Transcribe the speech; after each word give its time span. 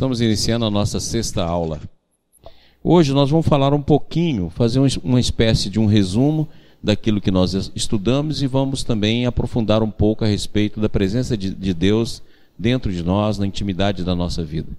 Estamos 0.00 0.22
iniciando 0.22 0.64
a 0.64 0.70
nossa 0.70 0.98
sexta 0.98 1.44
aula. 1.44 1.78
Hoje 2.82 3.12
nós 3.12 3.28
vamos 3.28 3.46
falar 3.46 3.74
um 3.74 3.82
pouquinho, 3.82 4.48
fazer 4.48 4.80
uma 5.04 5.20
espécie 5.20 5.68
de 5.68 5.78
um 5.78 5.84
resumo 5.84 6.48
daquilo 6.82 7.20
que 7.20 7.30
nós 7.30 7.70
estudamos 7.76 8.40
e 8.40 8.46
vamos 8.46 8.82
também 8.82 9.26
aprofundar 9.26 9.82
um 9.82 9.90
pouco 9.90 10.24
a 10.24 10.26
respeito 10.26 10.80
da 10.80 10.88
presença 10.88 11.36
de, 11.36 11.54
de 11.54 11.74
Deus 11.74 12.22
dentro 12.58 12.90
de 12.90 13.02
nós, 13.02 13.38
na 13.38 13.46
intimidade 13.46 14.02
da 14.02 14.14
nossa 14.14 14.42
vida. 14.42 14.70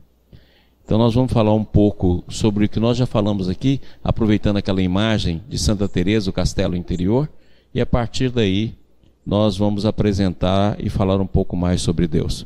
Então 0.83 0.97
nós 0.97 1.13
vamos 1.13 1.31
falar 1.31 1.53
um 1.53 1.63
pouco 1.63 2.23
sobre 2.27 2.65
o 2.65 2.67
que 2.67 2.79
nós 2.79 2.97
já 2.97 3.05
falamos 3.05 3.47
aqui, 3.47 3.79
aproveitando 4.03 4.57
aquela 4.57 4.81
imagem 4.81 5.39
de 5.47 5.59
Santa 5.59 5.87
Teresa, 5.87 6.31
o 6.31 6.33
castelo 6.33 6.75
interior, 6.75 7.29
e 7.75 7.79
a 7.79 7.85
partir 7.85 8.31
daí 8.31 8.73
nós 9.23 9.55
vamos 9.55 9.85
apresentar 9.85 10.83
e 10.83 10.89
falar 10.89 11.21
um 11.21 11.27
pouco 11.27 11.55
mais 11.55 11.79
sobre 11.83 12.07
Deus. 12.07 12.43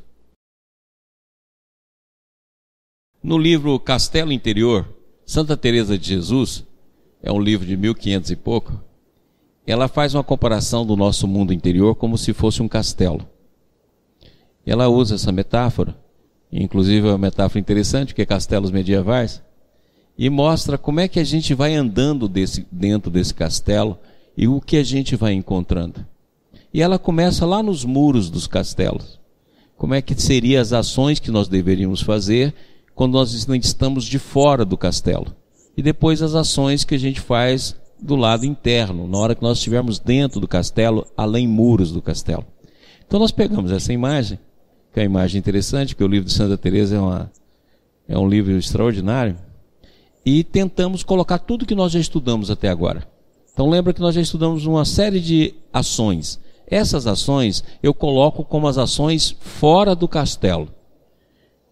No 3.25 3.39
livro 3.39 3.79
Castelo 3.79 4.31
Interior, 4.31 4.87
Santa 5.25 5.57
Teresa 5.57 5.97
de 5.97 6.09
Jesus, 6.09 6.63
é 7.23 7.31
um 7.31 7.39
livro 7.39 7.65
de 7.65 7.75
1500 7.75 8.29
e 8.29 8.35
pouco, 8.35 8.79
ela 9.65 9.87
faz 9.87 10.13
uma 10.13 10.23
comparação 10.23 10.85
do 10.85 10.95
nosso 10.95 11.27
mundo 11.27 11.51
interior 11.51 11.95
como 11.95 12.19
se 12.19 12.33
fosse 12.33 12.61
um 12.61 12.67
castelo. 12.67 13.27
Ela 14.63 14.89
usa 14.89 15.15
essa 15.15 15.31
metáfora, 15.31 15.97
inclusive 16.51 17.07
é 17.07 17.09
uma 17.09 17.17
metáfora 17.17 17.59
interessante, 17.59 18.13
que 18.13 18.21
é 18.21 18.27
castelos 18.27 18.69
medievais, 18.69 19.41
e 20.15 20.29
mostra 20.29 20.77
como 20.77 20.99
é 20.99 21.07
que 21.07 21.19
a 21.19 21.23
gente 21.23 21.55
vai 21.55 21.73
andando 21.73 22.27
desse, 22.27 22.67
dentro 22.71 23.09
desse 23.09 23.33
castelo 23.33 23.97
e 24.37 24.47
o 24.47 24.61
que 24.61 24.77
a 24.77 24.83
gente 24.83 25.15
vai 25.15 25.33
encontrando. 25.33 26.05
E 26.71 26.79
ela 26.79 26.99
começa 26.99 27.43
lá 27.43 27.63
nos 27.63 27.85
muros 27.85 28.29
dos 28.29 28.45
castelos. 28.45 29.19
Como 29.75 29.95
é 29.95 30.01
que 30.01 30.13
seriam 30.13 30.61
as 30.61 30.71
ações 30.71 31.19
que 31.19 31.31
nós 31.31 31.47
deveríamos 31.47 32.03
fazer 32.03 32.53
quando 32.95 33.13
nós 33.13 33.33
estamos 33.33 34.05
de 34.05 34.17
fora 34.17 34.63
do 34.63 34.77
castelo. 34.77 35.35
E 35.75 35.81
depois 35.81 36.21
as 36.21 36.33
ações 36.33 36.85
que 36.85 36.95
a 36.95 36.97
gente 36.97 37.19
faz 37.19 37.75
do 38.01 38.15
lado 38.15 38.45
interno, 38.45 39.07
na 39.07 39.17
hora 39.17 39.35
que 39.35 39.43
nós 39.43 39.57
estivermos 39.57 39.99
dentro 39.99 40.39
do 40.39 40.47
castelo, 40.47 41.05
além 41.17 41.47
muros 41.47 41.91
do 41.91 42.01
castelo. 42.01 42.45
Então 43.05 43.19
nós 43.19 43.31
pegamos 43.31 43.71
essa 43.71 43.91
imagem, 43.91 44.39
que 44.93 44.99
é 44.99 45.03
uma 45.03 45.19
imagem 45.19 45.39
interessante, 45.39 45.93
porque 45.93 46.03
o 46.03 46.07
livro 46.07 46.27
de 46.27 46.33
Santa 46.33 46.57
Teresa 46.57 46.95
é, 46.95 46.99
uma, 46.99 47.31
é 48.07 48.17
um 48.17 48.27
livro 48.27 48.53
extraordinário, 48.57 49.35
e 50.25 50.43
tentamos 50.43 51.03
colocar 51.03 51.37
tudo 51.39 51.65
que 51.65 51.75
nós 51.75 51.91
já 51.91 51.99
estudamos 51.99 52.49
até 52.49 52.69
agora. 52.69 53.05
Então 53.53 53.69
lembra 53.69 53.93
que 53.93 54.01
nós 54.01 54.15
já 54.15 54.21
estudamos 54.21 54.65
uma 54.65 54.85
série 54.85 55.19
de 55.19 55.53
ações. 55.71 56.39
Essas 56.67 57.05
ações 57.05 57.63
eu 57.83 57.93
coloco 57.93 58.43
como 58.43 58.67
as 58.67 58.77
ações 58.77 59.35
fora 59.39 59.93
do 59.93 60.07
castelo 60.07 60.69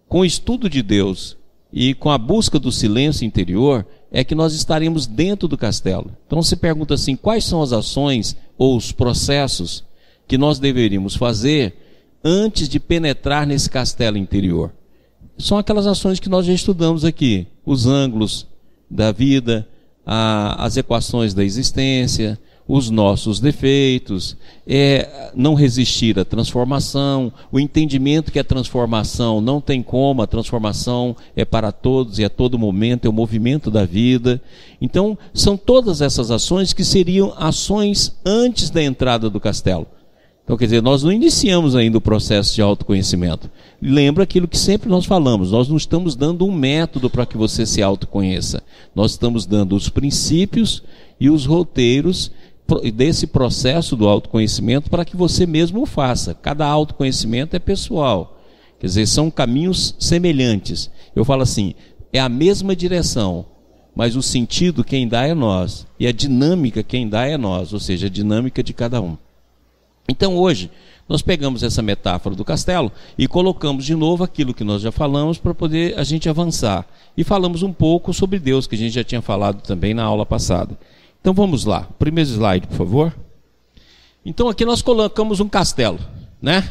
com 0.08 0.20
o 0.20 0.24
estudo 0.24 0.68
de 0.68 0.82
Deus 0.82 1.36
e 1.72 1.94
com 1.94 2.10
a 2.10 2.18
busca 2.18 2.58
do 2.58 2.70
silêncio 2.70 3.24
interior, 3.24 3.86
é 4.12 4.22
que 4.22 4.34
nós 4.34 4.54
estaremos 4.54 5.06
dentro 5.08 5.48
do 5.48 5.58
castelo. 5.58 6.16
Então 6.26 6.40
se 6.40 6.54
pergunta 6.54 6.94
assim: 6.94 7.16
quais 7.16 7.44
são 7.44 7.60
as 7.60 7.72
ações 7.72 8.36
ou 8.56 8.76
os 8.76 8.92
processos 8.92 9.84
que 10.28 10.38
nós 10.38 10.60
deveríamos 10.60 11.16
fazer 11.16 11.74
antes 12.22 12.68
de 12.68 12.78
penetrar 12.78 13.46
nesse 13.46 13.68
castelo 13.68 14.16
interior? 14.16 14.72
São 15.36 15.58
aquelas 15.58 15.86
ações 15.86 16.20
que 16.20 16.28
nós 16.28 16.46
já 16.46 16.52
estudamos 16.52 17.04
aqui: 17.04 17.48
os 17.66 17.86
ângulos 17.86 18.46
da 18.88 19.10
vida, 19.10 19.68
a, 20.06 20.64
as 20.64 20.76
equações 20.76 21.34
da 21.34 21.42
existência, 21.42 22.38
os 22.66 22.88
nossos 22.88 23.40
defeitos, 23.40 24.36
é 24.66 25.30
não 25.34 25.54
resistir 25.54 26.18
à 26.18 26.24
transformação, 26.24 27.32
o 27.52 27.60
entendimento 27.60 28.32
que 28.32 28.38
a 28.38 28.44
transformação 28.44 29.40
não 29.40 29.60
tem 29.60 29.82
como, 29.82 30.22
a 30.22 30.26
transformação 30.26 31.14
é 31.36 31.44
para 31.44 31.70
todos 31.70 32.18
e 32.18 32.24
a 32.24 32.30
todo 32.30 32.58
momento, 32.58 33.04
é 33.04 33.08
o 33.08 33.12
movimento 33.12 33.70
da 33.70 33.84
vida. 33.84 34.40
Então, 34.80 35.16
são 35.34 35.56
todas 35.56 36.00
essas 36.00 36.30
ações 36.30 36.72
que 36.72 36.84
seriam 36.84 37.34
ações 37.36 38.16
antes 38.24 38.70
da 38.70 38.82
entrada 38.82 39.28
do 39.28 39.40
castelo. 39.40 39.86
Então, 40.44 40.58
quer 40.58 40.66
dizer, 40.66 40.82
nós 40.82 41.02
não 41.02 41.10
iniciamos 41.10 41.74
ainda 41.74 41.96
o 41.96 42.02
processo 42.02 42.54
de 42.54 42.60
autoconhecimento. 42.60 43.50
Lembra 43.80 44.24
aquilo 44.24 44.46
que 44.46 44.58
sempre 44.58 44.90
nós 44.90 45.06
falamos, 45.06 45.50
nós 45.50 45.68
não 45.68 45.76
estamos 45.76 46.14
dando 46.14 46.46
um 46.46 46.52
método 46.52 47.08
para 47.08 47.24
que 47.24 47.36
você 47.36 47.64
se 47.64 47.82
autoconheça. 47.82 48.62
Nós 48.94 49.12
estamos 49.12 49.46
dando 49.46 49.74
os 49.74 49.88
princípios 49.88 50.82
e 51.18 51.30
os 51.30 51.46
roteiros 51.46 52.30
desse 52.94 53.26
processo 53.26 53.94
do 53.94 54.08
autoconhecimento 54.08 54.88
para 54.88 55.04
que 55.04 55.16
você 55.16 55.46
mesmo 55.46 55.82
o 55.82 55.86
faça. 55.86 56.34
Cada 56.34 56.66
autoconhecimento 56.66 57.54
é 57.54 57.58
pessoal. 57.58 58.40
Quer 58.80 58.86
dizer, 58.86 59.06
são 59.06 59.30
caminhos 59.30 59.94
semelhantes. 59.98 60.90
Eu 61.14 61.24
falo 61.24 61.42
assim, 61.42 61.74
é 62.12 62.20
a 62.20 62.28
mesma 62.28 62.74
direção, 62.74 63.44
mas 63.94 64.16
o 64.16 64.22
sentido 64.22 64.84
quem 64.84 65.06
dá 65.06 65.26
é 65.26 65.34
nós 65.34 65.86
e 65.98 66.06
a 66.06 66.12
dinâmica 66.12 66.82
quem 66.82 67.08
dá 67.08 67.26
é 67.26 67.36
nós, 67.36 67.72
ou 67.72 67.80
seja, 67.80 68.06
a 68.06 68.10
dinâmica 68.10 68.62
de 68.62 68.72
cada 68.72 69.00
um. 69.00 69.16
Então 70.08 70.36
hoje 70.36 70.70
nós 71.08 71.22
pegamos 71.22 71.62
essa 71.62 71.82
metáfora 71.82 72.34
do 72.34 72.44
castelo 72.44 72.90
e 73.16 73.28
colocamos 73.28 73.84
de 73.84 73.94
novo 73.94 74.24
aquilo 74.24 74.54
que 74.54 74.64
nós 74.64 74.80
já 74.80 74.90
falamos 74.90 75.38
para 75.38 75.54
poder 75.54 75.98
a 75.98 76.04
gente 76.04 76.28
avançar. 76.28 76.86
E 77.16 77.22
falamos 77.22 77.62
um 77.62 77.72
pouco 77.72 78.12
sobre 78.12 78.38
Deus, 78.38 78.66
que 78.66 78.74
a 78.74 78.78
gente 78.78 78.94
já 78.94 79.04
tinha 79.04 79.20
falado 79.20 79.60
também 79.60 79.92
na 79.92 80.02
aula 80.02 80.24
passada. 80.24 80.78
Então 81.24 81.32
vamos 81.32 81.64
lá. 81.64 81.88
Primeiro 81.98 82.28
slide, 82.28 82.66
por 82.66 82.76
favor. 82.76 83.14
Então 84.26 84.46
aqui 84.46 84.62
nós 84.62 84.82
colocamos 84.82 85.40
um 85.40 85.48
castelo, 85.48 85.98
né? 86.40 86.70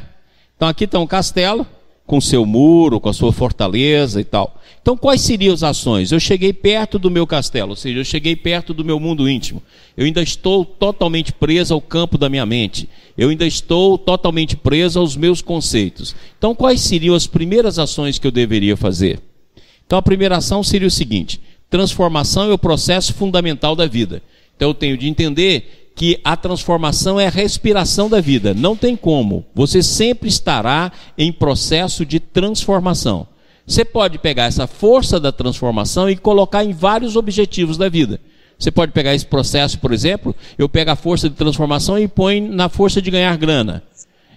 Então 0.56 0.68
aqui 0.68 0.84
está 0.84 1.00
um 1.00 1.08
castelo 1.08 1.66
com 2.06 2.22
seu 2.22 2.46
muro, 2.46 3.00
com 3.00 3.09
a 3.09 3.14
sua 3.14 3.34
fortaleza 3.34 4.22
e 4.22 4.24
tal. 4.24 4.62
Então 4.80 4.96
quais 4.96 5.22
seriam 5.22 5.56
as 5.56 5.64
ações? 5.64 6.12
Eu 6.12 6.19
cheguei 6.19 6.53
perto 6.53 7.00
do 7.00 7.09
meu 7.09 7.25
castelo, 7.25 7.72
ou 7.72 7.75
seja, 7.75 7.97
eu 7.97 8.06
cheguei 8.06 8.36
perto 8.36 8.75
do 8.75 8.86
meu 8.86 9.00
mundo 9.00 9.28
íntimo. 9.28 9.59
Eu 9.97 10.06
ainda 10.06 10.22
estou 10.22 10.64
totalmente 10.64 11.34
preso 11.34 11.74
ao 11.74 11.81
campo 11.81 12.16
da 12.16 12.30
minha 12.30 12.46
mente. 12.46 12.88
Eu 13.18 13.30
ainda 13.30 13.47
estou 13.47 13.97
totalmente 13.97 14.56
preso 14.56 15.00
aos 15.00 15.18
meus 15.18 15.41
conceitos. 15.41 16.16
Então 16.38 16.53
quais 16.53 16.80
seriam 16.80 17.16
as 17.16 17.25
primeiras 17.25 17.80
ações 17.80 18.20
que 18.20 18.28
eu 18.28 18.31
deveria 18.31 18.78
fazer? 18.78 19.20
Então 19.84 19.97
a 19.97 20.03
primeira 20.03 20.38
ação 20.38 20.62
seria 20.62 20.88
o 20.88 20.91
seguinte: 20.91 21.41
transformação 21.72 22.52
é 22.52 22.53
o 22.53 22.58
processo 22.59 23.16
fundamental 23.16 23.75
da 23.75 23.88
vida. 23.88 24.22
Então 24.56 24.69
eu 24.69 24.74
tenho 24.74 24.97
de 24.97 25.08
entender 25.08 25.91
que 25.96 26.19
a 26.24 26.36
transformação 26.36 27.19
é 27.19 27.28
a 27.28 27.31
respiração 27.31 28.09
da 28.09 28.19
vida. 28.19 28.53
Não 28.53 28.75
tem 28.75 28.96
como. 28.96 29.46
Você 29.53 29.84
sempre 29.84 30.28
estará 30.28 30.91
em 31.18 31.31
processo 31.31 32.06
de 32.06 32.19
transformação. 32.19 33.28
Você 33.66 33.86
pode 33.86 34.18
pegar 34.18 34.46
essa 34.46 34.68
força 34.68 35.19
da 35.19 35.31
transformação 35.31 36.09
e 36.09 36.18
colocar 36.18 36.64
em 36.64 36.74
vários 36.74 37.16
objetivos 37.16 37.78
da 37.78 37.88
vida. 37.88 38.19
Você 38.58 38.72
pode 38.72 38.91
pegar 38.91 39.14
esse 39.16 39.25
processo, 39.25 39.80
por 39.80 39.91
exemplo, 39.91 40.36
eu 40.58 40.70
pego 40.70 40.91
a 40.91 40.96
força 40.96 41.30
de 41.30 41.35
transformação 41.35 41.97
e 41.97 42.08
ponho 42.08 42.52
na 42.52 42.70
força 42.70 43.02
de 43.02 43.12
ganhar 43.12 43.35
grana. 43.38 43.84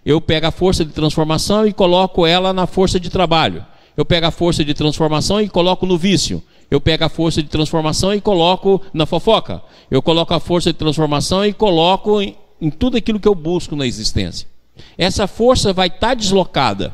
Eu 0.05 0.21
pego 0.21 0.47
a 0.47 0.51
força 0.51 0.85
de 0.85 0.93
transformação 0.93 1.67
e 1.67 1.73
coloco 1.73 2.27
ela 2.27 2.53
na 2.53 2.67
força 2.67 2.99
de 3.01 3.11
trabalho. 3.11 3.65
Eu 3.97 4.05
pego 4.05 4.27
a 4.27 4.31
força 4.31 4.65
de 4.65 4.75
transformação 4.75 5.41
e 5.41 5.49
coloco 5.49 5.87
no 5.87 5.97
vício 5.97 6.43
eu 6.71 6.81
pego 6.81 7.05
a 7.05 7.09
força 7.09 7.43
de 7.43 7.49
transformação 7.49 8.13
e 8.15 8.21
coloco 8.21 8.83
na 8.93 9.07
fofoca. 9.07 9.63
Eu 9.91 10.03
coloco 10.03 10.35
a 10.35 10.41
força 10.41 10.73
de 10.73 10.79
transformação 10.79 11.45
e 11.45 11.53
coloco 11.53 12.21
em, 12.21 12.37
em 12.61 12.71
tudo 12.71 12.97
aquilo 12.97 13.21
que 13.21 13.29
eu 13.29 13.35
busco 13.35 13.77
na 13.77 13.87
existência. 13.87 14.49
Essa 14.99 15.27
força 15.27 15.73
vai 15.73 15.87
estar 15.87 16.09
tá 16.09 16.15
deslocada, 16.15 16.93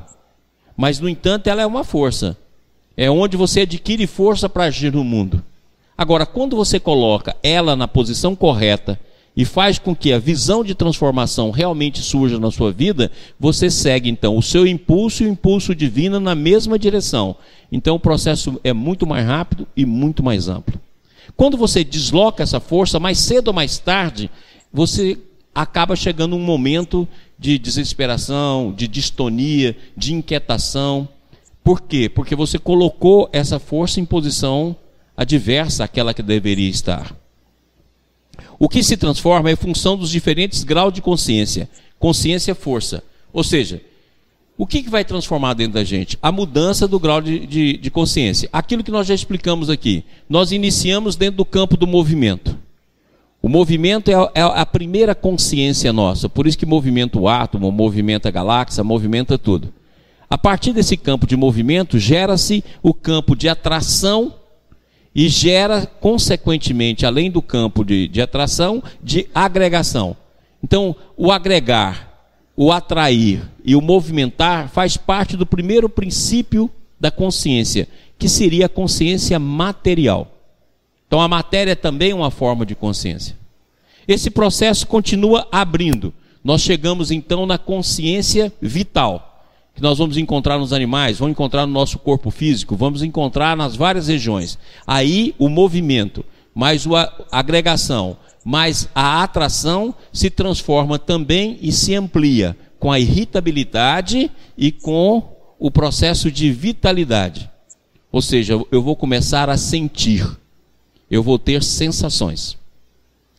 mas 0.77 1.01
no 1.01 1.09
entanto 1.09 1.49
ela 1.49 1.63
é 1.63 1.67
uma 1.67 1.85
força. 1.85 2.37
É 2.97 3.11
onde 3.11 3.37
você 3.37 3.61
adquire 3.61 4.07
força 4.07 4.49
para 4.49 4.65
agir 4.65 4.93
no 4.93 5.03
mundo. 5.03 5.43
Agora, 5.97 6.27
quando 6.27 6.57
você 6.57 6.79
coloca 6.79 7.35
ela 7.43 7.75
na 7.75 7.89
posição 7.89 8.37
correta, 8.37 9.01
e 9.37 9.45
faz 9.45 9.79
com 9.79 9.95
que 9.95 10.13
a 10.13 10.19
visão 10.19 10.63
de 10.63 10.75
transformação 10.75 11.51
realmente 11.51 12.01
surja 12.01 12.39
na 12.39 12.51
sua 12.51 12.71
vida, 12.71 13.11
você 13.41 13.71
segue 13.71 14.11
então 14.11 14.37
o 14.37 14.43
seu 14.43 14.67
impulso 14.67 15.23
e 15.23 15.27
o 15.27 15.31
impulso 15.31 15.75
divino 15.75 16.21
na 16.21 16.35
mesma 16.35 16.79
direção. 16.79 17.37
Então 17.71 17.97
o 17.97 18.01
processo 18.01 18.61
é 18.63 18.73
muito 18.73 19.07
mais 19.07 19.27
rápido 19.27 19.67
e 19.75 19.87
muito 19.87 20.23
mais 20.23 20.49
amplo. 20.49 20.79
Quando 21.35 21.57
você 21.57 21.83
desloca 21.83 22.43
essa 22.43 22.61
força, 22.61 23.01
mais 23.01 23.19
cedo 23.19 23.49
ou 23.49 23.55
mais 23.55 23.79
tarde, 23.79 24.31
você 24.73 25.19
acaba 25.55 25.97
chegando 25.97 26.37
um 26.37 26.41
momento 26.41 27.09
de 27.39 27.59
desesperação, 27.59 28.73
de 28.77 28.87
distonia, 28.87 29.77
de 29.97 30.13
inquietação. 30.13 31.09
Por 31.65 31.81
quê? 31.81 32.09
Porque 32.09 32.35
você 32.35 32.59
colocou 32.59 33.31
essa 33.33 33.59
força 33.59 33.99
em 33.99 34.05
posição 34.05 34.77
adversa 35.17 35.85
àquela 35.85 36.13
que 36.13 36.23
deveria 36.23 36.69
estar. 36.69 37.22
O 38.63 38.69
que 38.69 38.81
se 38.81 38.97
transforma 38.97 39.51
é 39.51 39.57
função 39.57 39.97
dos 39.97 40.09
diferentes 40.09 40.63
graus 40.63 40.93
de 40.93 41.03
consciência. 41.03 41.69
Consciência 41.99 42.53
é 42.53 42.55
força. 42.55 43.03
Ou 43.33 43.43
seja, 43.43 43.81
o 44.57 44.69
que, 44.69 44.89
vai 44.89 45.05
transformar 45.05 45.55
dentro 45.55 45.73
da 45.73 45.83
gente? 45.83 46.17
A 46.23 46.31
mudança 46.31 46.87
do 46.87 47.01
grau 47.01 47.21
de, 47.21 47.45
de, 47.45 47.77
de 47.77 47.91
consciência. 47.91 48.49
Aquilo 48.53 48.85
que 48.85 48.93
nós 48.93 49.09
já 49.09 49.17
explicamos 49.17 49.69
aqui. 49.69 50.05
Nós 50.29 50.53
iniciamos 50.53 51.17
dentro 51.17 51.39
do 51.39 51.45
campo 51.45 51.77
do 51.77 51.89
movimento. 51.89 52.57
O 53.43 53.49
movimento 53.49 54.13
é 54.13 54.15
a, 54.15 54.61
é 54.61 54.65
primeira 54.65 55.13
consciência 55.13 55.93
nossa. 55.93 56.29
Por 56.29 56.47
isso 56.47 56.57
que 56.57 56.65
movimenta 56.65 57.19
o 57.19 57.27
átomo, 57.27 57.73
movimenta 57.73 58.29
a 58.29 58.31
galáxia, 58.31 58.85
movimenta 58.85 59.37
tudo. 59.37 59.75
A 60.31 60.39
partir 60.39 60.73
desse 60.73 60.97
campo 60.97 61.27
de 61.27 61.37
movimento, 61.37 61.99
gera-se 61.99 62.63
o 62.81 62.95
campo 62.95 63.35
de 63.35 63.49
atração 63.49 64.33
e 65.15 65.29
gera, 65.29 65.87
consequentemente, 65.87 67.05
além 67.05 67.31
do 67.31 67.43
campo 67.43 67.85
de, 67.85 68.09
de 68.09 68.21
atração, 68.21 68.83
de 69.03 69.29
agregação. 69.35 70.17
Então, 70.63 70.97
o 71.17 71.31
agregar, 71.31 72.31
o 72.57 72.73
atrair 72.73 73.43
e 73.65 73.77
o 73.77 73.81
movimentar 73.81 74.69
faz 74.69 74.97
parte 74.97 75.37
do 75.37 75.45
primeiro 75.45 75.89
princípio 75.89 76.71
da 76.99 77.11
consciência, 77.11 77.89
que 78.19 78.29
seria 78.29 78.67
a 78.67 78.71
consciência 78.71 79.39
material. 79.39 80.29
Então, 81.07 81.21
a 81.21 81.29
matéria 81.29 81.73
é 81.73 81.77
também 81.77 82.13
uma 82.13 82.31
forma 82.31 82.65
de 82.65 82.75
consciência. 82.75 83.37
Esse 84.09 84.31
processo 84.31 84.87
continua 84.87 85.47
abrindo. 85.53 86.13
Nós 86.43 86.63
chegamos 86.63 87.11
então 87.11 87.47
na 87.47 87.59
consciência 87.59 88.53
vital 88.61 89.32
que 89.75 89.83
nós 89.83 89.99
vamos 89.99 90.17
encontrar 90.17 90.59
nos 90.59 90.73
animais, 90.73 91.19
vamos 91.19 91.33
encontrar 91.33 91.67
no 91.67 91.73
nosso 91.73 91.99
corpo 91.99 92.31
físico, 92.31 92.77
vamos 92.77 93.03
encontrar 93.03 93.57
nas 93.57 93.75
várias 93.75 94.09
regiões. 94.09 94.59
Aí 94.87 95.35
o 95.39 95.49
movimento, 95.49 96.25
mais 96.55 96.87
a 96.87 97.13
agregação, 97.31 98.17
mais 98.45 98.89
a 98.95 99.23
atração 99.23 99.95
se 100.13 100.29
transforma 100.29 100.99
também 100.99 101.59
e 101.63 101.73
se 101.73 101.95
amplia 101.95 102.57
com 102.79 102.91
a 102.91 102.99
irritabilidade 102.99 104.31
e 104.59 104.73
com 104.73 105.37
o 105.59 105.71
processo 105.71 106.31
de 106.31 106.51
vitalidade. 106.51 107.49
Ou 108.11 108.21
seja, 108.21 108.61
eu 108.71 108.83
vou 108.83 108.97
começar 108.97 109.49
a 109.49 109.57
sentir, 109.57 110.29
eu 111.11 111.23
vou 111.23 111.39
ter 111.39 111.63
sensações. 111.63 112.59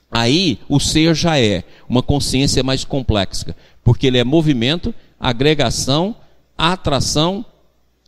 Aí 0.09 0.59
o 0.69 0.79
ser 0.79 1.13
já 1.13 1.39
é 1.39 1.63
uma 1.89 2.01
consciência 2.01 2.63
mais 2.63 2.85
complexa, 2.85 3.55
porque 3.83 4.07
ele 4.07 4.17
é 4.17 4.23
movimento, 4.23 4.93
agregação 5.19 6.15
atração, 6.71 7.45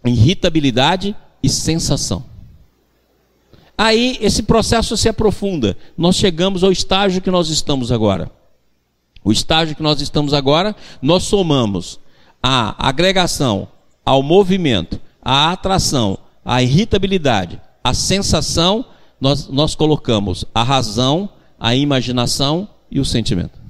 irritabilidade 0.06 1.16
e 1.44 1.50
sensação. 1.50 2.24
Aí 3.78 4.18
esse 4.22 4.44
processo 4.44 4.96
se 4.96 5.10
aprofunda. 5.10 5.78
Nós 5.98 6.16
chegamos 6.16 6.64
ao 6.64 6.72
estágio 6.72 7.22
que 7.22 7.30
nós 7.30 7.50
estamos 7.50 7.92
agora. 7.92 8.32
O 9.24 9.32
estágio 9.32 9.76
que 9.76 9.84
nós 9.84 10.00
estamos 10.00 10.34
agora, 10.34 10.76
nós 11.02 11.24
somamos 11.24 12.00
a 12.42 12.76
agregação 12.88 13.68
ao 14.06 14.22
movimento, 14.22 15.02
a 15.22 15.52
atração, 15.52 16.18
a 16.44 16.62
irritabilidade, 16.62 17.60
a 17.84 17.94
sensação, 17.94 18.86
nós, 19.20 19.48
nós 19.48 19.74
colocamos 19.74 20.46
a 20.54 20.62
razão, 20.62 21.28
a 21.60 21.76
imaginação 21.76 22.70
e 22.90 23.00
o 23.00 23.06
sentimento. 23.06 23.65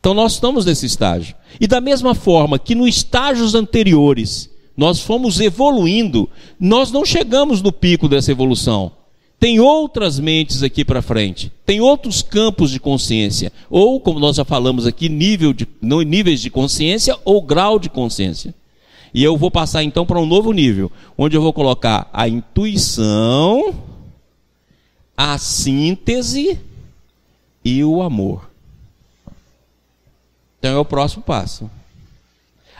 Então 0.00 0.14
nós 0.14 0.34
estamos 0.34 0.64
nesse 0.64 0.86
estágio. 0.86 1.34
E 1.60 1.66
da 1.66 1.80
mesma 1.80 2.14
forma 2.14 2.58
que 2.58 2.74
nos 2.74 2.88
estágios 2.88 3.54
anteriores 3.54 4.50
nós 4.76 5.00
fomos 5.00 5.40
evoluindo, 5.40 6.28
nós 6.58 6.92
não 6.92 7.04
chegamos 7.04 7.60
no 7.60 7.72
pico 7.72 8.08
dessa 8.08 8.30
evolução. 8.30 8.92
Tem 9.40 9.58
outras 9.58 10.18
mentes 10.18 10.62
aqui 10.62 10.84
para 10.84 11.02
frente, 11.02 11.52
tem 11.64 11.80
outros 11.80 12.22
campos 12.22 12.70
de 12.70 12.80
consciência, 12.80 13.52
ou 13.70 14.00
como 14.00 14.18
nós 14.18 14.36
já 14.36 14.44
falamos 14.44 14.84
aqui, 14.84 15.08
nível 15.08 15.52
de, 15.52 15.66
níveis 15.80 16.40
de 16.40 16.50
consciência 16.50 17.16
ou 17.24 17.40
grau 17.40 17.78
de 17.78 17.88
consciência. 17.88 18.52
E 19.14 19.22
eu 19.22 19.36
vou 19.36 19.50
passar 19.50 19.82
então 19.82 20.04
para 20.04 20.20
um 20.20 20.26
novo 20.26 20.52
nível, 20.52 20.90
onde 21.16 21.36
eu 21.36 21.42
vou 21.42 21.52
colocar 21.52 22.08
a 22.12 22.28
intuição, 22.28 23.74
a 25.16 25.38
síntese 25.38 26.58
e 27.64 27.82
o 27.82 28.02
amor. 28.02 28.47
Então 30.58 30.74
é 30.74 30.78
o 30.78 30.84
próximo 30.84 31.22
passo. 31.22 31.70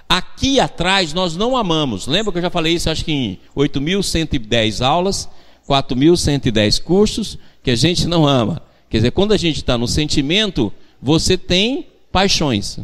Aqui 0.09 0.59
atrás 0.59 1.13
nós 1.13 1.37
não 1.37 1.57
amamos. 1.57 2.07
Lembra 2.07 2.33
que 2.33 2.39
eu 2.39 2.43
já 2.43 2.51
falei 2.51 2.75
isso, 2.75 2.89
acho 2.89 3.05
que 3.05 3.13
em 3.13 3.39
8.110 3.57 4.85
aulas, 4.85 5.29
4.110 5.69 6.83
cursos, 6.83 7.39
que 7.63 7.71
a 7.71 7.77
gente 7.77 8.07
não 8.07 8.27
ama. 8.27 8.63
Quer 8.89 8.99
dizer, 8.99 9.11
quando 9.11 9.33
a 9.33 9.37
gente 9.37 9.57
está 9.57 9.77
no 9.77 9.87
sentimento, 9.87 10.73
você 11.01 11.37
tem 11.37 11.87
paixões. 12.11 12.79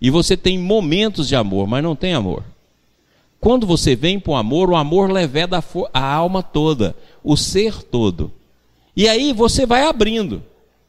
E 0.00 0.10
você 0.10 0.36
tem 0.36 0.58
momentos 0.58 1.28
de 1.28 1.36
amor, 1.36 1.66
mas 1.66 1.82
não 1.82 1.94
tem 1.94 2.12
amor. 2.12 2.42
Quando 3.40 3.66
você 3.66 3.94
vem 3.94 4.18
para 4.18 4.32
o 4.32 4.36
amor, 4.36 4.70
o 4.70 4.76
amor 4.76 5.10
leveda 5.10 5.62
a 5.92 6.04
alma 6.04 6.42
toda, 6.42 6.96
o 7.22 7.36
ser 7.36 7.82
todo. 7.82 8.32
E 8.96 9.08
aí 9.08 9.32
você 9.32 9.64
vai 9.64 9.82
abrindo. 9.82 10.42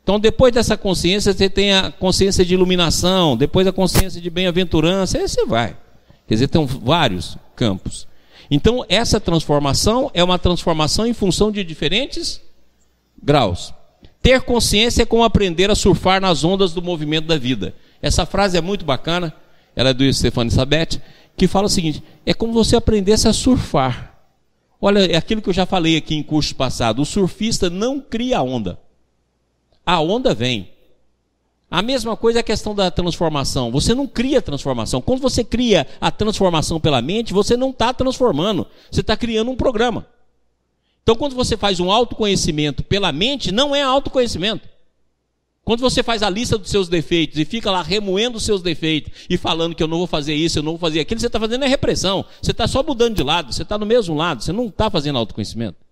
Então, 0.08 0.22
depois 0.22 0.54
dessa 0.54 0.78
consciência, 0.78 1.34
você 1.34 1.50
tem 1.50 1.74
a 1.74 1.92
consciência 1.92 2.46
de 2.46 2.54
iluminação, 2.54 3.36
depois 3.36 3.68
a 3.68 3.74
consciência 3.74 4.22
de 4.22 4.30
bem-aventurança, 4.30 5.18
aí 5.18 5.28
você 5.28 5.46
vai. 5.46 5.76
Quer 6.26 6.36
dizer, 6.36 6.48
tem 6.48 6.66
vários 6.66 7.38
campos. 7.58 8.08
Então, 8.50 8.86
essa 8.88 9.20
transformação 9.20 10.10
é 10.14 10.24
uma 10.24 10.40
transformação 10.40 11.06
em 11.06 11.12
função 11.12 11.52
de 11.52 11.62
diferentes 11.62 12.42
graus. 13.22 13.74
Ter 14.22 14.44
consciência 14.44 15.02
é 15.04 15.06
como 15.06 15.26
aprender 15.26 15.70
a 15.70 15.76
surfar 15.76 16.22
nas 16.22 16.42
ondas 16.46 16.72
do 16.72 16.82
movimento 16.82 17.28
da 17.28 17.38
vida. 17.38 17.76
Essa 18.02 18.26
frase 18.26 18.58
é 18.58 18.62
muito 18.62 18.86
bacana, 18.86 19.34
ela 19.76 19.90
é 19.90 19.94
do 19.94 20.14
Stefano 20.14 20.50
Sabete, 20.50 21.02
que 21.36 21.50
fala 21.50 21.66
o 21.66 21.70
seguinte: 21.70 22.02
é 22.26 22.34
como 22.34 22.54
você 22.54 22.78
aprendesse 22.78 23.28
a 23.28 23.34
surfar. 23.34 24.18
Olha, 24.80 25.00
é 25.00 25.18
aquilo 25.18 25.42
que 25.42 25.50
eu 25.50 25.54
já 25.54 25.66
falei 25.66 25.98
aqui 25.98 26.16
em 26.16 26.24
curso 26.24 26.56
passado: 26.56 27.02
o 27.02 27.06
surfista 27.06 27.70
não 27.70 28.00
cria 28.00 28.42
onda 28.42 28.80
a 29.88 30.02
onda 30.02 30.34
vem. 30.34 30.70
A 31.72 31.82
mesma 31.82 32.18
coisa 32.18 32.40
é 32.40 32.42
a 32.42 32.44
questão 32.44 32.76
da 32.76 32.92
transformação. 32.92 33.72
Você 33.72 33.96
não 33.96 34.06
cria 34.06 34.42
transformação. 34.42 35.02
Quando 35.02 35.22
você 35.22 35.46
cria 35.46 35.88
a 36.02 36.12
transformação 36.12 36.78
pela 36.78 37.02
mente, 37.02 37.34
você 37.34 37.56
não 37.56 37.70
está 37.70 37.94
transformando. 37.94 38.68
Você 38.92 39.00
está 39.00 39.16
criando 39.16 39.50
um 39.50 39.56
programa. 39.56 40.06
Então, 41.04 41.16
quando 41.16 41.36
você 41.36 41.56
faz 41.56 41.80
um 41.80 41.90
autoconhecimento 41.90 42.84
pela 42.84 43.14
mente, 43.14 43.50
não 43.50 43.74
é 43.74 43.82
autoconhecimento. 43.82 44.68
Quando 45.64 45.80
você 45.80 46.04
faz 46.04 46.22
a 46.22 46.30
lista 46.30 46.58
dos 46.58 46.70
seus 46.70 46.90
defeitos 46.90 47.40
e 47.40 47.46
fica 47.46 47.72
lá 47.72 47.82
remoendo 47.82 48.38
os 48.38 48.44
seus 48.44 48.62
defeitos 48.62 49.12
e 49.30 49.38
falando 49.38 49.76
que 49.76 49.84
eu 49.84 49.88
não 49.88 50.00
vou 50.00 50.08
fazer 50.08 50.34
isso, 50.34 50.60
eu 50.60 50.64
não 50.64 50.74
vou 50.74 50.80
fazer 50.80 51.00
aquilo, 51.00 51.20
você 51.20 51.28
está 51.28 51.40
fazendo 51.40 51.64
é 51.64 51.68
repressão. 51.68 52.26
Você 52.42 52.52
está 52.52 52.68
só 52.68 52.84
mudando 52.84 53.16
de 53.16 53.24
lado, 53.24 53.54
você 53.54 53.64
está 53.64 53.78
no 53.78 53.86
mesmo 53.86 54.16
lado, 54.16 54.44
você 54.44 54.52
não 54.52 54.68
está 54.68 54.90
fazendo 54.90 55.18
autoconhecimento. 55.18 55.87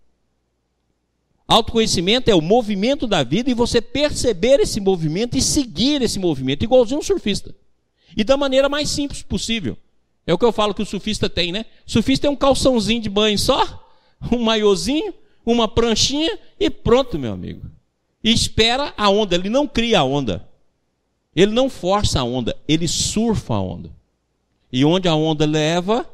Autoconhecimento 1.47 2.29
é 2.29 2.35
o 2.35 2.41
movimento 2.41 3.05
da 3.05 3.23
vida 3.23 3.49
e 3.49 3.53
você 3.53 3.79
perceber 3.79 4.59
esse 4.59 4.79
movimento 4.79 5.37
e 5.37 5.41
seguir 5.41 6.01
esse 6.01 6.17
movimento, 6.17 6.63
igualzinho 6.63 6.99
um 6.99 7.03
surfista. 7.03 7.53
E 8.17 8.23
da 8.23 8.35
maneira 8.35 8.67
mais 8.67 8.89
simples 8.89 9.21
possível. 9.21 9.77
É 10.25 10.33
o 10.33 10.37
que 10.37 10.45
eu 10.45 10.51
falo 10.51 10.73
que 10.73 10.81
o 10.81 10.85
surfista 10.85 11.29
tem, 11.29 11.51
né? 11.51 11.65
O 11.87 11.91
surfista 11.91 12.23
tem 12.23 12.31
um 12.31 12.35
calçãozinho 12.35 13.01
de 13.01 13.09
banho 13.09 13.37
só, 13.37 13.87
um 14.31 14.39
maiozinho, 14.39 15.13
uma 15.45 15.67
pranchinha 15.67 16.39
e 16.59 16.69
pronto, 16.69 17.19
meu 17.19 17.33
amigo. 17.33 17.69
E 18.23 18.31
espera 18.31 18.91
a 18.97 19.07
onda, 19.07 19.35
ele 19.35 19.49
não 19.49 19.67
cria 19.67 19.99
a 19.99 20.03
onda. 20.03 20.49
Ele 21.35 21.51
não 21.51 21.69
força 21.69 22.21
a 22.21 22.23
onda, 22.23 22.55
ele 22.67 22.87
surfa 22.87 23.53
a 23.53 23.61
onda. 23.61 23.91
E 24.71 24.83
onde 24.83 25.07
a 25.07 25.13
onda 25.13 25.45
leva, 25.45 26.09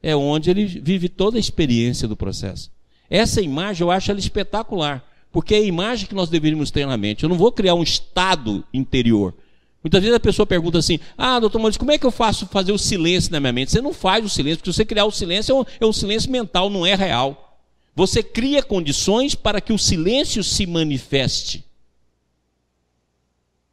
é 0.00 0.14
onde 0.14 0.48
ele 0.50 0.64
vive 0.64 1.08
toda 1.08 1.38
a 1.38 1.40
experiência 1.40 2.06
do 2.06 2.16
processo. 2.16 2.70
Essa 3.10 3.42
imagem 3.42 3.82
eu 3.82 3.90
acho 3.90 4.10
ela 4.10 4.20
espetacular, 4.20 5.04
porque 5.32 5.54
é 5.54 5.58
a 5.58 5.64
imagem 5.64 6.06
que 6.06 6.14
nós 6.14 6.30
deveríamos 6.30 6.70
ter 6.70 6.86
na 6.86 6.96
mente. 6.96 7.24
Eu 7.24 7.28
não 7.28 7.36
vou 7.36 7.50
criar 7.50 7.74
um 7.74 7.82
estado 7.82 8.64
interior. 8.72 9.34
Muitas 9.82 10.00
vezes 10.00 10.14
a 10.14 10.20
pessoa 10.20 10.46
pergunta 10.46 10.78
assim: 10.78 11.00
Ah, 11.18 11.40
doutor 11.40 11.58
Maurício, 11.58 11.80
como 11.80 11.90
é 11.90 11.98
que 11.98 12.06
eu 12.06 12.10
faço 12.10 12.46
fazer 12.46 12.70
o 12.70 12.78
silêncio 12.78 13.32
na 13.32 13.40
minha 13.40 13.52
mente? 13.52 13.72
Você 13.72 13.80
não 13.80 13.92
faz 13.92 14.24
o 14.24 14.28
silêncio, 14.28 14.58
porque 14.58 14.70
se 14.70 14.76
você 14.76 14.84
criar 14.84 15.06
o 15.06 15.10
silêncio, 15.10 15.52
é 15.52 15.60
um, 15.60 15.64
é 15.80 15.86
um 15.86 15.92
silêncio 15.92 16.30
mental, 16.30 16.70
não 16.70 16.86
é 16.86 16.94
real. 16.94 17.58
Você 17.96 18.22
cria 18.22 18.62
condições 18.62 19.34
para 19.34 19.60
que 19.60 19.72
o 19.72 19.78
silêncio 19.78 20.44
se 20.44 20.64
manifeste. 20.66 21.64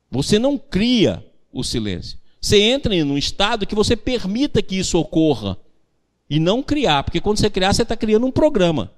Você 0.09 0.39
não 0.39 0.57
cria 0.57 1.23
o 1.51 1.63
silêncio. 1.63 2.17
Você 2.41 2.59
entra 2.61 2.95
em 2.95 3.03
um 3.03 3.17
estado 3.17 3.67
que 3.67 3.75
você 3.75 3.95
permita 3.95 4.61
que 4.61 4.77
isso 4.77 4.97
ocorra. 4.97 5.57
E 6.29 6.39
não 6.39 6.63
criar, 6.63 7.03
porque 7.03 7.21
quando 7.21 7.37
você 7.37 7.49
criar, 7.49 7.73
você 7.73 7.83
está 7.83 7.95
criando 7.95 8.25
um 8.25 8.31
programa. 8.31 8.91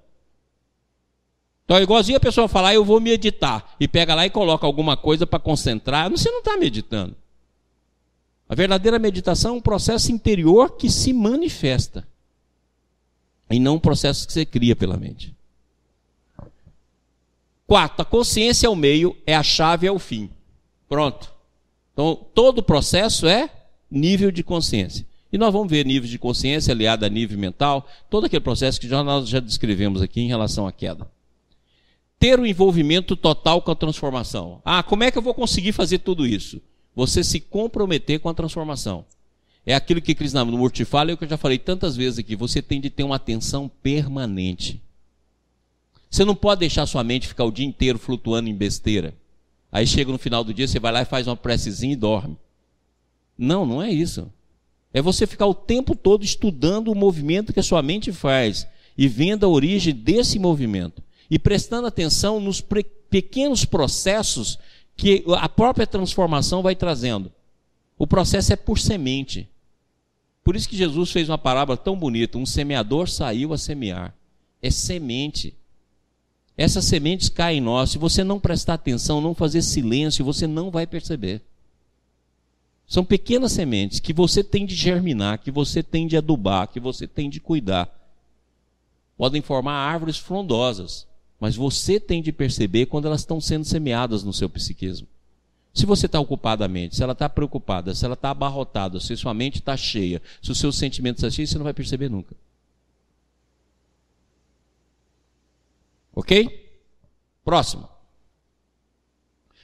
Então 1.70 1.78
é 1.78 1.84
igualzinho 1.84 2.18
a 2.18 2.20
pessoa 2.20 2.48
falar, 2.48 2.74
eu 2.74 2.84
vou 2.84 3.00
meditar, 3.00 3.76
e 3.80 3.88
pega 3.88 4.16
lá 4.16 4.26
e 4.26 4.30
coloca 4.32 4.66
alguma 4.66 4.98
coisa 4.98 5.28
para 5.28 5.38
concentrar, 5.38 6.10
você 6.10 6.32
não 6.32 6.40
está 6.40 6.58
meditando. 6.58 7.16
A 8.50 8.56
verdadeira 8.56 8.98
meditação 8.98 9.52
é 9.52 9.58
um 9.60 9.62
processo 9.62 10.12
interior 10.12 10.78
que 10.78 10.90
se 10.90 11.14
manifesta, 11.14 12.08
e 13.52 13.60
não 13.60 13.76
um 13.76 13.80
processo 13.80 14.26
que 14.26 14.34
você 14.34 14.48
cria 14.48 14.76
pela 14.76 14.98
mente. 14.98 15.32
Quarto, 17.68 18.02
a 18.02 18.06
consciência 18.06 18.66
é 18.66 18.70
o 18.72 18.76
meio, 18.76 19.16
é 19.24 19.36
a 19.36 19.44
chave, 19.44 19.86
é 19.86 19.92
o 19.92 20.00
fim. 20.00 20.28
Pronto. 20.88 21.32
Então, 21.94 22.20
todo 22.34 22.58
o 22.58 22.64
processo 22.64 23.28
é 23.28 23.48
nível 23.92 24.32
de 24.32 24.42
consciência. 24.42 25.06
E 25.32 25.38
nós 25.38 25.54
vamos 25.54 25.70
ver 25.70 25.86
nível 25.86 26.10
de 26.10 26.18
consciência 26.18 26.74
aliado 26.74 27.06
a 27.06 27.10
nível 27.10 27.38
mental, 27.38 27.88
todo 28.10 28.26
aquele 28.26 28.42
processo 28.42 28.82
que 28.82 28.90
já 28.90 29.04
nós 29.04 29.30
já 29.30 29.40
descrevemos 29.40 30.02
aqui 30.02 30.20
em 30.20 30.28
relação 30.28 30.66
à 30.66 30.72
queda 30.72 31.08
ter 32.20 32.40
o 32.40 32.46
envolvimento 32.46 33.16
total 33.16 33.62
com 33.62 33.72
a 33.72 33.76
transformação. 33.76 34.62
Ah, 34.66 34.84
como 34.84 35.04
é 35.04 35.10
que 35.10 35.18
eu 35.18 35.22
vou 35.22 35.34
conseguir 35.34 35.72
fazer 35.72 36.00
tudo 36.00 36.28
isso? 36.28 36.62
Você 36.94 37.24
se 37.24 37.40
comprometer 37.40 38.20
com 38.20 38.28
a 38.28 38.34
transformação. 38.34 39.06
É 39.66 39.74
aquilo 39.74 40.02
que 40.02 40.14
Krishnamurti 40.14 40.84
fala, 40.84 41.12
é 41.12 41.14
o 41.14 41.18
que 41.18 41.24
eu 41.24 41.30
já 41.30 41.38
falei 41.38 41.58
tantas 41.58 41.96
vezes 41.96 42.20
aqui. 42.20 42.36
Você 42.36 42.62
tem 42.62 42.82
de 42.82 42.90
ter 42.90 43.04
uma 43.04 43.16
atenção 43.16 43.72
permanente. 43.82 44.82
Você 46.10 46.26
não 46.26 46.36
pode 46.36 46.60
deixar 46.60 46.86
sua 46.86 47.04
mente 47.04 47.28
ficar 47.28 47.46
o 47.46 47.52
dia 47.52 47.66
inteiro 47.66 48.00
flutuando 48.00 48.50
em 48.50 48.56
besteira. 48.56 49.14
Aí 49.72 49.86
chega 49.86 50.12
no 50.12 50.18
final 50.18 50.44
do 50.44 50.54
dia, 50.54 50.68
você 50.68 50.80
vai 50.80 50.92
lá 50.92 51.02
e 51.04 51.06
faz 51.06 51.28
uma 51.28 51.38
precezinha 51.38 51.94
e 51.94 51.96
dorme. 51.96 52.36
Não, 53.38 53.66
não 53.66 53.82
é 53.82 53.92
isso. 53.92 54.32
É 54.92 55.02
você 55.02 55.28
ficar 55.28 55.46
o 55.46 55.54
tempo 55.54 55.96
todo 55.96 56.26
estudando 56.26 56.92
o 56.92 56.96
movimento 56.96 57.54
que 57.54 57.60
a 57.60 57.64
sua 57.64 57.82
mente 57.82 58.12
faz 58.12 58.68
e 58.98 59.08
vendo 59.08 59.46
a 59.46 59.50
origem 59.50 59.94
desse 59.94 60.40
movimento. 60.40 61.04
E 61.30 61.38
prestando 61.38 61.88
atenção 61.88 62.40
nos 62.40 62.62
pequenos 63.10 63.66
processos 63.66 64.58
que 64.96 65.24
a 65.38 65.48
própria 65.48 65.88
transformação 65.88 66.62
vai 66.62 66.76
trazendo. 66.76 67.32
O 67.98 68.08
processo 68.08 68.54
é 68.54 68.56
por 68.56 68.80
semente. 68.80 69.48
Por 70.44 70.56
isso 70.56 70.68
que 70.68 70.78
Jesus 70.78 71.12
fez 71.12 71.30
uma 71.30 71.38
parábola 71.38 71.78
tão 71.78 71.98
bonita: 71.98 72.38
um 72.38 72.46
semeador 72.46 73.08
saiu 73.10 73.54
a 73.54 73.58
semear. 73.58 74.16
É 74.62 74.72
semente. 74.72 75.56
Essas 76.58 76.86
sementes 76.86 77.30
caem 77.30 77.60
em 77.60 77.62
nós. 77.62 77.92
Se 77.92 77.98
você 77.98 78.24
não 78.24 78.40
prestar 78.40 78.74
atenção, 78.74 79.22
não 79.22 79.34
fazer 79.34 79.62
silêncio, 79.62 80.26
você 80.26 80.46
não 80.46 80.70
vai 80.70 80.86
perceber. 80.86 81.42
São 82.86 83.06
pequenas 83.06 83.52
sementes 83.52 84.00
que 84.00 84.12
você 84.12 84.44
tem 84.44 84.66
de 84.66 84.76
germinar, 84.76 85.38
que 85.38 85.52
você 85.52 85.84
tem 85.84 86.08
de 86.08 86.18
adubar, 86.18 86.68
que 86.68 86.80
você 86.80 87.08
tem 87.08 87.30
de 87.30 87.40
cuidar. 87.40 87.88
Podem 89.16 89.42
formar 89.42 89.74
árvores 89.74 90.18
frondosas, 90.18 91.08
mas 91.40 91.56
você 91.56 92.00
tem 92.00 92.22
de 92.22 92.32
perceber 92.32 92.88
quando 92.88 93.06
elas 93.06 93.22
estão 93.22 93.40
sendo 93.40 93.66
semeadas 93.66 94.24
no 94.24 94.34
seu 94.34 94.50
psiquismo. 94.50 95.08
Se 95.74 95.86
você 95.86 96.08
está 96.08 96.20
ocupada 96.20 96.66
a 96.66 96.68
mente, 96.68 96.96
se 96.96 97.04
ela 97.04 97.14
está 97.14 97.30
preocupada, 97.30 97.96
se 97.96 98.04
ela 98.04 98.16
está 98.16 98.32
abarrotada, 98.32 99.00
se 99.00 99.16
sua 99.16 99.34
mente 99.34 99.60
está 99.60 99.78
cheia, 99.78 100.22
se 100.42 100.52
os 100.52 100.60
seus 100.60 100.78
sentimentos 100.78 101.20
estão 101.20 101.32
cheios, 101.32 101.50
você 101.50 101.58
não 101.58 101.64
vai 101.64 101.74
perceber 101.74 102.10
nunca. 102.10 102.36
Ok? 106.14 106.70
Próximo. 107.46 107.88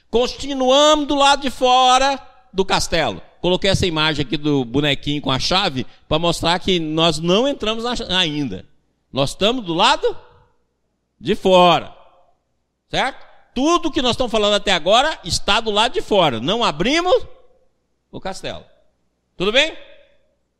Continuamos 0.08 1.06
do 1.06 1.14
lado 1.14 1.42
de 1.42 1.50
fora 1.50 2.18
do 2.52 2.64
castelo. 2.64 3.20
Coloquei 3.42 3.68
essa 3.68 3.86
imagem 3.86 4.24
aqui 4.24 4.36
do 4.36 4.64
bonequinho 4.64 5.20
com 5.20 5.30
a 5.30 5.38
chave 5.38 5.86
para 6.08 6.18
mostrar 6.18 6.58
que 6.58 6.80
nós 6.80 7.18
não 7.18 7.46
entramos 7.46 7.84
ainda. 7.84 8.64
Nós 9.12 9.30
estamos 9.30 9.64
do 9.64 9.74
lado 9.74 10.16
de 11.18 11.34
fora. 11.34 11.94
Certo? 12.88 13.24
Tudo 13.54 13.90
que 13.90 14.02
nós 14.02 14.12
estamos 14.12 14.30
falando 14.30 14.54
até 14.54 14.72
agora 14.72 15.18
está 15.24 15.60
do 15.60 15.70
lado 15.70 15.92
de 15.92 16.02
fora. 16.02 16.40
Não 16.40 16.62
abrimos 16.62 17.26
o 18.10 18.20
castelo. 18.20 18.64
Tudo 19.36 19.52
bem? 19.52 19.76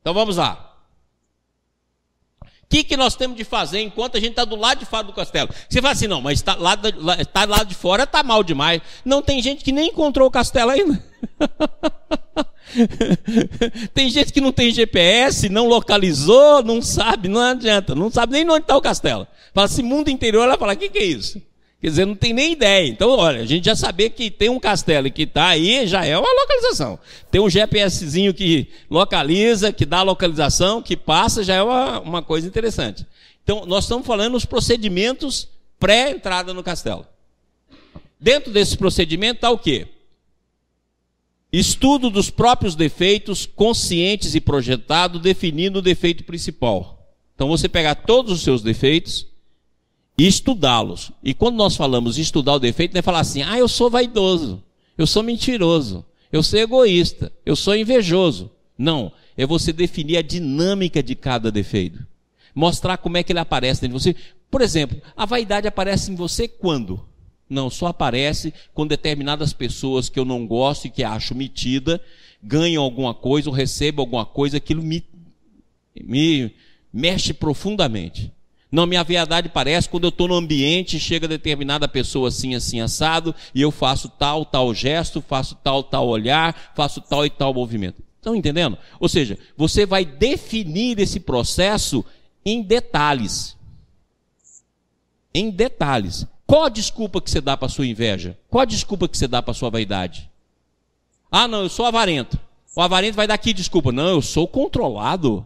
Então 0.00 0.14
vamos 0.14 0.36
lá. 0.36 0.74
O 2.42 2.68
que, 2.68 2.82
que 2.82 2.96
nós 2.96 3.14
temos 3.14 3.36
de 3.36 3.44
fazer 3.44 3.80
enquanto 3.80 4.16
a 4.16 4.20
gente 4.20 4.30
está 4.30 4.44
do 4.44 4.56
lado 4.56 4.78
de 4.78 4.86
fora 4.86 5.04
do 5.04 5.12
castelo? 5.12 5.48
Você 5.68 5.80
fala 5.80 5.92
assim, 5.92 6.08
não, 6.08 6.20
mas 6.20 6.40
está 6.40 6.56
lá, 6.56 6.76
tá 6.76 7.44
lá 7.44 7.62
de 7.62 7.74
fora, 7.76 8.02
está 8.02 8.24
mal 8.24 8.42
demais. 8.42 8.82
Não 9.04 9.22
tem 9.22 9.40
gente 9.40 9.62
que 9.62 9.70
nem 9.70 9.90
encontrou 9.90 10.26
o 10.26 10.30
castelo 10.30 10.72
ainda. 10.72 11.04
tem 13.94 14.08
gente 14.10 14.32
que 14.32 14.40
não 14.40 14.52
tem 14.52 14.72
GPS, 14.72 15.48
não 15.48 15.68
localizou, 15.68 16.62
não 16.62 16.82
sabe, 16.82 17.28
não 17.28 17.40
adianta, 17.40 17.94
não 17.94 18.10
sabe 18.10 18.32
nem 18.32 18.48
onde 18.48 18.62
está 18.62 18.76
o 18.76 18.82
castelo. 18.82 19.26
Fala 19.54 19.66
assim, 19.66 19.82
mundo 19.82 20.08
interior, 20.08 20.42
ela 20.42 20.58
fala, 20.58 20.74
o 20.74 20.76
que, 20.76 20.88
que 20.88 20.98
é 20.98 21.04
isso? 21.04 21.40
Quer 21.80 21.90
dizer, 21.90 22.06
não 22.06 22.14
tem 22.14 22.32
nem 22.32 22.52
ideia. 22.52 22.88
Então, 22.88 23.10
olha, 23.10 23.42
a 23.42 23.46
gente 23.46 23.64
já 23.64 23.76
saber 23.76 24.10
que 24.10 24.30
tem 24.30 24.48
um 24.48 24.58
castelo 24.58 25.10
que 25.10 25.22
está 25.22 25.48
aí, 25.48 25.86
já 25.86 26.04
é 26.04 26.16
uma 26.16 26.40
localização. 26.40 26.98
Tem 27.30 27.40
um 27.40 27.50
GPSzinho 27.50 28.32
que 28.34 28.68
localiza, 28.90 29.72
que 29.72 29.84
dá 29.84 30.02
localização, 30.02 30.82
que 30.82 30.96
passa, 30.96 31.44
já 31.44 31.54
é 31.54 31.62
uma, 31.62 32.00
uma 32.00 32.22
coisa 32.22 32.46
interessante. 32.46 33.06
Então, 33.44 33.64
nós 33.66 33.84
estamos 33.84 34.06
falando 34.06 34.32
dos 34.32 34.44
procedimentos 34.44 35.48
pré-entrada 35.78 36.52
no 36.52 36.62
castelo. 36.62 37.06
Dentro 38.18 38.50
desse 38.50 38.76
procedimento 38.76 39.36
está 39.36 39.50
o 39.50 39.58
quê? 39.58 39.86
Estudo 41.52 42.10
dos 42.10 42.28
próprios 42.28 42.74
defeitos, 42.74 43.46
conscientes 43.46 44.34
e 44.34 44.40
projetado, 44.40 45.18
definindo 45.18 45.78
o 45.78 45.82
defeito 45.82 46.24
principal. 46.24 47.14
Então, 47.34 47.48
você 47.48 47.68
pegar 47.68 47.94
todos 47.94 48.32
os 48.32 48.42
seus 48.42 48.62
defeitos, 48.62 49.26
e 50.18 50.26
estudá-los. 50.26 51.12
E 51.22 51.34
quando 51.34 51.56
nós 51.56 51.76
falamos 51.76 52.18
estudar 52.18 52.54
o 52.54 52.58
defeito, 52.58 52.94
não 52.94 53.00
é 53.00 53.02
falar 53.02 53.20
assim, 53.20 53.42
ah, 53.42 53.58
eu 53.58 53.68
sou 53.68 53.90
vaidoso, 53.90 54.62
eu 54.96 55.06
sou 55.06 55.22
mentiroso, 55.22 56.04
eu 56.32 56.42
sou 56.42 56.58
egoísta, 56.58 57.30
eu 57.44 57.54
sou 57.54 57.76
invejoso. 57.76 58.50
Não, 58.78 59.12
é 59.36 59.46
você 59.46 59.72
definir 59.72 60.16
a 60.16 60.22
dinâmica 60.22 61.02
de 61.02 61.14
cada 61.14 61.50
defeito. 61.50 62.04
Mostrar 62.54 62.96
como 62.96 63.18
é 63.18 63.22
que 63.22 63.32
ele 63.32 63.38
aparece 63.38 63.82
dentro 63.82 63.98
de 63.98 64.02
você. 64.02 64.16
Por 64.50 64.62
exemplo, 64.62 65.00
a 65.14 65.26
vaidade 65.26 65.68
aparece 65.68 66.10
em 66.10 66.14
você 66.14 66.48
quando? 66.48 67.06
Não, 67.48 67.70
só 67.70 67.86
aparece 67.86 68.52
com 68.74 68.86
determinadas 68.86 69.52
pessoas 69.52 70.08
que 70.08 70.18
eu 70.18 70.24
não 70.24 70.46
gosto 70.46 70.86
e 70.86 70.90
que 70.90 71.04
acho 71.04 71.34
metida, 71.34 72.00
ganham 72.42 72.82
alguma 72.82 73.14
coisa 73.14 73.48
ou 73.48 73.54
recebem 73.54 74.00
alguma 74.00 74.26
coisa, 74.26 74.56
aquilo 74.56 74.82
me, 74.82 75.04
me 76.02 76.52
mexe 76.92 77.32
profundamente. 77.32 78.32
Não, 78.70 78.84
minha 78.84 79.04
verdade 79.04 79.48
parece 79.48 79.88
quando 79.88 80.04
eu 80.04 80.08
estou 80.08 80.26
no 80.26 80.34
ambiente, 80.34 80.98
chega 80.98 81.28
determinada 81.28 81.86
pessoa 81.86 82.28
assim, 82.28 82.54
assim, 82.54 82.80
assado, 82.80 83.34
e 83.54 83.62
eu 83.62 83.70
faço 83.70 84.08
tal, 84.08 84.44
tal 84.44 84.74
gesto, 84.74 85.22
faço 85.22 85.54
tal, 85.62 85.84
tal 85.84 86.08
olhar, 86.08 86.72
faço 86.74 87.00
tal 87.00 87.24
e 87.24 87.30
tal 87.30 87.54
movimento. 87.54 88.02
Estão 88.16 88.34
entendendo? 88.34 88.76
Ou 88.98 89.08
seja, 89.08 89.38
você 89.56 89.86
vai 89.86 90.04
definir 90.04 90.98
esse 90.98 91.20
processo 91.20 92.04
em 92.44 92.60
detalhes. 92.60 93.56
Em 95.32 95.48
detalhes. 95.48 96.26
Qual 96.46 96.64
a 96.64 96.68
desculpa 96.68 97.20
que 97.20 97.30
você 97.30 97.40
dá 97.40 97.56
para 97.56 97.68
sua 97.68 97.86
inveja? 97.86 98.38
Qual 98.48 98.62
a 98.62 98.66
desculpa 98.66 99.08
que 99.08 99.18
você 99.18 99.26
dá 99.26 99.42
para 99.42 99.52
sua 99.52 99.68
vaidade? 99.68 100.30
Ah, 101.30 101.48
não, 101.48 101.62
eu 101.62 101.68
sou 101.68 101.84
avarento. 101.84 102.38
O 102.74 102.80
avarento 102.80 103.16
vai 103.16 103.26
dar 103.26 103.34
aqui 103.34 103.52
desculpa. 103.52 103.90
Não, 103.90 104.08
eu 104.08 104.22
sou 104.22 104.46
controlado. 104.46 105.44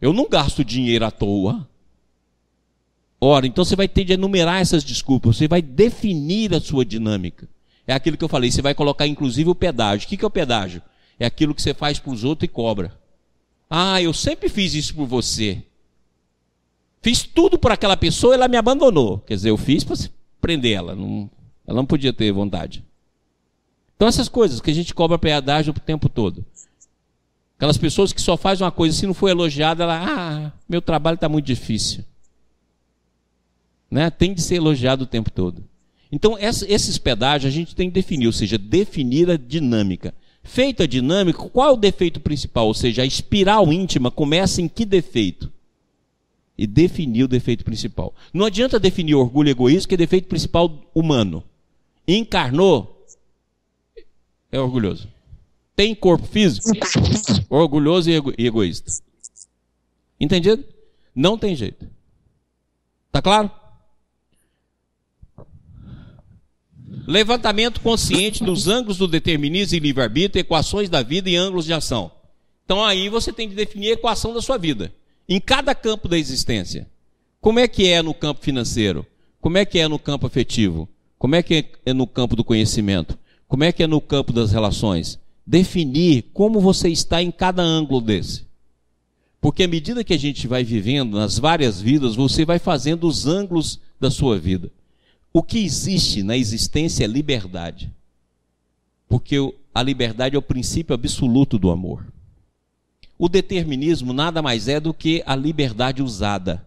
Eu 0.00 0.12
não 0.12 0.28
gasto 0.28 0.64
dinheiro 0.64 1.04
à 1.04 1.10
toa. 1.10 1.68
Ora, 3.20 3.46
então 3.46 3.64
você 3.64 3.76
vai 3.76 3.86
ter 3.86 4.04
de 4.04 4.14
enumerar 4.14 4.60
essas 4.60 4.82
desculpas, 4.82 5.36
você 5.36 5.46
vai 5.46 5.62
definir 5.62 6.52
a 6.52 6.60
sua 6.60 6.84
dinâmica. 6.84 7.48
É 7.86 7.94
aquilo 7.94 8.16
que 8.16 8.24
eu 8.24 8.28
falei, 8.28 8.50
você 8.50 8.60
vai 8.60 8.74
colocar 8.74 9.06
inclusive 9.06 9.48
o 9.48 9.54
pedágio. 9.54 10.06
O 10.06 10.08
que 10.08 10.24
é 10.24 10.26
o 10.26 10.30
pedágio? 10.30 10.82
É 11.20 11.26
aquilo 11.26 11.54
que 11.54 11.62
você 11.62 11.72
faz 11.72 12.00
para 12.00 12.12
os 12.12 12.24
outros 12.24 12.48
e 12.48 12.52
cobra. 12.52 12.98
Ah, 13.70 14.02
eu 14.02 14.12
sempre 14.12 14.48
fiz 14.48 14.74
isso 14.74 14.94
por 14.94 15.06
você. 15.06 15.62
Fiz 17.02 17.22
tudo 17.24 17.58
por 17.58 17.72
aquela 17.72 17.96
pessoa, 17.96 18.34
ela 18.34 18.48
me 18.48 18.56
abandonou. 18.56 19.18
Quer 19.18 19.34
dizer, 19.34 19.50
eu 19.50 19.56
fiz 19.56 19.84
para 19.84 19.96
prender 20.40 20.72
ela. 20.72 20.94
Não, 20.94 21.28
ela 21.66 21.76
não 21.76 21.86
podia 21.86 22.12
ter 22.12 22.32
vontade. 22.32 22.84
Então, 23.96 24.08
essas 24.08 24.28
coisas 24.28 24.60
que 24.60 24.70
a 24.70 24.74
gente 24.74 24.94
cobra 24.94 25.18
pedágio 25.18 25.74
o 25.76 25.80
tempo 25.80 26.08
todo. 26.08 26.44
Aquelas 27.56 27.76
pessoas 27.76 28.12
que 28.12 28.20
só 28.20 28.36
fazem 28.36 28.64
uma 28.64 28.72
coisa, 28.72 28.96
se 28.96 29.06
não 29.06 29.14
for 29.14 29.28
elogiada, 29.28 29.84
ela, 29.84 30.04
ah, 30.04 30.52
meu 30.68 30.80
trabalho 30.80 31.16
está 31.16 31.28
muito 31.28 31.46
difícil 31.46 32.04
né, 33.92 34.08
tem 34.08 34.32
de 34.32 34.40
ser 34.40 34.54
elogiado 34.54 35.04
o 35.04 35.06
tempo 35.06 35.30
todo. 35.30 35.62
Então, 36.10 36.36
esses 36.38 36.96
pedágios 36.96 37.52
a 37.52 37.54
gente 37.54 37.76
tem 37.76 37.88
que 37.88 37.94
definir, 37.94 38.26
ou 38.26 38.32
seja, 38.32 38.56
definir 38.56 39.30
a 39.30 39.36
dinâmica. 39.36 40.14
Feita 40.42 40.84
a 40.84 40.86
dinâmica, 40.86 41.38
qual 41.38 41.68
é 41.68 41.72
o 41.72 41.76
defeito 41.76 42.18
principal? 42.18 42.66
Ou 42.66 42.74
seja, 42.74 43.02
a 43.02 43.06
espiral 43.06 43.70
íntima 43.70 44.10
começa 44.10 44.62
em 44.62 44.68
que 44.68 44.86
defeito? 44.86 45.52
E 46.56 46.66
definir 46.66 47.24
o 47.24 47.28
defeito 47.28 47.64
principal. 47.64 48.14
Não 48.32 48.44
adianta 48.46 48.78
definir 48.78 49.14
orgulho 49.14 49.48
e 49.48 49.52
egoísmo, 49.52 49.88
que 49.88 49.94
é 49.94 49.98
defeito 49.98 50.28
principal 50.28 50.90
humano. 50.94 51.42
Encarnou, 52.06 53.06
é 54.50 54.60
orgulhoso. 54.60 55.08
Tem 55.74 55.94
corpo 55.94 56.26
físico, 56.26 56.68
orgulhoso 57.48 58.10
e, 58.10 58.14
ego, 58.14 58.32
e 58.36 58.46
egoísta. 58.46 58.92
Entendido? 60.20 60.62
Não 61.14 61.38
tem 61.38 61.56
jeito. 61.56 61.88
Tá 63.10 63.22
claro? 63.22 63.50
Levantamento 67.06 67.80
consciente 67.80 68.44
dos 68.44 68.68
ângulos 68.68 68.98
do 68.98 69.08
determinismo 69.08 69.76
e 69.76 69.80
livre-arbítrio, 69.80 70.40
equações 70.40 70.88
da 70.88 71.02
vida 71.02 71.28
e 71.28 71.36
ângulos 71.36 71.64
de 71.64 71.72
ação. 71.72 72.12
Então 72.64 72.84
aí 72.84 73.08
você 73.08 73.32
tem 73.32 73.48
que 73.48 73.54
definir 73.54 73.90
a 73.90 73.94
equação 73.94 74.32
da 74.32 74.40
sua 74.40 74.56
vida. 74.56 74.94
Em 75.28 75.40
cada 75.40 75.74
campo 75.74 76.08
da 76.08 76.18
existência. 76.18 76.88
Como 77.40 77.58
é 77.58 77.66
que 77.66 77.88
é 77.88 78.02
no 78.02 78.14
campo 78.14 78.40
financeiro? 78.42 79.06
Como 79.40 79.58
é 79.58 79.64
que 79.64 79.78
é 79.78 79.88
no 79.88 79.98
campo 79.98 80.26
afetivo? 80.26 80.88
Como 81.18 81.34
é 81.34 81.42
que 81.42 81.66
é 81.84 81.92
no 81.92 82.06
campo 82.06 82.36
do 82.36 82.44
conhecimento? 82.44 83.18
Como 83.48 83.64
é 83.64 83.72
que 83.72 83.82
é 83.82 83.86
no 83.86 84.00
campo 84.00 84.32
das 84.32 84.52
relações? 84.52 85.18
Definir 85.46 86.30
como 86.32 86.60
você 86.60 86.88
está 86.88 87.22
em 87.22 87.30
cada 87.30 87.62
ângulo 87.62 88.00
desse. 88.00 88.46
Porque 89.40 89.64
à 89.64 89.68
medida 89.68 90.04
que 90.04 90.14
a 90.14 90.18
gente 90.18 90.46
vai 90.46 90.62
vivendo 90.62 91.18
nas 91.18 91.36
várias 91.36 91.80
vidas, 91.80 92.14
você 92.14 92.44
vai 92.44 92.60
fazendo 92.60 93.08
os 93.08 93.26
ângulos 93.26 93.80
da 93.98 94.10
sua 94.10 94.38
vida. 94.38 94.70
O 95.32 95.42
que 95.42 95.58
existe 95.58 96.22
na 96.22 96.36
existência 96.36 97.04
é 97.04 97.08
liberdade. 97.08 97.92
Porque 99.08 99.36
a 99.74 99.82
liberdade 99.82 100.36
é 100.36 100.38
o 100.38 100.42
princípio 100.42 100.94
absoluto 100.94 101.58
do 101.58 101.70
amor. 101.70 102.06
O 103.18 103.28
determinismo 103.28 104.12
nada 104.12 104.42
mais 104.42 104.68
é 104.68 104.80
do 104.80 104.92
que 104.92 105.22
a 105.26 105.36
liberdade 105.36 106.02
usada. 106.02 106.66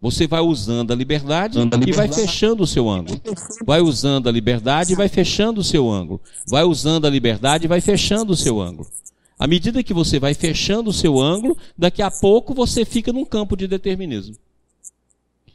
Você 0.00 0.28
vai 0.28 0.40
usando 0.40 0.92
a 0.92 0.96
liberdade 0.96 1.58
e 1.58 1.92
vai 1.92 2.08
fechando 2.08 2.62
o 2.62 2.66
seu 2.66 2.88
ângulo. 2.88 3.20
Vai 3.66 3.80
usando 3.80 4.28
a 4.28 4.32
liberdade 4.32 4.92
e 4.92 4.96
vai 4.96 5.08
fechando 5.08 5.60
o 5.60 5.64
seu 5.64 5.90
ângulo. 5.90 6.20
Vai 6.46 6.62
usando 6.62 7.06
a 7.06 7.10
liberdade 7.10 7.64
e 7.64 7.68
vai 7.68 7.80
fechando 7.80 8.32
o 8.32 8.36
seu 8.36 8.60
ângulo. 8.60 8.88
À 9.36 9.46
medida 9.46 9.82
que 9.82 9.92
você 9.92 10.20
vai 10.20 10.34
fechando 10.34 10.90
o 10.90 10.92
seu 10.92 11.20
ângulo, 11.20 11.56
daqui 11.76 12.02
a 12.02 12.10
pouco 12.10 12.54
você 12.54 12.84
fica 12.84 13.12
num 13.12 13.24
campo 13.24 13.56
de 13.56 13.66
determinismo. 13.66 14.36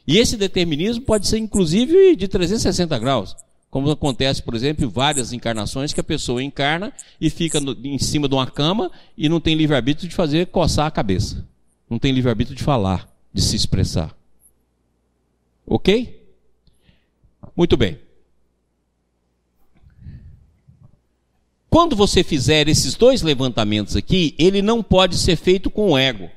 E 0.06 0.18
esse 0.18 0.36
determinismo 0.36 1.02
pode 1.02 1.26
ser 1.26 1.38
inclusive 1.38 2.14
de 2.14 2.28
360 2.28 2.98
graus. 2.98 3.34
Como 3.74 3.90
acontece, 3.90 4.40
por 4.40 4.54
exemplo, 4.54 4.84
em 4.84 4.88
várias 4.88 5.32
encarnações 5.32 5.92
que 5.92 5.98
a 5.98 6.04
pessoa 6.04 6.40
encarna 6.40 6.92
e 7.20 7.28
fica 7.28 7.58
no, 7.58 7.76
em 7.84 7.98
cima 7.98 8.28
de 8.28 8.34
uma 8.36 8.46
cama 8.46 8.88
e 9.18 9.28
não 9.28 9.40
tem 9.40 9.56
livre-arbítrio 9.56 10.08
de 10.08 10.14
fazer 10.14 10.46
coçar 10.46 10.86
a 10.86 10.92
cabeça. 10.92 11.44
Não 11.90 11.98
tem 11.98 12.12
livre-arbítrio 12.12 12.56
de 12.56 12.62
falar, 12.62 13.12
de 13.32 13.42
se 13.42 13.56
expressar. 13.56 14.16
Ok? 15.66 16.24
Muito 17.56 17.76
bem. 17.76 17.98
Quando 21.68 21.96
você 21.96 22.22
fizer 22.22 22.68
esses 22.68 22.94
dois 22.94 23.22
levantamentos 23.22 23.96
aqui, 23.96 24.36
ele 24.38 24.62
não 24.62 24.84
pode 24.84 25.18
ser 25.18 25.34
feito 25.34 25.68
com 25.68 25.90
o 25.90 25.98
ego. 25.98 26.30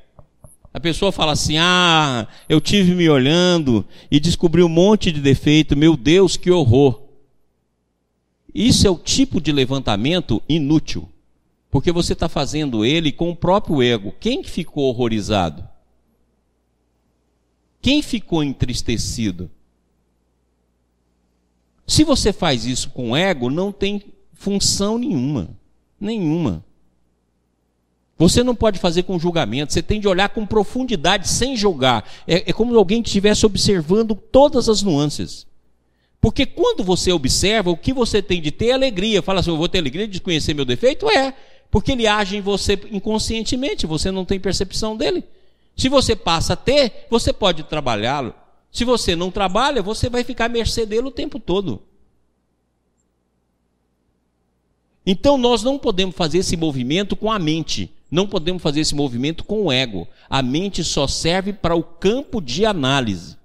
A 0.74 0.80
pessoa 0.80 1.12
fala 1.12 1.30
assim: 1.34 1.56
Ah, 1.56 2.26
eu 2.48 2.60
tive 2.60 2.96
me 2.96 3.08
olhando 3.08 3.86
e 4.10 4.18
descobri 4.18 4.60
um 4.64 4.68
monte 4.68 5.12
de 5.12 5.20
defeito, 5.20 5.76
meu 5.76 5.96
Deus, 5.96 6.36
que 6.36 6.50
horror. 6.50 7.06
Isso 8.58 8.88
é 8.88 8.90
o 8.90 8.98
tipo 8.98 9.40
de 9.40 9.52
levantamento 9.52 10.42
inútil, 10.48 11.08
porque 11.70 11.92
você 11.92 12.12
está 12.12 12.28
fazendo 12.28 12.84
ele 12.84 13.12
com 13.12 13.30
o 13.30 13.36
próprio 13.36 13.80
ego. 13.80 14.12
Quem 14.18 14.42
ficou 14.42 14.86
horrorizado? 14.88 15.64
Quem 17.80 18.02
ficou 18.02 18.42
entristecido? 18.42 19.48
Se 21.86 22.02
você 22.02 22.32
faz 22.32 22.64
isso 22.64 22.90
com 22.90 23.16
ego, 23.16 23.48
não 23.48 23.70
tem 23.70 24.02
função 24.32 24.98
nenhuma. 24.98 25.50
Nenhuma. 26.00 26.64
Você 28.18 28.42
não 28.42 28.56
pode 28.56 28.80
fazer 28.80 29.04
com 29.04 29.20
julgamento, 29.20 29.72
você 29.72 29.84
tem 29.84 30.00
de 30.00 30.08
olhar 30.08 30.30
com 30.30 30.44
profundidade, 30.44 31.28
sem 31.28 31.56
julgar. 31.56 32.04
É, 32.26 32.50
é 32.50 32.52
como 32.52 32.76
alguém 32.76 33.04
que 33.04 33.08
estivesse 33.08 33.46
observando 33.46 34.16
todas 34.16 34.68
as 34.68 34.82
nuances. 34.82 35.46
Porque 36.20 36.44
quando 36.44 36.82
você 36.82 37.12
observa, 37.12 37.70
o 37.70 37.76
que 37.76 37.92
você 37.92 38.20
tem 38.20 38.42
de 38.42 38.50
ter 38.50 38.68
é 38.68 38.72
alegria. 38.72 39.22
Fala 39.22 39.40
assim, 39.40 39.50
eu 39.50 39.56
vou 39.56 39.68
ter 39.68 39.78
alegria 39.78 40.08
de 40.08 40.20
conhecer 40.20 40.54
meu 40.54 40.64
defeito? 40.64 41.08
É, 41.08 41.32
porque 41.70 41.92
ele 41.92 42.06
age 42.06 42.36
em 42.36 42.40
você 42.40 42.78
inconscientemente, 42.90 43.86
você 43.86 44.10
não 44.10 44.24
tem 44.24 44.40
percepção 44.40 44.96
dele. 44.96 45.24
Se 45.76 45.88
você 45.88 46.16
passa 46.16 46.54
a 46.54 46.56
ter, 46.56 47.06
você 47.08 47.32
pode 47.32 47.62
trabalhá-lo. 47.62 48.34
Se 48.72 48.84
você 48.84 49.14
não 49.14 49.30
trabalha, 49.30 49.80
você 49.80 50.10
vai 50.10 50.24
ficar 50.24 50.46
à 50.46 50.48
mercê 50.48 50.84
dele 50.84 51.06
o 51.06 51.12
tempo 51.12 51.38
todo. 51.38 51.80
Então 55.06 55.38
nós 55.38 55.62
não 55.62 55.78
podemos 55.78 56.14
fazer 56.14 56.38
esse 56.38 56.56
movimento 56.56 57.16
com 57.16 57.32
a 57.32 57.38
mente, 57.38 57.90
não 58.10 58.26
podemos 58.26 58.62
fazer 58.62 58.80
esse 58.80 58.94
movimento 58.94 59.42
com 59.42 59.62
o 59.62 59.72
ego. 59.72 60.06
A 60.28 60.42
mente 60.42 60.84
só 60.84 61.06
serve 61.06 61.52
para 61.52 61.74
o 61.74 61.82
campo 61.82 62.42
de 62.42 62.66
análise. 62.66 63.37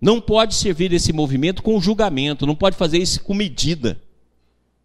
Não 0.00 0.20
pode 0.20 0.54
servir 0.54 0.92
esse 0.92 1.12
movimento 1.12 1.62
com 1.62 1.80
julgamento, 1.80 2.46
não 2.46 2.54
pode 2.54 2.76
fazer 2.76 2.98
isso 2.98 3.22
com 3.22 3.34
medida. 3.34 4.00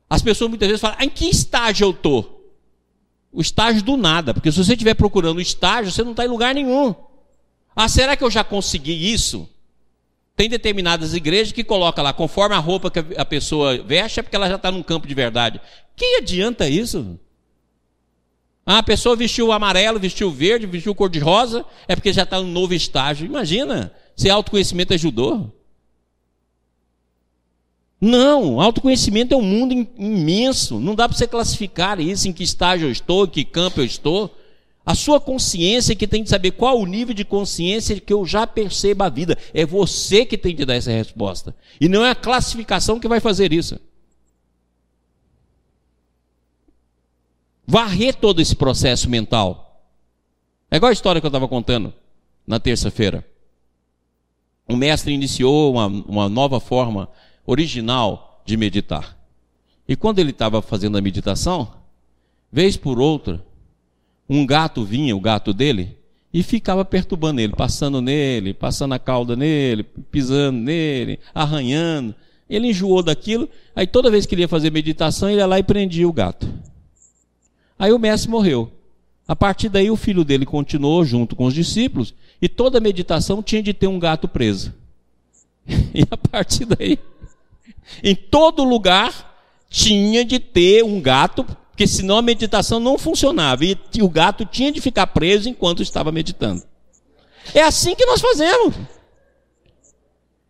As 0.10 0.22
pessoas 0.22 0.50
muitas 0.50 0.68
vezes 0.68 0.82
falam: 0.82 0.98
ah, 1.00 1.06
em 1.06 1.10
que 1.10 1.30
estágio 1.30 1.86
eu 1.86 1.92
estou? 1.92 2.42
o 3.32 3.42
estágio 3.42 3.82
do 3.82 3.96
nada, 3.96 4.34
porque 4.34 4.52
se 4.52 4.64
você 4.64 4.74
estiver 4.74 4.94
procurando 4.94 5.38
o 5.38 5.42
estágio, 5.42 5.92
você 5.92 6.04
não 6.04 6.12
está 6.12 6.26
em 6.26 6.30
lugar 6.30 6.54
nenhum. 6.54 6.94
Ah, 7.76 7.88
será 7.88 8.18
que 8.18 8.24
eu 8.24 8.30
já 8.30 8.44
consegui 8.44 9.12
isso? 9.12 9.48
Tem 10.36 10.50
determinadas 10.50 11.14
igrejas 11.14 11.54
que 11.54 11.64
colocam 11.64 12.04
lá, 12.04 12.12
conforme 12.12 12.56
a 12.56 12.60
roupa 12.60 12.92
que 12.92 13.00
a 13.16 13.26
pessoa 13.26 13.82
veste, 13.82 14.20
é 14.20 14.24
porque 14.24 14.36
ela 14.36 14.50
já 14.50 14.56
está 14.56 14.70
num 14.70 14.84
campo 14.84 15.08
de 15.08 15.14
verdade. 15.14 15.62
Que 15.96 16.18
adianta 16.18 16.68
isso? 16.68 17.18
Ah, 18.66 18.80
a 18.80 18.84
pessoa 18.84 19.16
vestiu 19.16 19.52
amarelo, 19.52 20.00
vestiu 20.00 20.30
verde, 20.30 20.66
vestiu 20.66 20.94
cor 20.94 21.10
de 21.10 21.20
rosa, 21.20 21.66
é 21.88 21.96
porque 21.96 22.12
já 22.12 22.24
está 22.24 22.40
num 22.40 22.52
novo 22.52 22.74
estágio. 22.74 23.26
Imagina, 23.26 23.94
se 24.16 24.30
autoconhecimento 24.30 24.94
ajudou. 24.94 25.52
Não, 28.00 28.60
autoconhecimento 28.60 29.34
é 29.36 29.38
um 29.38 29.44
mundo 29.44 29.88
imenso. 29.96 30.80
Não 30.80 30.96
dá 30.96 31.08
para 31.08 31.16
você 31.16 31.28
classificar 31.28 32.00
isso 32.00 32.28
em 32.28 32.34
que 32.34 32.44
estágio 32.44 32.88
eu 32.88 32.92
estou, 32.92 33.26
em 33.26 33.30
que 33.30 33.46
campo 33.46 33.80
eu 33.80 33.86
estou. 33.86 34.36
A 34.84 34.96
sua 34.96 35.22
consciência 35.22 35.96
que 35.96 36.08
tem 36.08 36.24
de 36.24 36.30
saber 36.30 36.52
qual 36.52 36.80
o 36.80 36.86
nível 36.88 37.14
de 37.14 37.24
consciência 37.24 38.00
que 38.00 38.12
eu 38.12 38.26
já 38.26 38.48
percebo 38.48 39.04
a 39.04 39.10
vida. 39.10 39.38
É 39.54 39.64
você 39.64 40.26
que 40.26 40.36
tem 40.36 40.56
de 40.56 40.66
dar 40.66 40.74
essa 40.74 40.92
resposta. 40.92 41.56
E 41.80 41.88
não 41.88 42.04
é 42.04 42.10
a 42.10 42.16
classificação 42.16 43.00
que 43.00 43.08
vai 43.08 43.20
fazer 43.20 43.54
isso. 43.54 43.80
Varrer 47.68 48.16
todo 48.16 48.42
esse 48.42 48.56
processo 48.56 49.08
mental. 49.08 49.86
É 50.72 50.78
igual 50.78 50.90
a 50.90 50.94
história 50.94 51.22
que 51.22 51.26
eu 51.28 51.30
estava 51.30 51.48
contando 51.48 51.94
na 52.48 52.60
terça-feira. 52.60 53.24
O 54.72 54.78
mestre 54.78 55.12
iniciou 55.12 55.74
uma, 55.74 55.88
uma 55.88 56.30
nova 56.30 56.58
forma 56.62 57.10
original 57.46 58.42
de 58.46 58.56
meditar. 58.56 59.18
E 59.86 59.98
quando 59.98 60.20
ele 60.20 60.30
estava 60.30 60.62
fazendo 60.62 60.98
a 60.98 61.02
meditação, 61.02 61.74
vez 62.50 62.78
por 62.78 62.98
outra, 62.98 63.46
um 64.30 64.46
gato 64.46 64.86
vinha, 64.86 65.14
o 65.14 65.20
gato 65.20 65.54
dele, 65.54 65.98
e 66.34 66.42
ficava 66.42 66.86
perturbando 66.86 67.42
ele, 67.42 67.52
passando 67.52 68.02
nele, 68.02 68.54
passando 68.54 68.94
a 68.94 69.00
cauda 69.00 69.36
nele, 69.36 69.84
pisando 69.84 70.58
nele, 70.58 71.20
arranhando. 71.36 72.16
Ele 72.50 72.70
enjoou 72.70 73.04
daquilo, 73.04 73.50
aí 73.76 73.86
toda 73.86 74.10
vez 74.10 74.26
que 74.26 74.36
ele 74.36 74.44
ia 74.44 74.48
fazer 74.48 74.72
meditação, 74.72 75.30
ele 75.30 75.40
ia 75.40 75.46
lá 75.46 75.60
e 75.60 75.64
prendia 75.64 76.08
o 76.08 76.14
gato. 76.14 76.48
Aí 77.78 77.92
o 77.92 78.00
mestre 78.00 78.32
morreu. 78.32 78.72
A 79.28 79.36
partir 79.36 79.70
daí, 79.70 79.90
o 79.90 79.96
filho 79.96 80.24
dele 80.24 80.46
continuou 80.46 81.06
junto 81.06 81.36
com 81.36 81.46
os 81.46 81.54
discípulos, 81.54 82.14
e 82.42 82.50
toda 82.50 82.80
meditação 82.80 83.42
tinha 83.42 83.62
de 83.62 83.74
ter 83.74 83.88
um 83.88 84.00
gato 84.00 84.28
preso. 84.28 84.74
E 85.94 86.06
a 86.10 86.18
partir 86.18 86.66
daí, 86.66 86.98
em 88.04 88.16
todo 88.16 88.64
lugar 88.64 89.30
tinha 89.70 90.26
de 90.26 90.38
ter 90.38 90.84
um 90.84 91.00
gato, 91.00 91.44
porque 91.44 91.88
senão 91.88 92.18
a 92.18 92.22
meditação 92.22 92.80
não 92.80 92.98
funcionava. 92.98 93.64
E 93.64 93.78
o 94.02 94.10
gato 94.10 94.46
tinha 94.46 94.72
de 94.72 94.82
ficar 94.82 95.08
preso 95.08 95.48
enquanto 95.48 95.82
estava 95.82 96.12
meditando. 96.12 96.64
É 97.54 97.64
assim 97.64 97.96
que 97.96 98.06
nós 98.06 98.22
fazemos. 98.22 98.76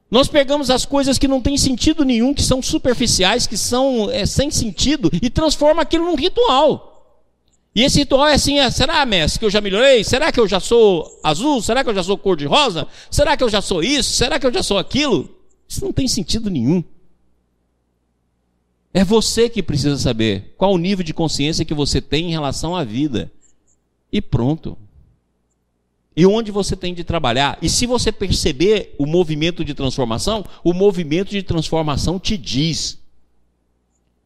Nós 0.09 0.27
pegamos 0.27 0.69
as 0.69 0.83
coisas 0.83 1.17
que 1.17 1.27
não 1.27 1.39
têm 1.39 1.57
sentido 1.57 2.03
nenhum, 2.03 2.33
que 2.33 2.43
são 2.43 2.61
superficiais, 2.61 3.47
que 3.47 3.55
são 3.55 4.09
é, 4.11 4.25
sem 4.25 4.51
sentido, 4.51 5.09
e 5.21 5.29
transforma 5.29 5.83
aquilo 5.83 6.05
num 6.05 6.15
ritual. 6.15 6.90
E 7.73 7.83
esse 7.83 7.99
ritual 7.99 8.27
é 8.27 8.33
assim: 8.33 8.59
é, 8.59 8.69
será, 8.69 9.05
mestre, 9.05 9.39
que 9.39 9.45
eu 9.45 9.49
já 9.49 9.61
melhorei? 9.61 10.03
Será 10.03 10.31
que 10.31 10.39
eu 10.39 10.47
já 10.47 10.59
sou 10.59 11.19
azul? 11.23 11.61
Será 11.61 11.83
que 11.83 11.89
eu 11.89 11.95
já 11.95 12.03
sou 12.03 12.17
cor 12.17 12.35
de 12.35 12.45
rosa? 12.45 12.87
Será 13.09 13.37
que 13.37 13.43
eu 13.43 13.49
já 13.49 13.61
sou 13.61 13.81
isso? 13.81 14.13
Será 14.13 14.39
que 14.39 14.45
eu 14.45 14.53
já 14.53 14.61
sou 14.61 14.77
aquilo? 14.77 15.29
Isso 15.67 15.83
não 15.83 15.93
tem 15.93 16.07
sentido 16.07 16.49
nenhum. 16.49 16.83
É 18.93 19.05
você 19.05 19.49
que 19.49 19.63
precisa 19.63 19.97
saber 19.97 20.53
qual 20.57 20.73
o 20.73 20.77
nível 20.77 21.03
de 21.03 21.13
consciência 21.13 21.63
que 21.63 21.73
você 21.73 22.01
tem 22.01 22.27
em 22.27 22.31
relação 22.31 22.75
à 22.75 22.83
vida. 22.83 23.31
E 24.11 24.21
pronto. 24.21 24.77
E 26.13 26.25
onde 26.25 26.51
você 26.51 26.75
tem 26.75 26.93
de 26.93 27.05
trabalhar. 27.05 27.57
E 27.61 27.69
se 27.69 27.85
você 27.85 28.11
perceber 28.11 28.93
o 28.97 29.05
movimento 29.05 29.63
de 29.63 29.73
transformação, 29.73 30.43
o 30.61 30.73
movimento 30.73 31.29
de 31.29 31.41
transformação 31.41 32.19
te 32.19 32.37
diz. 32.37 33.00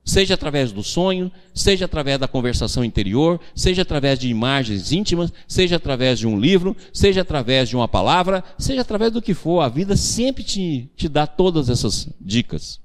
Seja 0.05 0.35
através 0.35 0.71
do 0.71 0.83
sonho, 0.83 1.31
seja 1.51 1.85
através 1.85 2.19
da 2.19 2.27
conversação 2.27 2.85
interior, 2.85 3.41
seja 3.55 3.81
através 3.81 4.19
de 4.19 4.29
imagens 4.29 4.91
íntimas, 4.91 5.33
seja 5.47 5.77
através 5.77 6.19
de 6.19 6.27
um 6.27 6.39
livro, 6.39 6.77
seja 6.93 7.21
através 7.21 7.67
de 7.67 7.75
uma 7.75 7.87
palavra, 7.87 8.43
seja 8.55 8.81
através 8.81 9.11
do 9.11 9.21
que 9.21 9.33
for, 9.33 9.61
a 9.61 9.67
vida 9.67 9.97
sempre 9.97 10.43
te, 10.43 10.87
te 10.95 11.09
dá 11.09 11.25
todas 11.25 11.69
essas 11.71 12.07
dicas. 12.21 12.79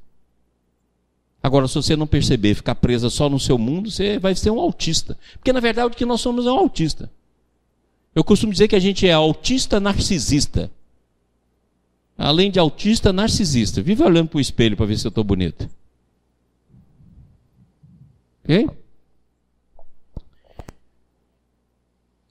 Agora, 1.42 1.68
se 1.68 1.74
você 1.74 1.94
não 1.94 2.06
perceber, 2.06 2.54
ficar 2.54 2.74
presa 2.74 3.10
só 3.10 3.28
no 3.28 3.38
seu 3.38 3.58
mundo, 3.58 3.90
você 3.90 4.18
vai 4.18 4.34
ser 4.34 4.50
um 4.50 4.58
autista. 4.58 5.16
Porque 5.34 5.52
na 5.52 5.60
verdade 5.60 5.92
o 5.92 5.96
que 5.96 6.06
nós 6.06 6.22
somos 6.22 6.46
é 6.46 6.50
um 6.50 6.58
autista. 6.58 7.10
Eu 8.14 8.24
costumo 8.24 8.52
dizer 8.52 8.66
que 8.66 8.76
a 8.76 8.80
gente 8.80 9.06
é 9.06 9.12
autista 9.12 9.78
narcisista. 9.78 10.70
Além 12.16 12.50
de 12.50 12.58
autista 12.58 13.12
narcisista. 13.12 13.82
Vive 13.82 14.02
olhando 14.02 14.28
para 14.28 14.38
o 14.38 14.40
espelho 14.40 14.76
para 14.76 14.86
ver 14.86 14.98
se 14.98 15.06
eu 15.06 15.10
estou 15.10 15.24
bonito. 15.24 15.68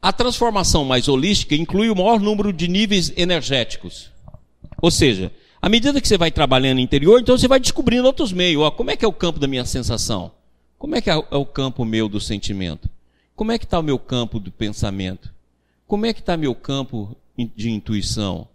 A 0.02 0.14
transformação 0.14 0.86
mais 0.86 1.08
holística 1.08 1.56
inclui 1.56 1.90
o 1.90 1.96
maior 1.96 2.20
número 2.20 2.52
de 2.52 2.68
níveis 2.68 3.14
energéticos. 3.16 4.12
Ou 4.82 4.90
seja, 4.90 5.32
à 5.62 5.70
medida 5.70 6.00
que 6.00 6.08
você 6.08 6.18
vai 6.18 6.32
trabalhando 6.32 6.78
no 6.78 6.84
interior, 6.84 7.20
então 7.20 7.38
você 7.38 7.48
vai 7.48 7.60
descobrindo 7.60 8.08
outros 8.08 8.32
meios. 8.32 8.64
Ó, 8.64 8.72
como 8.72 8.92
é 8.92 8.96
que 8.96 9.04
é 9.04 9.08
o 9.08 9.14
campo 9.14 9.40
da 9.40 9.48
minha 9.48 9.66
sensação? 9.66 10.32
Como 10.78 10.96
é 10.96 11.02
que 11.02 11.10
é 11.10 11.16
o 11.16 11.46
campo 11.46 11.84
meu 11.84 12.08
do 12.08 12.20
sentimento? 12.22 12.90
Como 13.36 13.52
é 13.52 13.58
que 13.58 13.66
está 13.66 13.80
o 13.80 13.84
meu 13.84 14.00
campo 14.00 14.40
de 14.40 14.50
pensamento? 14.50 15.34
Como 15.86 16.06
é 16.06 16.14
que 16.14 16.22
está 16.22 16.38
meu 16.38 16.56
campo 16.56 17.16
de 17.38 17.70
intuição? 17.70 18.48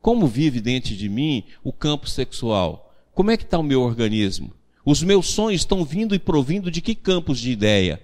Como 0.00 0.26
vive 0.26 0.60
dentro 0.60 0.94
de 0.94 1.08
mim 1.08 1.44
o 1.62 1.72
campo 1.72 2.08
sexual? 2.08 2.94
Como 3.14 3.30
é 3.30 3.36
que 3.36 3.44
está 3.44 3.58
o 3.58 3.62
meu 3.62 3.82
organismo? 3.82 4.55
Os 4.88 5.02
meus 5.02 5.26
sonhos 5.26 5.62
estão 5.62 5.84
vindo 5.84 6.14
e 6.14 6.18
provindo 6.18 6.70
de 6.70 6.80
que 6.80 6.94
campos 6.94 7.40
de 7.40 7.50
ideia? 7.50 8.00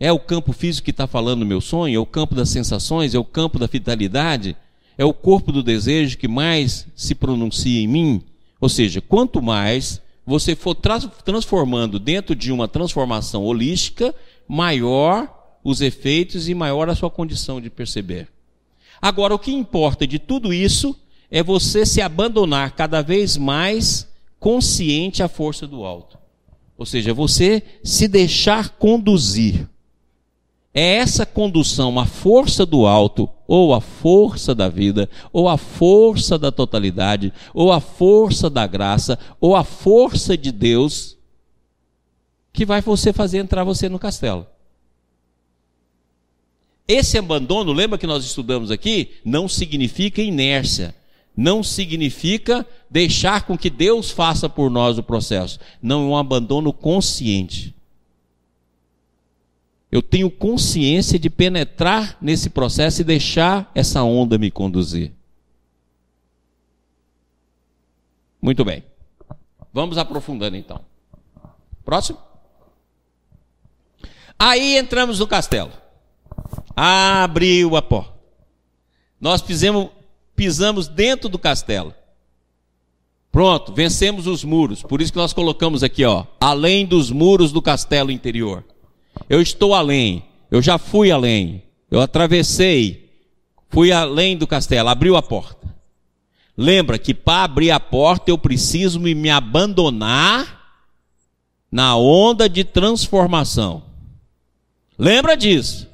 É 0.00 0.10
o 0.10 0.18
campo 0.18 0.52
físico 0.52 0.86
que 0.86 0.90
está 0.90 1.06
falando 1.06 1.40
no 1.40 1.46
meu 1.46 1.60
sonho? 1.60 1.94
É 1.94 1.98
o 2.00 2.04
campo 2.04 2.34
das 2.34 2.48
sensações? 2.48 3.14
É 3.14 3.18
o 3.20 3.24
campo 3.24 3.56
da 3.56 3.68
vitalidade? 3.68 4.56
É 4.98 5.04
o 5.04 5.14
corpo 5.14 5.52
do 5.52 5.62
desejo 5.62 6.18
que 6.18 6.26
mais 6.26 6.88
se 6.96 7.14
pronuncia 7.14 7.80
em 7.80 7.86
mim? 7.86 8.20
Ou 8.60 8.68
seja, 8.68 9.00
quanto 9.00 9.40
mais 9.40 10.02
você 10.26 10.56
for 10.56 10.74
transformando 10.74 12.00
dentro 12.00 12.34
de 12.34 12.50
uma 12.50 12.66
transformação 12.66 13.44
holística, 13.44 14.12
maior 14.48 15.58
os 15.62 15.80
efeitos 15.80 16.48
e 16.48 16.54
maior 16.54 16.90
a 16.90 16.96
sua 16.96 17.10
condição 17.10 17.60
de 17.60 17.70
perceber. 17.70 18.26
Agora, 19.00 19.36
o 19.36 19.38
que 19.38 19.52
importa 19.52 20.04
de 20.04 20.18
tudo 20.18 20.52
isso 20.52 20.96
é 21.30 21.44
você 21.44 21.86
se 21.86 22.00
abandonar 22.00 22.72
cada 22.72 23.02
vez 23.02 23.36
mais 23.36 24.09
consciente 24.40 25.22
à 25.22 25.28
força 25.28 25.66
do 25.66 25.84
alto. 25.84 26.18
Ou 26.76 26.86
seja, 26.86 27.12
você 27.12 27.62
se 27.84 28.08
deixar 28.08 28.70
conduzir. 28.70 29.68
É 30.72 30.94
essa 30.94 31.26
condução, 31.26 31.98
a 31.98 32.06
força 32.06 32.64
do 32.64 32.86
alto, 32.86 33.28
ou 33.46 33.74
a 33.74 33.80
força 33.80 34.54
da 34.54 34.68
vida, 34.68 35.10
ou 35.32 35.48
a 35.48 35.58
força 35.58 36.38
da 36.38 36.50
totalidade, 36.50 37.32
ou 37.52 37.70
a 37.70 37.80
força 37.80 38.48
da 38.48 38.66
graça, 38.66 39.18
ou 39.40 39.54
a 39.54 39.64
força 39.64 40.38
de 40.38 40.50
Deus, 40.50 41.18
que 42.52 42.64
vai 42.64 42.80
você 42.80 43.12
fazer 43.12 43.38
entrar 43.38 43.64
você 43.64 43.88
no 43.88 43.98
castelo. 43.98 44.46
Esse 46.86 47.18
abandono, 47.18 47.72
lembra 47.72 47.98
que 47.98 48.06
nós 48.06 48.24
estudamos 48.24 48.70
aqui, 48.70 49.10
não 49.24 49.48
significa 49.48 50.22
inércia, 50.22 50.94
não 51.36 51.62
significa 51.62 52.66
deixar 52.90 53.46
com 53.46 53.56
que 53.56 53.70
Deus 53.70 54.10
faça 54.10 54.48
por 54.48 54.70
nós 54.70 54.98
o 54.98 55.02
processo. 55.02 55.58
Não 55.80 56.02
é 56.02 56.06
um 56.06 56.16
abandono 56.16 56.72
consciente. 56.72 57.74
Eu 59.90 60.02
tenho 60.02 60.30
consciência 60.30 61.18
de 61.18 61.28
penetrar 61.28 62.16
nesse 62.20 62.50
processo 62.50 63.00
e 63.00 63.04
deixar 63.04 63.70
essa 63.74 64.02
onda 64.02 64.38
me 64.38 64.50
conduzir. 64.50 65.12
Muito 68.40 68.64
bem. 68.64 68.84
Vamos 69.72 69.98
aprofundando 69.98 70.56
então. 70.56 70.80
Próximo. 71.84 72.18
Aí 74.38 74.76
entramos 74.76 75.18
no 75.18 75.26
castelo. 75.26 75.72
Abriu 76.74 77.76
a 77.76 77.82
porta. 77.82 78.14
Nós 79.20 79.42
pisamos, 79.42 79.90
pisamos 80.40 80.88
dentro 80.88 81.28
do 81.28 81.38
castelo. 81.38 81.94
Pronto, 83.30 83.74
vencemos 83.74 84.26
os 84.26 84.42
muros. 84.42 84.82
Por 84.82 85.02
isso 85.02 85.12
que 85.12 85.18
nós 85.18 85.34
colocamos 85.34 85.82
aqui, 85.82 86.02
ó, 86.02 86.24
além 86.40 86.86
dos 86.86 87.10
muros 87.10 87.52
do 87.52 87.60
castelo 87.60 88.10
interior. 88.10 88.64
Eu 89.28 89.42
estou 89.42 89.74
além. 89.74 90.24
Eu 90.50 90.62
já 90.62 90.78
fui 90.78 91.10
além. 91.10 91.62
Eu 91.90 92.00
atravessei. 92.00 93.10
Fui 93.68 93.92
além 93.92 94.34
do 94.34 94.46
castelo. 94.46 94.88
Abriu 94.88 95.14
a 95.14 95.20
porta. 95.20 95.76
Lembra 96.56 96.98
que 96.98 97.12
para 97.12 97.44
abrir 97.44 97.70
a 97.70 97.78
porta 97.78 98.30
eu 98.30 98.38
preciso 98.38 98.98
me 98.98 99.28
abandonar 99.28 100.58
na 101.70 101.96
onda 101.96 102.48
de 102.48 102.64
transformação. 102.64 103.82
Lembra 104.98 105.36
disso. 105.36 105.86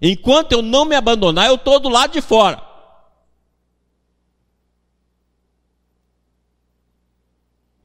Enquanto 0.00 0.52
eu 0.52 0.62
não 0.62 0.86
me 0.86 0.96
abandonar, 0.96 1.48
eu 1.48 1.56
estou 1.56 1.78
do 1.78 1.90
lado 1.90 2.14
de 2.14 2.22
fora. 2.22 2.69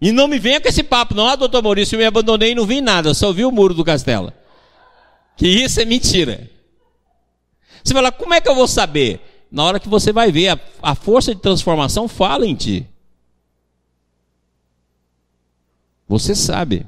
E 0.06 0.12
não 0.12 0.28
me 0.28 0.38
venha 0.38 0.62
com 0.62 0.68
esse 0.68 0.84
papo, 0.84 1.16
não, 1.16 1.26
ah, 1.26 1.36
doutor 1.36 1.64
Maurício, 1.64 1.96
eu 1.96 2.00
me 2.00 2.06
abandonei 2.06 2.52
e 2.52 2.56
não 2.56 2.64
vi 2.64 2.80
nada, 2.80 3.12
só 3.16 3.34
vi 3.34 3.44
o 3.44 3.52
muro 3.52 3.74
do 3.74 3.84
castelo. 3.84 4.32
Que 5.36 5.48
isso 5.48 5.82
é 5.82 5.86
mentira. 5.86 6.48
Você 7.84 7.92
fala, 7.92 8.12
como 8.12 8.32
é 8.32 8.40
que 8.40 8.48
eu 8.48 8.54
vou 8.54 8.68
saber? 8.68 9.20
Na 9.50 9.64
hora 9.64 9.80
que 9.80 9.90
você 9.90 10.14
vai 10.14 10.32
ver, 10.32 10.50
a, 10.50 10.60
a 10.80 10.94
força 10.94 11.34
de 11.34 11.42
transformação 11.42 12.08
fala 12.08 12.46
em 12.46 12.54
ti. 12.54 12.88
Você 16.08 16.36
sabe. 16.36 16.86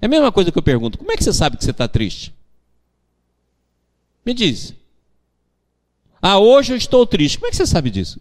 É 0.00 0.06
a 0.06 0.08
mesma 0.08 0.32
coisa 0.32 0.50
que 0.50 0.56
eu 0.56 0.62
pergunto: 0.62 0.96
como 0.96 1.12
é 1.12 1.16
que 1.18 1.22
você 1.22 1.32
sabe 1.34 1.58
que 1.58 1.64
você 1.64 1.72
está 1.72 1.86
triste? 1.86 2.34
Me 4.24 4.32
diz. 4.32 4.72
Ah, 6.22 6.38
hoje 6.38 6.72
eu 6.72 6.76
estou 6.78 7.06
triste. 7.06 7.36
Como 7.36 7.48
é 7.48 7.50
que 7.50 7.56
você 7.56 7.66
sabe 7.66 7.90
disso? 7.90 8.18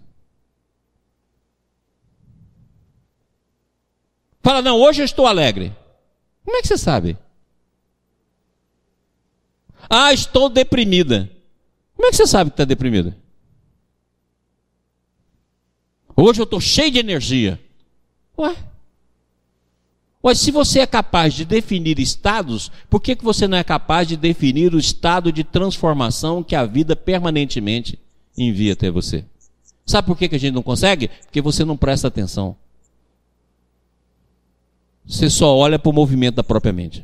Fala, 4.50 4.64
não, 4.64 4.82
hoje 4.82 5.00
eu 5.00 5.06
estou 5.06 5.28
alegre. 5.28 5.72
Como 6.44 6.58
é 6.58 6.62
que 6.64 6.68
você 6.68 6.76
sabe? 6.76 7.16
Ah, 9.88 10.12
estou 10.12 10.50
deprimida. 10.50 11.30
Como 11.96 12.08
é 12.08 12.10
que 12.10 12.18
você 12.18 12.26
sabe 12.26 12.50
que 12.50 12.56
está 12.56 12.66
deprimida? 12.66 13.16
Hoje 16.16 16.42
eu 16.42 16.46
estou 16.46 16.60
cheio 16.60 16.90
de 16.90 16.98
energia. 16.98 17.60
Ué? 18.40 18.56
Mas 20.24 20.40
se 20.40 20.50
você 20.50 20.80
é 20.80 20.88
capaz 20.88 21.36
de 21.36 21.46
definir 21.46 22.00
estados, 22.00 22.72
por 22.90 23.00
que, 23.00 23.16
que 23.16 23.24
você 23.24 23.48
não 23.48 23.56
é 23.56 23.64
capaz 23.64 24.08
de 24.08 24.18
definir 24.18 24.74
o 24.74 24.80
estado 24.80 25.32
de 25.32 25.44
transformação 25.44 26.42
que 26.42 26.56
a 26.56 26.66
vida 26.66 26.96
permanentemente 26.96 28.00
envia 28.36 28.74
até 28.74 28.90
você? 28.90 29.24
Sabe 29.86 30.08
por 30.08 30.18
que, 30.18 30.28
que 30.28 30.36
a 30.38 30.40
gente 30.40 30.56
não 30.56 30.64
consegue? 30.64 31.08
Porque 31.08 31.40
você 31.40 31.64
não 31.64 31.78
presta 31.78 32.08
atenção. 32.08 32.58
Você 35.10 35.28
só 35.28 35.58
olha 35.58 35.80
para 35.80 35.90
o 35.90 35.94
movimento 35.94 36.36
da 36.36 36.44
própria 36.44 36.72
mente. 36.72 37.04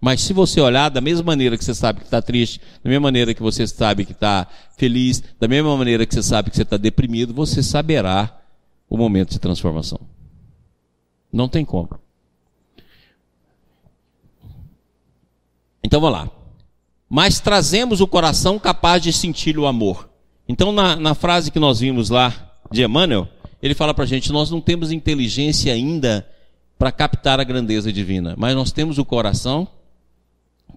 Mas 0.00 0.20
se 0.20 0.32
você 0.32 0.60
olhar 0.60 0.88
da 0.88 1.00
mesma 1.00 1.24
maneira 1.24 1.56
que 1.56 1.64
você 1.64 1.74
sabe 1.74 2.00
que 2.00 2.06
está 2.06 2.20
triste, 2.20 2.60
da 2.82 2.90
mesma 2.90 3.04
maneira 3.04 3.32
que 3.32 3.40
você 3.40 3.64
sabe 3.68 4.04
que 4.04 4.10
está 4.10 4.48
feliz, 4.76 5.22
da 5.38 5.46
mesma 5.46 5.76
maneira 5.76 6.04
que 6.04 6.12
você 6.12 6.24
sabe 6.24 6.50
que 6.50 6.56
você 6.56 6.62
está 6.62 6.76
deprimido, 6.76 7.32
você 7.32 7.62
saberá 7.62 8.36
o 8.90 8.96
momento 8.96 9.30
de 9.30 9.38
transformação. 9.38 10.00
Não 11.32 11.48
tem 11.48 11.64
como. 11.64 12.00
Então 15.84 16.00
vamos 16.00 16.18
lá. 16.18 16.30
Mas 17.08 17.38
trazemos 17.38 18.00
o 18.00 18.08
coração 18.08 18.58
capaz 18.58 19.00
de 19.00 19.12
sentir 19.12 19.56
o 19.56 19.66
amor. 19.66 20.15
Então, 20.48 20.72
na, 20.72 20.96
na 20.96 21.14
frase 21.14 21.50
que 21.50 21.58
nós 21.58 21.80
vimos 21.80 22.08
lá 22.08 22.52
de 22.70 22.82
Emmanuel, 22.82 23.28
ele 23.62 23.74
fala 23.74 23.92
para 23.92 24.04
a 24.04 24.06
gente: 24.06 24.32
nós 24.32 24.50
não 24.50 24.60
temos 24.60 24.92
inteligência 24.92 25.72
ainda 25.72 26.26
para 26.78 26.92
captar 26.92 27.40
a 27.40 27.44
grandeza 27.44 27.92
divina, 27.92 28.34
mas 28.36 28.54
nós 28.54 28.70
temos 28.70 28.98
o 28.98 29.04
coração 29.04 29.66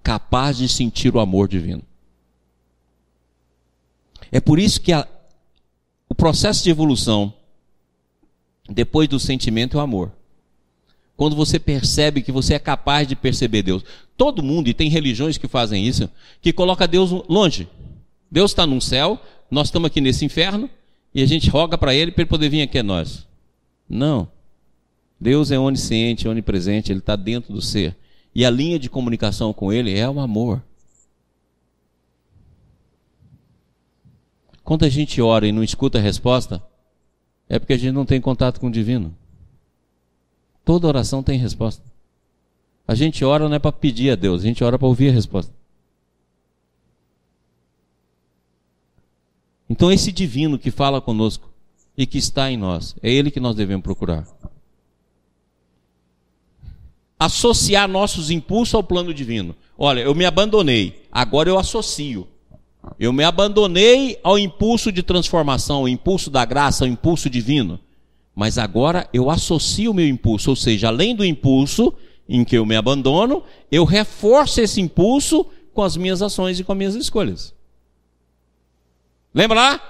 capaz 0.01 0.57
de 0.57 0.67
sentir 0.67 1.13
o 1.13 1.19
amor 1.19 1.47
divino. 1.47 1.83
É 4.31 4.39
por 4.39 4.59
isso 4.59 4.79
que 4.79 4.93
a, 4.93 5.07
o 6.07 6.15
processo 6.15 6.63
de 6.63 6.69
evolução, 6.69 7.33
depois 8.69 9.07
do 9.07 9.19
sentimento, 9.19 9.77
é 9.77 9.79
o 9.79 9.83
amor. 9.83 10.11
Quando 11.17 11.35
você 11.35 11.59
percebe 11.59 12.21
que 12.21 12.31
você 12.31 12.53
é 12.53 12.59
capaz 12.59 13.07
de 13.07 13.15
perceber 13.15 13.61
Deus. 13.61 13.83
Todo 14.15 14.43
mundo, 14.43 14.69
e 14.69 14.73
tem 14.73 14.89
religiões 14.89 15.37
que 15.37 15.47
fazem 15.47 15.85
isso, 15.85 16.09
que 16.41 16.53
coloca 16.53 16.87
Deus 16.87 17.11
longe. 17.27 17.67
Deus 18.31 18.51
está 18.51 18.65
num 18.65 18.79
céu, 18.79 19.19
nós 19.49 19.67
estamos 19.67 19.87
aqui 19.87 20.01
nesse 20.01 20.25
inferno, 20.25 20.69
e 21.13 21.23
a 21.23 21.25
gente 21.25 21.49
roga 21.49 21.77
para 21.77 21.93
Ele 21.93 22.11
para 22.11 22.21
Ele 22.21 22.29
poder 22.29 22.49
vir 22.49 22.61
aqui 22.61 22.77
a 22.79 22.83
nós. 22.83 23.27
Não. 23.87 24.29
Deus 25.19 25.51
é 25.51 25.59
onisciente, 25.59 26.27
onipresente, 26.27 26.91
Ele 26.91 26.99
está 26.99 27.15
dentro 27.15 27.53
do 27.53 27.61
ser. 27.61 27.95
E 28.33 28.45
a 28.45 28.49
linha 28.49 28.77
de 28.77 28.89
comunicação 28.89 29.51
com 29.51 29.73
Ele 29.73 29.97
é 29.97 30.09
o 30.09 30.19
amor. 30.19 30.61
Quando 34.63 34.85
a 34.85 34.89
gente 34.89 35.19
ora 35.19 35.47
e 35.47 35.51
não 35.51 35.63
escuta 35.63 35.97
a 35.97 36.01
resposta, 36.01 36.63
é 37.49 37.57
porque 37.57 37.73
a 37.73 37.77
gente 37.77 37.91
não 37.91 38.05
tem 38.05 38.21
contato 38.21 38.59
com 38.59 38.67
o 38.67 38.71
divino. 38.71 39.15
Toda 40.63 40.87
oração 40.87 41.23
tem 41.23 41.39
resposta. 41.39 41.83
A 42.87 42.93
gente 42.93 43.25
ora 43.25 43.49
não 43.49 43.55
é 43.55 43.59
para 43.59 43.71
pedir 43.71 44.11
a 44.11 44.15
Deus, 44.15 44.41
a 44.41 44.45
gente 44.45 44.63
ora 44.63 44.77
para 44.77 44.87
ouvir 44.87 45.09
a 45.09 45.11
resposta. 45.11 45.51
Então, 49.69 49.91
esse 49.91 50.11
divino 50.11 50.57
que 50.57 50.71
fala 50.71 50.99
conosco 50.99 51.49
e 51.97 52.05
que 52.05 52.17
está 52.17 52.51
em 52.51 52.57
nós, 52.57 52.95
é 53.03 53.11
ele 53.11 53.29
que 53.29 53.39
nós 53.39 53.55
devemos 53.55 53.83
procurar 53.83 54.25
associar 57.19 57.87
nossos 57.89 58.31
impulsos 58.31 58.73
ao 58.73 58.83
plano 58.83 59.13
divino. 59.13 59.53
Olha, 59.77 59.99
eu 59.99 60.15
me 60.15 60.25
abandonei, 60.25 61.03
agora 61.11 61.49
eu 61.49 61.59
associo. 61.59 62.25
Eu 62.97 63.11
me 63.11 63.25
abandonei 63.25 64.17
ao 64.23 64.39
impulso 64.39 64.89
de 64.89 65.03
transformação, 65.03 65.79
ao 65.79 65.89
impulso 65.89 66.29
da 66.29 66.45
graça, 66.45 66.85
ao 66.85 66.89
impulso 66.89 67.29
divino. 67.29 67.77
Mas 68.33 68.57
agora 68.57 69.09
eu 69.11 69.29
associo 69.29 69.91
o 69.91 69.93
meu 69.93 70.07
impulso, 70.07 70.51
ou 70.51 70.55
seja, 70.55 70.87
além 70.87 71.13
do 71.13 71.25
impulso 71.25 71.93
em 72.27 72.45
que 72.45 72.57
eu 72.57 72.65
me 72.65 72.77
abandono, 72.77 73.43
eu 73.69 73.83
reforço 73.83 74.61
esse 74.61 74.79
impulso 74.79 75.45
com 75.73 75.83
as 75.83 75.97
minhas 75.97 76.21
ações 76.21 76.57
e 76.57 76.63
com 76.63 76.71
as 76.71 76.77
minhas 76.77 76.95
escolhas. 76.95 77.53
Lembra 79.33 79.59
lá? 79.59 79.81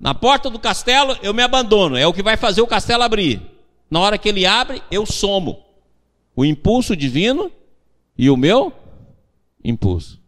Na 0.00 0.14
porta 0.14 0.48
do 0.48 0.58
castelo 0.58 1.16
eu 1.22 1.34
me 1.34 1.42
abandono, 1.42 1.96
é 1.96 2.06
o 2.06 2.12
que 2.12 2.22
vai 2.22 2.36
fazer 2.36 2.60
o 2.60 2.66
castelo 2.66 3.02
abrir. 3.02 3.42
Na 3.90 4.00
hora 4.00 4.18
que 4.18 4.28
ele 4.28 4.46
abre, 4.46 4.82
eu 4.90 5.04
somo 5.04 5.64
o 6.36 6.44
impulso 6.44 6.94
divino 6.94 7.50
e 8.16 8.30
o 8.30 8.36
meu 8.36 8.72
impulso. 9.64 10.20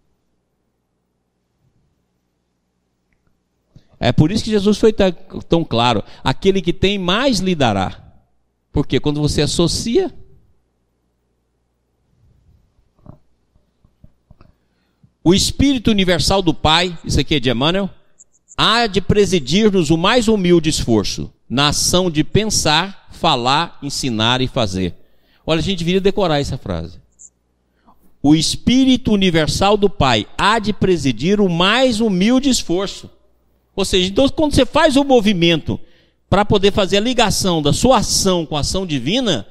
É 3.99 4.11
por 4.11 4.33
isso 4.33 4.43
que 4.43 4.51
Jesus 4.51 4.79
foi 4.79 4.93
tão 4.93 5.63
claro: 5.63 6.03
aquele 6.25 6.63
que 6.63 6.73
tem 6.73 6.99
mais 6.99 7.39
lhe 7.39 7.55
dará. 7.55 8.03
Porque 8.73 8.99
quando 8.99 9.21
você 9.21 9.43
associa. 9.43 10.13
O 15.23 15.35
Espírito 15.35 15.91
Universal 15.91 16.41
do 16.41 16.55
Pai, 16.55 16.99
isso 17.05 17.21
aqui 17.21 17.35
é 17.35 17.41
de 17.41 17.51
Emmanuel, 17.51 17.91
há 18.61 18.87
de 18.87 19.01
presidir-nos 19.01 19.91
o 19.91 19.97
mais 19.97 20.29
humilde 20.29 20.69
esforço, 20.69 21.33
na 21.49 21.69
ação 21.69 22.11
de 22.11 22.23
pensar, 22.23 23.09
falar, 23.11 23.79
ensinar 23.83 24.41
e 24.41 24.49
fazer. 24.49 24.95
Olha, 25.47 25.61
a 25.61 25.63
gente 25.63 25.79
deveria 25.79 26.01
decorar 26.01 26.41
essa 26.41 26.59
frase. 26.59 26.99
O 28.23 28.35
Espírito 28.35 29.13
Universal 29.13 29.77
do 29.77 29.89
Pai 29.89 30.27
há 30.37 30.59
de 30.59 30.73
presidir 30.73 31.41
o 31.41 31.49
mais 31.49 32.01
humilde 32.01 32.51
esforço 32.51 33.09
ou 33.75 33.85
seja, 33.85 34.09
então 34.09 34.29
quando 34.29 34.55
você 34.55 34.67
faz 34.67 34.97
o 34.97 35.05
movimento 35.05 35.81
para 36.29 36.45
poder 36.45 36.71
fazer 36.73 36.99
a 36.99 37.01
ligação 37.01 37.63
da 37.63 37.73
sua 37.73 37.99
ação 37.99 38.45
com 38.45 38.57
a 38.57 38.61
ação 38.61 38.85
divina, 38.85 39.47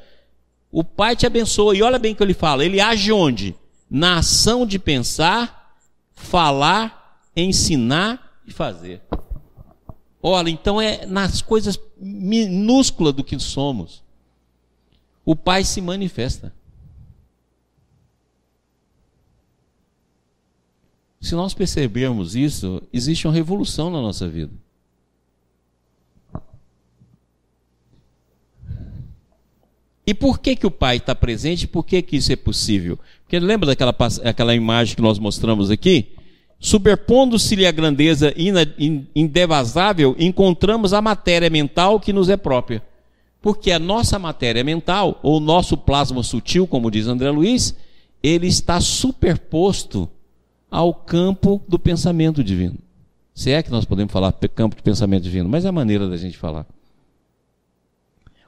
o 0.71 0.83
Pai 0.83 1.15
te 1.15 1.25
abençoa. 1.25 1.75
E 1.75 1.81
olha 1.81 1.97
bem 1.97 2.13
o 2.13 2.15
que 2.15 2.21
ele 2.21 2.35
fala: 2.35 2.63
ele 2.63 2.79
age 2.79 3.11
onde? 3.11 3.55
Na 3.89 4.19
ação 4.19 4.67
de 4.67 4.77
pensar, 4.77 5.73
falar, 6.13 7.23
ensinar 7.35 8.28
e 8.49 8.53
fazer. 8.53 9.01
Olha, 10.21 10.49
então 10.49 10.81
é 10.81 11.05
nas 11.05 11.41
coisas 11.41 11.79
minúsculas 11.97 13.13
do 13.13 13.23
que 13.23 13.39
somos. 13.39 14.03
O 15.25 15.35
Pai 15.35 15.63
se 15.63 15.81
manifesta. 15.81 16.53
Se 21.21 21.35
nós 21.35 21.53
percebermos 21.53 22.35
isso, 22.35 22.81
existe 22.91 23.27
uma 23.27 23.33
revolução 23.33 23.89
na 23.89 24.01
nossa 24.01 24.27
vida. 24.27 24.53
E 30.07 30.13
por 30.13 30.39
que, 30.39 30.55
que 30.55 30.65
o 30.65 30.71
Pai 30.71 30.97
está 30.97 31.13
presente? 31.13 31.67
Por 31.67 31.85
que, 31.85 32.01
que 32.01 32.17
isso 32.17 32.31
é 32.31 32.35
possível? 32.35 32.97
Porque 33.21 33.37
lembra 33.37 33.67
daquela 33.67 33.95
aquela 34.23 34.55
imagem 34.55 34.95
que 34.95 35.01
nós 35.03 35.19
mostramos 35.19 35.69
aqui? 35.69 36.15
Superpondo-se-lhe 36.59 37.65
a 37.65 37.71
grandeza 37.71 38.33
indevasável, 39.15 40.15
encontramos 40.19 40.93
a 40.93 41.01
matéria 41.01 41.49
mental 41.49 41.99
que 41.99 42.11
nos 42.11 42.27
é 42.27 42.35
própria. 42.35 42.83
Porque 43.41 43.71
a 43.71 43.79
nossa 43.79 44.19
matéria 44.19 44.63
mental, 44.63 45.17
ou 45.23 45.39
nosso 45.39 45.77
plasma 45.77 46.21
sutil, 46.21 46.67
como 46.67 46.91
diz 46.91 47.07
André 47.07 47.31
Luiz, 47.31 47.73
ele 48.21 48.47
está 48.47 48.81
superposto 48.81 50.09
ao 50.69 50.93
campo 50.93 51.61
do 51.65 51.79
pensamento 51.79 52.43
divino. 52.43 52.75
Se 53.33 53.51
é 53.51 53.63
que 53.63 53.71
nós 53.71 53.85
podemos 53.85 54.11
falar 54.11 54.33
campo 54.53 54.75
de 54.75 54.83
pensamento 54.83 55.23
divino, 55.23 55.47
mas 55.47 55.63
é 55.63 55.69
a 55.69 55.71
maneira 55.71 56.09
da 56.09 56.17
gente 56.17 56.37
falar. 56.37 56.65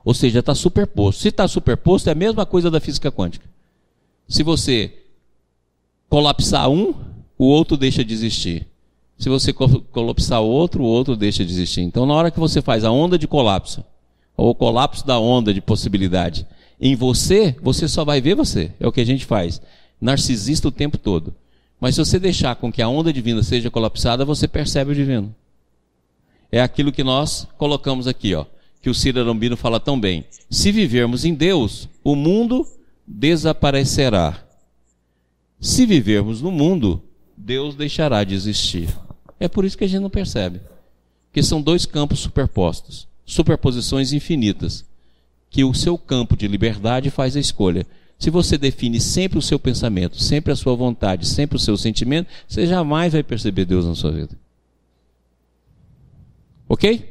Ou 0.03 0.13
seja, 0.13 0.39
está 0.39 0.53
superposto. 0.53 1.21
Se 1.21 1.29
está 1.29 1.47
superposto, 1.47 2.09
é 2.09 2.11
a 2.11 2.15
mesma 2.15 2.45
coisa 2.45 2.69
da 2.69 2.81
física 2.81 3.09
quântica. 3.09 3.45
Se 4.27 4.43
você 4.43 4.93
colapsar 6.09 6.69
um, 6.69 6.93
o 7.41 7.45
outro 7.45 7.75
deixa 7.75 8.05
de 8.05 8.13
existir. 8.13 8.67
Se 9.17 9.27
você 9.27 9.51
colapsar 9.51 10.43
o 10.43 10.47
outro, 10.47 10.83
o 10.83 10.85
outro 10.85 11.15
deixa 11.15 11.43
de 11.43 11.51
existir. 11.51 11.81
Então, 11.81 12.05
na 12.05 12.13
hora 12.13 12.29
que 12.29 12.39
você 12.39 12.61
faz 12.61 12.83
a 12.83 12.91
onda 12.91 13.17
de 13.17 13.27
colapso, 13.27 13.83
ou 14.37 14.51
o 14.51 14.55
colapso 14.55 15.07
da 15.07 15.17
onda 15.17 15.51
de 15.51 15.59
possibilidade, 15.59 16.45
em 16.79 16.95
você, 16.95 17.55
você 17.59 17.87
só 17.87 18.05
vai 18.05 18.21
ver 18.21 18.35
você. 18.35 18.71
É 18.79 18.87
o 18.87 18.91
que 18.91 19.01
a 19.01 19.05
gente 19.05 19.25
faz. 19.25 19.59
Narcisista 19.99 20.67
o 20.67 20.71
tempo 20.71 20.99
todo. 20.99 21.33
Mas 21.79 21.95
se 21.95 22.05
você 22.05 22.19
deixar 22.19 22.55
com 22.57 22.71
que 22.71 22.79
a 22.79 22.87
onda 22.87 23.11
divina 23.11 23.41
seja 23.41 23.71
colapsada, 23.71 24.23
você 24.23 24.47
percebe 24.47 24.91
o 24.91 24.95
divino. 24.95 25.33
É 26.51 26.61
aquilo 26.61 26.91
que 26.91 27.03
nós 27.03 27.47
colocamos 27.57 28.05
aqui, 28.05 28.35
ó, 28.35 28.45
que 28.83 28.89
o 28.89 28.93
Ciro 28.93 29.19
Arambino 29.19 29.57
fala 29.57 29.79
tão 29.79 29.99
bem. 29.99 30.25
Se 30.47 30.71
vivermos 30.71 31.25
em 31.25 31.33
Deus, 31.33 31.89
o 32.03 32.15
mundo 32.15 32.67
desaparecerá. 33.07 34.43
Se 35.59 35.87
vivermos 35.87 36.39
no 36.39 36.51
mundo, 36.51 37.01
Deus 37.43 37.75
deixará 37.75 38.23
de 38.23 38.35
existir. 38.35 38.89
É 39.39 39.47
por 39.47 39.65
isso 39.65 39.77
que 39.77 39.83
a 39.83 39.87
gente 39.87 40.01
não 40.01 40.09
percebe. 40.09 40.61
Que 41.33 41.41
são 41.41 41.61
dois 41.61 41.85
campos 41.85 42.19
superpostos, 42.19 43.07
superposições 43.25 44.13
infinitas, 44.13 44.85
que 45.49 45.63
o 45.63 45.73
seu 45.73 45.97
campo 45.97 46.35
de 46.35 46.47
liberdade 46.47 47.09
faz 47.09 47.35
a 47.35 47.39
escolha 47.39 47.85
se 48.21 48.29
você 48.29 48.55
define 48.55 48.99
sempre 48.99 49.39
o 49.39 49.41
seu 49.41 49.57
pensamento, 49.57 50.21
sempre 50.21 50.53
a 50.53 50.55
sua 50.55 50.75
vontade, 50.75 51.25
sempre 51.25 51.55
o 51.55 51.59
seu 51.59 51.75
sentimento, 51.75 52.29
você 52.47 52.67
jamais 52.67 53.13
vai 53.13 53.23
perceber 53.23 53.65
Deus 53.65 53.83
na 53.83 53.95
sua 53.95 54.11
vida. 54.11 54.37
Ok? 56.69 57.03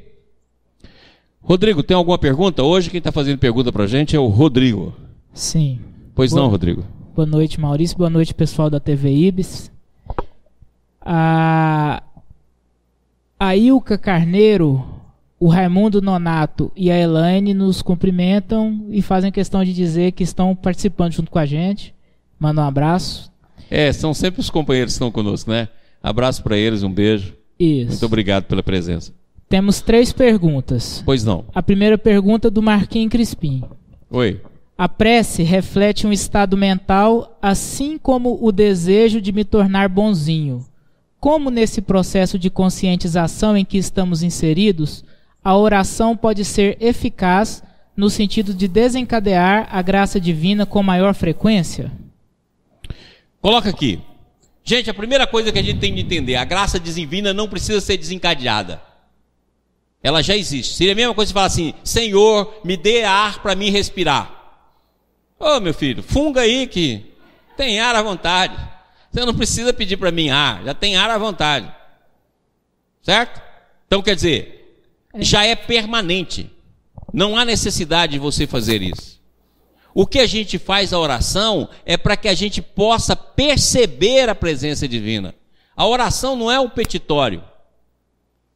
Rodrigo, 1.43 1.83
tem 1.83 1.97
alguma 1.97 2.16
pergunta? 2.16 2.62
Hoje 2.62 2.90
quem 2.90 2.99
está 2.99 3.11
fazendo 3.11 3.40
pergunta 3.40 3.73
para 3.73 3.83
a 3.83 3.87
gente 3.88 4.14
é 4.14 4.21
o 4.21 4.29
Rodrigo. 4.29 4.95
Sim. 5.35 5.81
Pois 6.14 6.31
boa, 6.31 6.45
não, 6.45 6.49
Rodrigo. 6.49 6.85
Boa 7.12 7.27
noite, 7.27 7.59
Maurício. 7.59 7.99
Boa 7.99 8.09
noite, 8.09 8.33
pessoal 8.33 8.71
da 8.71 8.79
TV 8.79 9.12
Ibis. 9.12 9.69
A, 11.01 12.03
a 13.39 13.57
Ilka 13.57 13.97
Carneiro 13.97 15.01
o 15.41 15.49
Raimundo 15.49 16.03
Nonato 16.03 16.71
e 16.77 16.91
a 16.91 16.99
Elaine 16.99 17.55
nos 17.55 17.81
cumprimentam 17.81 18.85
e 18.91 19.01
fazem 19.01 19.33
questão 19.33 19.65
de 19.65 19.73
dizer 19.73 20.13
que 20.13 20.23
estão 20.23 20.55
participando 20.55 21.13
junto 21.13 21.31
com 21.31 21.39
a 21.39 21.47
gente. 21.47 21.95
Manda 22.39 22.61
um 22.61 22.67
abraço. 22.67 23.33
É, 23.71 23.91
são 23.91 24.13
sempre 24.13 24.43
os 24.43 24.51
companheiros 24.51 24.93
que 24.93 24.97
estão 24.97 25.11
conosco, 25.11 25.51
né? 25.51 25.69
Abraço 26.03 26.43
para 26.43 26.59
eles, 26.59 26.83
um 26.83 26.93
beijo. 26.93 27.35
Isso. 27.59 27.89
Muito 27.89 28.07
obrigado 28.07 28.45
pela 28.45 28.63
presença. 28.63 29.15
Temos 29.49 29.81
três 29.81 30.13
perguntas. 30.13 31.03
Pois 31.07 31.25
não. 31.25 31.47
A 31.55 31.63
primeira 31.63 31.97
pergunta 31.97 32.49
é 32.49 32.51
do 32.51 32.63
Marquinhos 32.63 33.11
Crispim. 33.11 33.65
Oi. 34.11 34.43
A 34.77 34.89
prece 34.89 35.43
reflete 35.43 36.07
um 36.07 36.13
estado 36.13 36.57
mental, 36.57 37.39
assim 37.41 37.97
como 37.97 38.39
o 38.43 38.53
desejo 38.53 39.21
de 39.21 39.33
me 39.33 39.45
tornar 39.45 39.89
bonzinho. 39.89 40.65
Como 41.21 41.51
nesse 41.51 41.83
processo 41.83 42.39
de 42.39 42.49
conscientização 42.49 43.55
em 43.55 43.65
que 43.65 43.77
estamos 43.77 44.23
inseridos, 44.23 45.05
a 45.45 45.55
oração 45.55 46.17
pode 46.17 46.47
ser 46.47 46.79
eficaz 46.81 47.63
no 47.95 48.09
sentido 48.09 48.55
de 48.55 48.67
desencadear 48.67 49.69
a 49.71 49.83
graça 49.83 50.19
divina 50.19 50.65
com 50.65 50.83
maior 50.83 51.15
frequência? 51.15 51.93
Coloca 53.43 53.69
aqui. 53.69 54.01
Gente, 54.65 54.89
a 54.89 54.95
primeira 54.95 55.27
coisa 55.27 55.53
que 55.53 55.59
a 55.59 55.63
gente 55.63 55.79
tem 55.79 55.95
de 55.95 56.01
entender, 56.01 56.37
a 56.37 56.45
graça 56.45 56.81
divina 56.81 57.35
não 57.35 57.49
precisa 57.49 57.81
ser 57.81 57.99
desencadeada. 57.99 58.81
Ela 60.03 60.23
já 60.23 60.35
existe. 60.35 60.75
Seria 60.75 60.95
a 60.95 60.97
mesma 60.97 61.15
coisa 61.15 61.29
se 61.29 61.35
falar 61.35 61.47
assim: 61.47 61.75
Senhor, 61.85 62.61
me 62.65 62.77
dê 62.77 63.05
ar 63.05 63.43
para 63.43 63.55
mim 63.55 63.71
respirar. 63.71 64.57
Ô 65.39 65.57
oh, 65.57 65.61
meu 65.61 65.75
filho, 65.75 66.03
funga 66.03 66.41
aí 66.43 66.67
que 66.67 67.05
tem 67.57 67.81
ar 67.81 67.95
à 67.95 68.03
vontade. 68.03 68.57
Você 69.11 69.25
não 69.25 69.35
precisa 69.35 69.73
pedir 69.73 69.96
para 69.96 70.11
mim 70.11 70.31
ar, 70.31 70.64
já 70.64 70.75
tem 70.75 70.96
ar 70.96 71.11
à 71.11 71.18
vontade. 71.18 71.70
Certo? 73.03 73.40
Então 73.87 74.03
quer 74.03 74.14
dizer, 74.14 74.85
é. 75.12 75.23
já 75.23 75.44
é 75.44 75.57
permanente. 75.57 76.51
Não 77.12 77.37
há 77.37 77.44
necessidade 77.44 78.12
de 78.12 78.18
você 78.18 78.46
fazer 78.46 78.83
isso. 78.83 79.20
O 79.92 80.07
que 80.07 80.20
a 80.20 80.27
gente 80.27 80.59
faz 80.59 80.92
a 80.92 80.99
oração 80.99 81.68
é 81.85 81.96
para 81.96 82.16
que 82.16 82.29
a 82.29 82.35
gente 82.35 82.62
possa 82.62 83.16
perceber 83.16 84.29
a 84.29 84.35
presença 84.35 84.87
divina. 84.87 85.35
A 85.77 85.87
oração 85.87 86.37
não 86.37 86.51
é 86.51 86.61
um 86.61 86.68
petitório. 86.68 87.42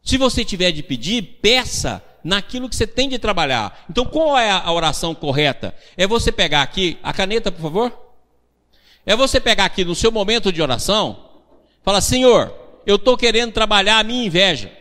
Se 0.02 0.16
você 0.16 0.44
tiver 0.44 0.70
de 0.70 0.82
pedir, 0.82 1.38
peça 1.40 2.02
naquilo 2.22 2.68
que 2.68 2.76
você 2.76 2.86
tem 2.86 3.08
de 3.08 3.18
trabalhar. 3.18 3.84
Então, 3.90 4.04
qual 4.04 4.38
é 4.38 4.50
a 4.50 4.70
oração 4.70 5.14
correta? 5.14 5.74
É 5.96 6.06
você 6.06 6.30
pegar 6.30 6.62
aqui, 6.62 6.98
a 7.02 7.12
caneta, 7.12 7.50
por 7.50 7.62
favor. 7.62 8.03
É 9.06 9.14
você 9.14 9.40
pegar 9.40 9.66
aqui 9.66 9.84
no 9.84 9.94
seu 9.94 10.10
momento 10.10 10.52
de 10.52 10.62
oração, 10.62 11.18
fala: 11.82 12.00
Senhor, 12.00 12.52
eu 12.86 12.96
estou 12.96 13.16
querendo 13.16 13.52
trabalhar 13.52 13.98
a 13.98 14.04
minha 14.04 14.24
inveja. 14.26 14.72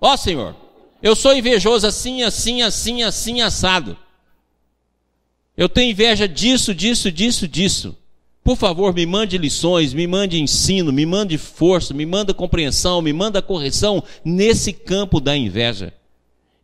Ó 0.00 0.16
Senhor, 0.16 0.54
eu 1.02 1.14
sou 1.16 1.34
invejoso 1.34 1.86
assim, 1.86 2.22
assim, 2.22 2.62
assim, 2.62 3.02
assim, 3.02 3.40
assado. 3.40 3.96
Eu 5.56 5.68
tenho 5.68 5.90
inveja 5.90 6.26
disso, 6.26 6.74
disso, 6.74 7.10
disso, 7.10 7.46
disso. 7.46 7.96
Por 8.42 8.56
favor, 8.56 8.92
me 8.92 9.06
mande 9.06 9.38
lições, 9.38 9.92
me 9.92 10.06
mande 10.06 10.40
ensino, 10.40 10.92
me 10.92 11.06
mande 11.06 11.38
força, 11.38 11.94
me 11.94 12.04
manda 12.04 12.34
compreensão, 12.34 13.00
me 13.00 13.12
manda 13.12 13.40
correção 13.40 14.02
nesse 14.24 14.72
campo 14.72 15.20
da 15.20 15.36
inveja. 15.36 15.92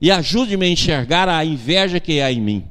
e 0.01 0.11
ajude-me 0.13 0.65
a 0.65 0.69
enxergar 0.69 1.29
a 1.29 1.45
inveja 1.45 1.99
que 1.99 2.21
há 2.21 2.31
em 2.31 2.41
mim. 2.41 2.65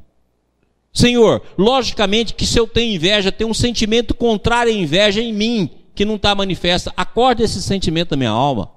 Senhor, 0.92 1.42
logicamente 1.56 2.34
que 2.34 2.46
se 2.46 2.58
eu 2.58 2.66
tenho 2.66 2.94
inveja, 2.94 3.30
tem 3.30 3.46
um 3.46 3.54
sentimento 3.54 4.14
contrário 4.14 4.72
à 4.72 4.74
inveja 4.74 5.20
em 5.20 5.32
mim, 5.32 5.70
que 5.94 6.04
não 6.04 6.16
está 6.16 6.34
manifesta. 6.34 6.92
Acorde 6.96 7.42
esse 7.42 7.62
sentimento 7.62 8.10
da 8.10 8.16
minha 8.16 8.30
alma. 8.30 8.70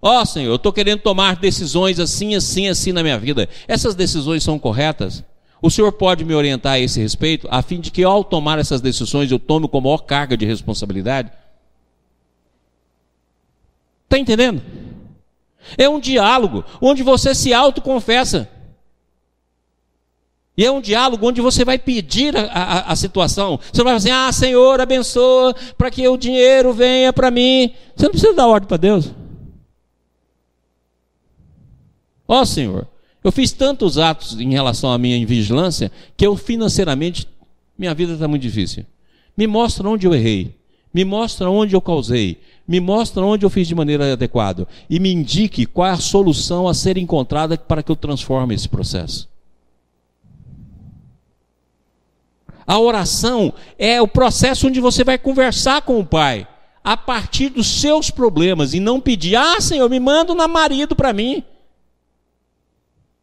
Ó 0.00 0.20
oh, 0.20 0.26
Senhor, 0.26 0.50
eu 0.50 0.56
estou 0.56 0.72
querendo 0.72 1.00
tomar 1.00 1.36
decisões 1.36 1.98
assim, 1.98 2.34
assim, 2.34 2.68
assim 2.68 2.92
na 2.92 3.02
minha 3.02 3.18
vida. 3.18 3.48
Essas 3.66 3.94
decisões 3.94 4.42
são 4.42 4.58
corretas? 4.58 5.24
O 5.62 5.70
Senhor 5.70 5.90
pode 5.92 6.26
me 6.26 6.34
orientar 6.34 6.74
a 6.74 6.78
esse 6.78 7.00
respeito, 7.00 7.48
a 7.50 7.62
fim 7.62 7.80
de 7.80 7.90
que 7.90 8.04
ao 8.04 8.22
tomar 8.22 8.58
essas 8.58 8.82
decisões 8.82 9.32
eu 9.32 9.38
tome 9.38 9.66
com 9.66 9.80
maior 9.80 10.02
carga 10.02 10.36
de 10.36 10.44
responsabilidade? 10.44 11.32
Está 14.04 14.18
entendendo? 14.18 14.62
É 15.78 15.88
um 15.88 15.98
diálogo 15.98 16.64
onde 16.82 17.02
você 17.02 17.34
se 17.34 17.54
autoconfessa. 17.54 18.50
E 20.56 20.64
é 20.64 20.70
um 20.70 20.80
diálogo 20.80 21.26
onde 21.26 21.40
você 21.40 21.64
vai 21.64 21.78
pedir 21.78 22.36
a, 22.36 22.42
a, 22.42 22.92
a 22.92 22.96
situação. 22.96 23.58
Você 23.72 23.78
não 23.78 23.84
vai 23.84 23.94
fazer, 23.94 24.10
assim, 24.10 24.28
ah, 24.28 24.32
Senhor, 24.32 24.80
abençoa 24.80 25.54
para 25.76 25.90
que 25.90 26.06
o 26.06 26.16
dinheiro 26.16 26.72
venha 26.72 27.12
para 27.12 27.30
mim. 27.30 27.72
Você 27.96 28.04
não 28.04 28.10
precisa 28.12 28.34
dar 28.34 28.46
ordem 28.46 28.68
para 28.68 28.76
Deus. 28.76 29.10
Ó 32.26 32.40
oh, 32.40 32.46
Senhor, 32.46 32.86
eu 33.22 33.32
fiz 33.32 33.50
tantos 33.52 33.98
atos 33.98 34.38
em 34.40 34.52
relação 34.52 34.92
à 34.92 34.98
minha 34.98 35.26
vigilância 35.26 35.90
que 36.16 36.26
eu 36.26 36.36
financeiramente, 36.36 37.26
minha 37.76 37.92
vida 37.92 38.12
está 38.12 38.28
muito 38.28 38.42
difícil. 38.42 38.86
Me 39.36 39.46
mostra 39.48 39.88
onde 39.88 40.06
eu 40.06 40.14
errei. 40.14 40.54
Me 40.92 41.04
mostra 41.04 41.50
onde 41.50 41.74
eu 41.74 41.80
causei. 41.80 42.38
Me 42.66 42.78
mostra 42.78 43.24
onde 43.24 43.44
eu 43.44 43.50
fiz 43.50 43.66
de 43.66 43.74
maneira 43.74 44.12
adequada. 44.12 44.68
E 44.88 45.00
me 45.00 45.12
indique 45.12 45.66
qual 45.66 45.88
é 45.88 45.90
a 45.90 45.96
solução 45.96 46.68
a 46.68 46.74
ser 46.74 46.96
encontrada 46.96 47.58
para 47.58 47.82
que 47.82 47.90
eu 47.90 47.96
transforme 47.96 48.54
esse 48.54 48.68
processo. 48.68 49.28
A 52.66 52.78
oração 52.78 53.52
é 53.78 54.00
o 54.00 54.08
processo 54.08 54.66
onde 54.68 54.80
você 54.80 55.04
vai 55.04 55.18
conversar 55.18 55.82
com 55.82 55.98
o 56.00 56.06
Pai 56.06 56.46
a 56.82 56.96
partir 56.96 57.48
dos 57.48 57.66
seus 57.66 58.10
problemas 58.10 58.74
e 58.74 58.80
não 58.80 59.00
pedir: 59.00 59.36
"Ah, 59.36 59.60
Senhor, 59.60 59.88
me 59.88 60.00
manda 60.00 60.32
um 60.32 60.48
marido 60.48 60.94
para 60.94 61.12
mim" 61.12 61.42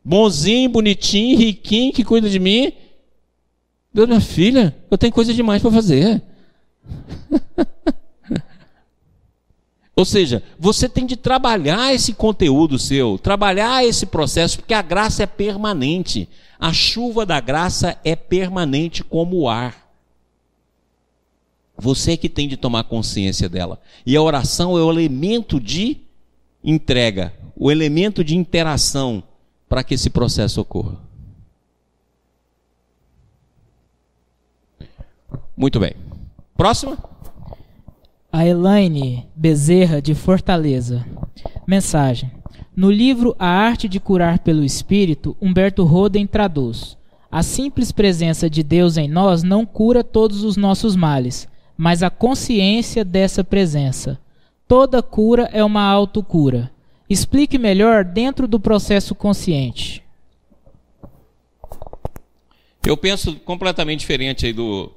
bonzinho, 0.03 0.69
bonitinho, 0.69 1.37
riquinho, 1.37 1.93
que 1.93 2.03
cuida 2.03 2.29
de 2.29 2.39
mim. 2.39 2.73
Deus, 3.93 4.07
minha 4.07 4.21
filha, 4.21 4.75
eu 4.89 4.97
tenho 4.97 5.13
coisa 5.13 5.33
demais 5.33 5.61
para 5.61 5.71
fazer. 5.71 6.21
Ou 9.95 10.05
seja, 10.05 10.41
você 10.57 10.87
tem 10.87 11.05
de 11.05 11.17
trabalhar 11.17 11.93
esse 11.93 12.13
conteúdo 12.13 12.79
seu, 12.79 13.17
trabalhar 13.17 13.85
esse 13.85 14.05
processo, 14.05 14.57
porque 14.57 14.73
a 14.73 14.81
graça 14.81 15.23
é 15.23 15.27
permanente. 15.27 16.29
A 16.59 16.71
chuva 16.71 17.25
da 17.25 17.39
graça 17.39 17.97
é 18.03 18.15
permanente 18.15 19.03
como 19.03 19.41
o 19.41 19.49
ar. 19.49 19.89
Você 21.77 22.15
que 22.15 22.29
tem 22.29 22.47
de 22.47 22.55
tomar 22.55 22.83
consciência 22.83 23.49
dela. 23.49 23.81
E 24.05 24.15
a 24.15 24.21
oração 24.21 24.77
é 24.77 24.81
o 24.81 24.91
elemento 24.91 25.59
de 25.59 25.97
entrega, 26.63 27.33
o 27.55 27.71
elemento 27.71 28.23
de 28.23 28.37
interação 28.37 29.23
para 29.67 29.83
que 29.83 29.95
esse 29.95 30.09
processo 30.09 30.61
ocorra. 30.61 30.97
Muito 35.57 35.79
bem. 35.79 35.95
Próxima. 36.55 37.10
A 38.33 38.47
Elaine 38.47 39.27
Bezerra, 39.35 40.01
de 40.01 40.15
Fortaleza. 40.15 41.05
Mensagem. 41.67 42.31
No 42.73 42.89
livro 42.89 43.35
A 43.37 43.45
Arte 43.45 43.89
de 43.89 43.99
Curar 43.99 44.39
pelo 44.39 44.63
Espírito, 44.63 45.35
Humberto 45.41 45.83
Roden 45.83 46.25
traduz: 46.25 46.97
A 47.29 47.43
simples 47.43 47.91
presença 47.91 48.49
de 48.49 48.63
Deus 48.63 48.95
em 48.95 49.09
nós 49.09 49.43
não 49.43 49.65
cura 49.65 50.01
todos 50.01 50.45
os 50.45 50.55
nossos 50.55 50.95
males, 50.95 51.45
mas 51.75 52.01
a 52.01 52.09
consciência 52.09 53.03
dessa 53.03 53.43
presença. 53.43 54.17
Toda 54.65 55.03
cura 55.03 55.49
é 55.51 55.61
uma 55.61 55.83
autocura. 55.83 56.71
Explique 57.09 57.57
melhor 57.57 58.05
dentro 58.05 58.47
do 58.47 58.61
processo 58.61 59.13
consciente. 59.13 60.01
Eu 62.85 62.95
penso 62.95 63.35
completamente 63.41 63.99
diferente 63.99 64.45
aí 64.45 64.53
do 64.53 64.89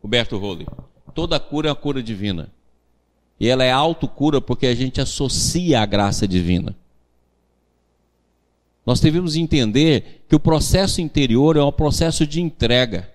Roberto 0.00 0.38
Role. 0.38 0.64
Toda 1.12 1.40
cura 1.40 1.68
é 1.68 1.72
uma 1.72 1.76
cura 1.76 2.00
divina. 2.00 2.52
E 3.38 3.48
ela 3.48 3.64
é 3.64 3.70
autocura 3.70 4.40
porque 4.40 4.66
a 4.66 4.74
gente 4.74 5.00
associa 5.00 5.80
a 5.80 5.86
graça 5.86 6.26
divina. 6.26 6.74
Nós 8.84 9.00
devemos 9.00 9.36
entender 9.36 10.24
que 10.28 10.34
o 10.34 10.40
processo 10.40 11.00
interior 11.00 11.56
é 11.56 11.62
um 11.62 11.70
processo 11.70 12.26
de 12.26 12.40
entrega. 12.40 13.08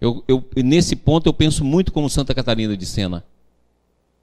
Eu, 0.00 0.24
eu, 0.26 0.44
nesse 0.56 0.96
ponto 0.96 1.28
eu 1.28 1.32
penso 1.32 1.64
muito 1.64 1.92
como 1.92 2.10
Santa 2.10 2.34
Catarina 2.34 2.76
de 2.76 2.86
Sena. 2.86 3.24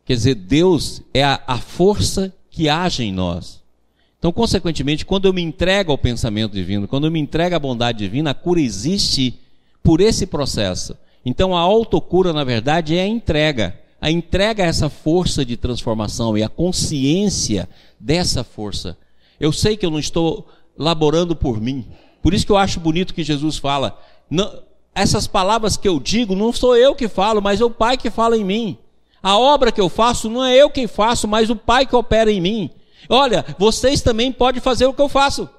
Quer 0.03 0.13
dizer, 0.13 0.35
Deus 0.35 1.01
é 1.13 1.23
a, 1.23 1.41
a 1.47 1.57
força 1.57 2.33
que 2.49 2.67
age 2.67 3.03
em 3.03 3.13
nós. 3.13 3.61
Então, 4.19 4.31
consequentemente, 4.31 5.05
quando 5.05 5.25
eu 5.25 5.33
me 5.33 5.41
entrego 5.41 5.91
ao 5.91 5.97
pensamento 5.97 6.53
divino, 6.53 6.87
quando 6.87 7.05
eu 7.05 7.11
me 7.11 7.19
entrego 7.19 7.55
à 7.55 7.59
bondade 7.59 7.99
divina, 7.99 8.31
a 8.31 8.33
cura 8.33 8.59
existe 8.59 9.39
por 9.83 10.01
esse 10.01 10.25
processo. 10.25 10.97
Então, 11.25 11.55
a 11.55 11.59
autocura, 11.59 12.33
na 12.33 12.43
verdade, 12.43 12.95
é 12.97 13.03
a 13.03 13.07
entrega. 13.07 13.79
A 13.99 14.11
entrega 14.11 14.63
a 14.63 14.67
essa 14.67 14.89
força 14.89 15.43
de 15.43 15.57
transformação 15.57 16.37
e 16.37 16.43
a 16.43 16.49
consciência 16.49 17.67
dessa 17.99 18.43
força. 18.43 18.97
Eu 19.39 19.51
sei 19.51 19.75
que 19.75 19.85
eu 19.85 19.91
não 19.91 19.99
estou 19.99 20.47
laborando 20.77 21.35
por 21.35 21.59
mim. 21.59 21.87
Por 22.21 22.33
isso 22.33 22.45
que 22.45 22.51
eu 22.51 22.57
acho 22.57 22.79
bonito 22.79 23.13
que 23.13 23.23
Jesus 23.23 23.57
fala. 23.57 23.99
Não, 24.29 24.61
essas 24.93 25.27
palavras 25.27 25.77
que 25.77 25.87
eu 25.87 25.99
digo, 25.99 26.35
não 26.35 26.51
sou 26.51 26.75
eu 26.75 26.95
que 26.95 27.07
falo, 27.07 27.41
mas 27.41 27.61
é 27.61 27.65
o 27.65 27.69
Pai 27.69 27.97
que 27.97 28.09
fala 28.09 28.37
em 28.37 28.43
mim. 28.43 28.77
A 29.21 29.37
obra 29.37 29.71
que 29.71 29.81
eu 29.81 29.89
faço 29.89 30.29
não 30.29 30.43
é 30.43 30.55
eu 30.55 30.69
quem 30.69 30.87
faço, 30.87 31.27
mas 31.27 31.49
o 31.49 31.55
Pai 31.55 31.85
que 31.85 31.95
opera 31.95 32.31
em 32.31 32.41
mim. 32.41 32.69
Olha, 33.09 33.45
vocês 33.57 34.01
também 34.01 34.31
podem 34.31 34.61
fazer 34.61 34.85
o 34.85 34.93
que 34.93 35.01
eu 35.01 35.09
faço. 35.09 35.49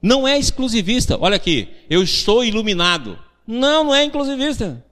Não 0.00 0.26
é 0.26 0.38
exclusivista. 0.38 1.18
Olha 1.20 1.36
aqui, 1.36 1.68
eu 1.90 2.02
estou 2.02 2.44
iluminado. 2.44 3.18
Não, 3.46 3.84
não 3.84 3.94
é 3.94 4.04
inclusivista. 4.04 4.84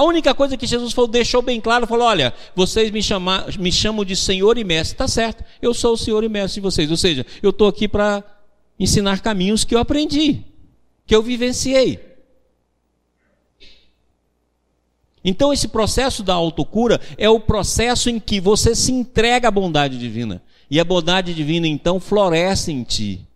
A 0.00 0.02
única 0.02 0.34
coisa 0.34 0.56
que 0.56 0.66
Jesus 0.66 0.94
falou, 0.94 1.10
deixou 1.10 1.42
bem 1.42 1.60
claro, 1.60 1.86
falou: 1.86 2.06
olha, 2.06 2.32
vocês 2.56 2.90
me, 2.90 3.02
chama, 3.02 3.44
me 3.58 3.70
chamam 3.70 4.02
de 4.02 4.16
Senhor 4.16 4.56
e 4.56 4.64
Mestre. 4.64 4.94
Está 4.94 5.06
certo, 5.06 5.44
eu 5.60 5.74
sou 5.74 5.92
o 5.92 5.96
Senhor 5.98 6.24
e 6.24 6.28
Mestre 6.30 6.54
de 6.54 6.60
vocês. 6.62 6.90
Ou 6.90 6.96
seja, 6.96 7.26
eu 7.42 7.50
estou 7.50 7.68
aqui 7.68 7.86
para 7.86 8.24
ensinar 8.78 9.20
caminhos 9.20 9.62
que 9.62 9.74
eu 9.74 9.78
aprendi, 9.78 10.42
que 11.06 11.14
eu 11.14 11.22
vivenciei. 11.22 12.00
Então, 15.22 15.52
esse 15.52 15.68
processo 15.68 16.22
da 16.22 16.32
autocura 16.32 16.98
é 17.18 17.28
o 17.28 17.38
processo 17.38 18.08
em 18.08 18.18
que 18.18 18.40
você 18.40 18.74
se 18.74 18.90
entrega 18.92 19.48
à 19.48 19.50
bondade 19.50 19.98
divina. 19.98 20.42
E 20.70 20.80
a 20.80 20.84
bondade 20.84 21.34
divina, 21.34 21.68
então, 21.68 22.00
floresce 22.00 22.72
em 22.72 22.82
ti. 22.84 23.28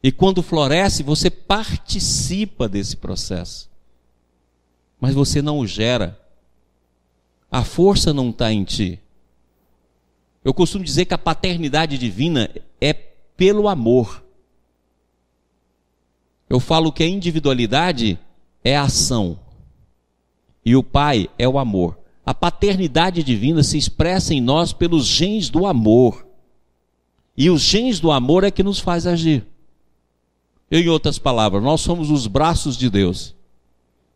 E 0.00 0.12
quando 0.12 0.44
floresce, 0.44 1.02
você 1.02 1.28
participa 1.28 2.68
desse 2.68 2.96
processo. 2.96 3.68
Mas 5.00 5.14
você 5.14 5.40
não 5.40 5.58
o 5.58 5.66
gera. 5.66 6.18
A 7.50 7.64
força 7.64 8.12
não 8.12 8.30
está 8.30 8.52
em 8.52 8.64
ti. 8.64 9.00
Eu 10.44 10.52
costumo 10.54 10.84
dizer 10.84 11.04
que 11.04 11.14
a 11.14 11.18
paternidade 11.18 11.98
divina 11.98 12.50
é 12.80 12.92
pelo 12.92 13.68
amor. 13.68 14.24
Eu 16.48 16.60
falo 16.60 16.92
que 16.92 17.02
a 17.02 17.08
individualidade 17.08 18.18
é 18.64 18.76
a 18.76 18.82
ação. 18.82 19.38
E 20.64 20.74
o 20.74 20.82
Pai 20.82 21.28
é 21.38 21.48
o 21.48 21.58
amor. 21.58 21.98
A 22.24 22.34
paternidade 22.34 23.22
divina 23.22 23.62
se 23.62 23.78
expressa 23.78 24.34
em 24.34 24.40
nós 24.40 24.72
pelos 24.72 25.06
genes 25.06 25.48
do 25.48 25.66
amor. 25.66 26.26
E 27.36 27.48
os 27.48 27.62
genes 27.62 28.00
do 28.00 28.10
amor 28.10 28.44
é 28.44 28.50
que 28.50 28.62
nos 28.62 28.78
faz 28.78 29.06
agir. 29.06 29.46
Em 30.70 30.88
outras 30.88 31.18
palavras, 31.18 31.62
nós 31.62 31.80
somos 31.80 32.10
os 32.10 32.26
braços 32.26 32.76
de 32.76 32.90
Deus. 32.90 33.34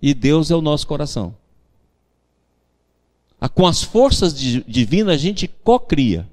E 0.03 0.13
Deus 0.13 0.51
é 0.51 0.57
o 0.57 0.61
nosso 0.61 0.87
coração. 0.87 1.35
Com 3.55 3.67
as 3.67 3.83
forças 3.83 4.35
divinas 4.35 5.15
a 5.15 5.17
gente 5.17 5.47
cocria. 5.47 6.29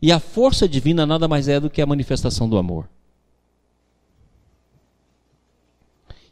E 0.00 0.12
a 0.12 0.20
força 0.20 0.68
divina 0.68 1.04
nada 1.04 1.26
mais 1.26 1.48
é 1.48 1.58
do 1.58 1.68
que 1.68 1.82
a 1.82 1.86
manifestação 1.86 2.48
do 2.48 2.56
amor. 2.56 2.88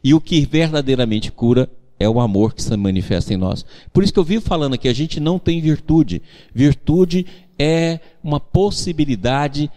E 0.03 0.13
o 0.13 0.21
que 0.21 0.45
verdadeiramente 0.45 1.31
cura 1.31 1.69
é 1.99 2.07
o 2.07 2.19
amor 2.19 2.53
que 2.53 2.61
se 2.61 2.75
manifesta 2.77 3.33
em 3.33 3.37
nós. 3.37 3.65
Por 3.91 4.03
isso 4.03 4.13
que 4.13 4.19
eu 4.19 4.23
vivo 4.23 4.45
falando 4.45 4.77
que 4.77 4.87
a 4.87 4.93
gente 4.93 5.19
não 5.19 5.39
tem 5.39 5.59
virtude. 5.59 6.21
Virtude 6.53 7.25
é 7.57 7.99
uma 8.23 8.39
possibilidade 8.39 9.71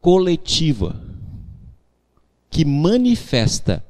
coletiva 0.00 1.00
que 2.50 2.64
manifesta, 2.64 3.84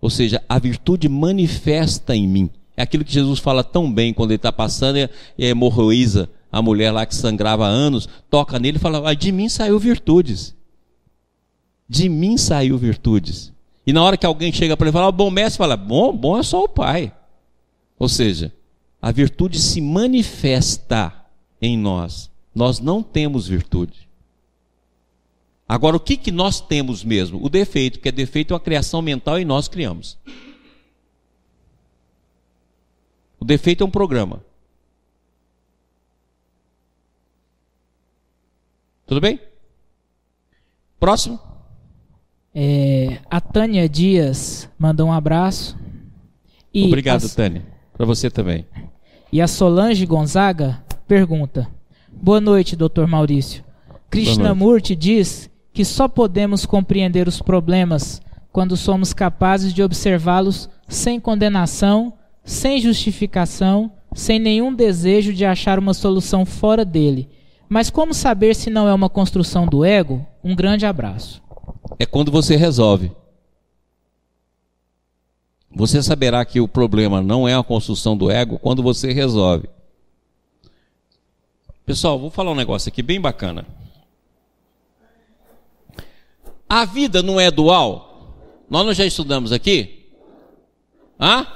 ou 0.00 0.10
seja, 0.10 0.42
a 0.48 0.58
virtude 0.58 1.08
manifesta 1.08 2.14
em 2.14 2.26
mim. 2.26 2.50
É 2.76 2.82
aquilo 2.82 3.04
que 3.04 3.12
Jesus 3.12 3.40
fala 3.40 3.64
tão 3.64 3.92
bem 3.92 4.14
quando 4.14 4.30
ele 4.30 4.36
está 4.36 4.52
passando, 4.52 4.98
é 4.98 5.10
hemorroísa, 5.36 6.30
a 6.50 6.62
mulher 6.62 6.92
lá 6.92 7.04
que 7.04 7.14
sangrava 7.14 7.66
há 7.66 7.68
anos, 7.68 8.08
toca 8.30 8.58
nele 8.58 8.76
e 8.76 8.80
fala: 8.80 9.10
ah, 9.10 9.14
De 9.14 9.32
mim 9.32 9.48
saiu 9.48 9.78
virtudes. 9.78 10.54
De 11.88 12.08
mim 12.08 12.36
saiu 12.36 12.78
virtudes. 12.78 13.52
E 13.86 13.92
na 13.92 14.02
hora 14.02 14.16
que 14.16 14.26
alguém 14.26 14.52
chega 14.52 14.76
para 14.76 14.86
ele 14.86 14.92
falar, 14.92 15.10
bom 15.10 15.30
mestre, 15.30 15.58
fala: 15.58 15.76
Bom, 15.76 16.16
bom 16.16 16.38
é 16.38 16.42
só 16.42 16.62
o 16.62 16.68
Pai. 16.68 17.12
Ou 17.98 18.08
seja, 18.08 18.52
a 19.02 19.10
virtude 19.10 19.58
se 19.58 19.80
manifesta 19.80 21.12
em 21.60 21.76
nós. 21.76 22.30
Nós 22.54 22.80
não 22.80 23.02
temos 23.02 23.48
virtude. 23.48 24.07
Agora, 25.68 25.96
o 25.96 26.00
que, 26.00 26.16
que 26.16 26.32
nós 26.32 26.62
temos 26.62 27.04
mesmo? 27.04 27.44
O 27.44 27.50
defeito, 27.50 28.00
que 28.00 28.08
é 28.08 28.12
defeito 28.12 28.52
é 28.52 28.54
uma 28.54 28.60
criação 28.60 29.02
mental 29.02 29.38
e 29.38 29.44
nós 29.44 29.68
criamos. 29.68 30.18
O 33.38 33.44
defeito 33.44 33.84
é 33.84 33.86
um 33.86 33.90
programa. 33.90 34.42
Tudo 39.06 39.20
bem? 39.20 39.38
Próximo. 40.98 41.38
É, 42.54 43.20
a 43.30 43.40
Tânia 43.40 43.88
Dias 43.88 44.68
mandou 44.78 45.08
um 45.08 45.12
abraço. 45.12 45.78
E 46.72 46.86
Obrigado, 46.86 47.26
a, 47.26 47.28
Tânia. 47.28 47.64
Para 47.92 48.06
você 48.06 48.30
também. 48.30 48.66
E 49.30 49.40
a 49.40 49.46
Solange 49.46 50.04
Gonzaga 50.06 50.82
pergunta: 51.06 51.70
Boa 52.10 52.40
noite, 52.40 52.74
doutor 52.74 53.06
Maurício. 53.06 53.62
Krishnamurti 54.10 54.96
diz 54.96 55.50
que 55.78 55.84
só 55.84 56.08
podemos 56.08 56.66
compreender 56.66 57.28
os 57.28 57.40
problemas 57.40 58.20
quando 58.50 58.76
somos 58.76 59.12
capazes 59.12 59.72
de 59.72 59.80
observá-los 59.80 60.68
sem 60.88 61.20
condenação, 61.20 62.14
sem 62.42 62.80
justificação, 62.80 63.92
sem 64.12 64.40
nenhum 64.40 64.74
desejo 64.74 65.32
de 65.32 65.44
achar 65.44 65.78
uma 65.78 65.94
solução 65.94 66.44
fora 66.44 66.84
dele. 66.84 67.28
Mas 67.68 67.90
como 67.90 68.12
saber 68.12 68.56
se 68.56 68.70
não 68.70 68.88
é 68.88 68.92
uma 68.92 69.08
construção 69.08 69.68
do 69.68 69.84
ego? 69.84 70.26
Um 70.42 70.52
grande 70.52 70.84
abraço. 70.84 71.40
É 71.96 72.04
quando 72.04 72.32
você 72.32 72.56
resolve. 72.56 73.12
Você 75.72 76.02
saberá 76.02 76.44
que 76.44 76.60
o 76.60 76.66
problema 76.66 77.22
não 77.22 77.46
é 77.46 77.54
a 77.54 77.62
construção 77.62 78.16
do 78.16 78.32
ego 78.32 78.58
quando 78.58 78.82
você 78.82 79.12
resolve. 79.12 79.68
Pessoal, 81.86 82.18
vou 82.18 82.30
falar 82.30 82.50
um 82.50 82.56
negócio 82.56 82.88
aqui 82.88 83.00
bem 83.00 83.20
bacana. 83.20 83.64
A 86.68 86.84
vida 86.84 87.22
não 87.22 87.40
é 87.40 87.50
dual? 87.50 88.36
Nós 88.68 88.84
não 88.84 88.92
já 88.92 89.06
estudamos 89.06 89.52
aqui? 89.52 90.10
Hã? 91.18 91.46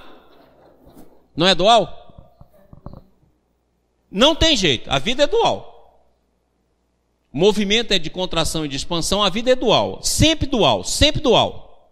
Não 1.36 1.46
é 1.46 1.54
dual? 1.54 1.98
Não 4.10 4.34
tem 4.34 4.56
jeito, 4.56 4.90
a 4.90 4.98
vida 4.98 5.24
é 5.24 5.26
dual. 5.26 5.70
Movimento 7.32 7.92
é 7.92 7.98
de 7.98 8.10
contração 8.10 8.64
e 8.64 8.68
de 8.68 8.76
expansão, 8.76 9.22
a 9.22 9.30
vida 9.30 9.50
é 9.50 9.54
dual. 9.54 10.02
Sempre 10.02 10.46
dual, 10.46 10.84
sempre 10.84 11.20
dual. 11.20 11.90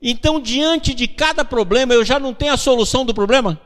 Então, 0.00 0.40
diante 0.40 0.94
de 0.94 1.06
cada 1.06 1.44
problema, 1.44 1.92
eu 1.92 2.02
já 2.02 2.18
não 2.18 2.32
tenho 2.32 2.54
a 2.54 2.56
solução 2.56 3.04
do 3.04 3.12
problema? 3.12 3.60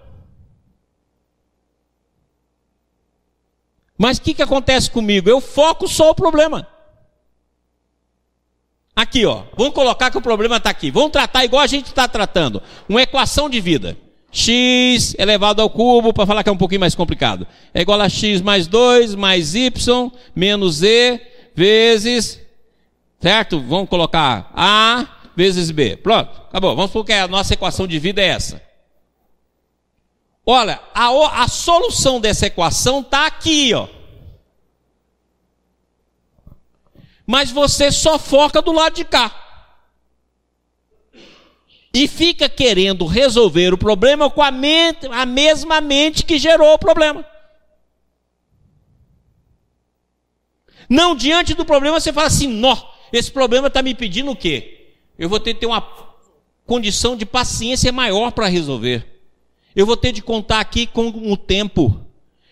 Mas 3.96 4.18
o 4.18 4.22
que, 4.22 4.34
que 4.34 4.42
acontece 4.42 4.90
comigo? 4.90 5.30
Eu 5.30 5.40
foco 5.40 5.86
só 5.86 6.10
o 6.10 6.14
problema. 6.14 6.73
Aqui, 8.96 9.26
ó. 9.26 9.42
Vamos 9.56 9.74
colocar 9.74 10.10
que 10.10 10.18
o 10.18 10.22
problema 10.22 10.56
está 10.56 10.70
aqui. 10.70 10.90
Vamos 10.90 11.10
tratar 11.10 11.44
igual 11.44 11.62
a 11.62 11.66
gente 11.66 11.86
está 11.86 12.06
tratando. 12.06 12.62
Uma 12.88 13.02
equação 13.02 13.50
de 13.50 13.60
vida. 13.60 13.96
x 14.30 15.14
elevado 15.18 15.62
ao 15.62 15.70
cubo, 15.70 16.12
para 16.12 16.26
falar 16.26 16.42
que 16.42 16.48
é 16.48 16.52
um 16.52 16.56
pouquinho 16.56 16.80
mais 16.80 16.94
complicado. 16.94 17.46
É 17.72 17.80
igual 17.80 18.00
a 18.00 18.08
x 18.08 18.40
mais 18.40 18.66
2 18.66 19.14
mais 19.14 19.54
y 19.54 20.12
menos 20.34 20.76
z 20.76 21.20
vezes. 21.54 22.40
Certo? 23.20 23.60
Vamos 23.60 23.88
colocar 23.88 24.52
a 24.54 25.06
vezes 25.36 25.70
b. 25.70 25.96
Pronto, 25.96 26.30
acabou. 26.48 26.76
Vamos 26.76 26.90
supor 26.90 27.04
que 27.04 27.12
a 27.12 27.26
nossa 27.26 27.54
equação 27.54 27.86
de 27.86 27.98
vida 27.98 28.20
é 28.22 28.26
essa. 28.26 28.62
Olha, 30.46 30.80
a, 30.94 31.42
a 31.42 31.48
solução 31.48 32.20
dessa 32.20 32.46
equação 32.46 33.00
está 33.00 33.26
aqui, 33.26 33.72
ó. 33.74 33.88
Mas 37.26 37.50
você 37.50 37.90
só 37.90 38.18
foca 38.18 38.60
do 38.60 38.72
lado 38.72 38.94
de 38.94 39.04
cá. 39.04 39.40
E 41.92 42.08
fica 42.08 42.48
querendo 42.48 43.06
resolver 43.06 43.72
o 43.72 43.78
problema 43.78 44.28
com 44.28 44.42
a, 44.42 44.50
mente, 44.50 45.06
a 45.06 45.24
mesma 45.24 45.80
mente 45.80 46.24
que 46.24 46.38
gerou 46.38 46.74
o 46.74 46.78
problema. 46.78 47.24
Não, 50.88 51.14
diante 51.14 51.54
do 51.54 51.64
problema 51.64 52.00
você 52.00 52.12
fala 52.12 52.26
assim: 52.26 52.48
nó, 52.48 52.76
esse 53.12 53.30
problema 53.30 53.68
está 53.68 53.80
me 53.80 53.94
pedindo 53.94 54.32
o 54.32 54.36
quê? 54.36 54.92
Eu 55.18 55.28
vou 55.28 55.38
ter 55.38 55.54
que 55.54 55.60
ter 55.60 55.66
uma 55.66 55.80
condição 56.66 57.16
de 57.16 57.24
paciência 57.24 57.92
maior 57.92 58.32
para 58.32 58.48
resolver. 58.48 59.06
Eu 59.74 59.86
vou 59.86 59.96
ter 59.96 60.12
de 60.12 60.22
contar 60.22 60.60
aqui 60.60 60.86
com 60.86 61.08
o 61.08 61.36
tempo. 61.36 62.00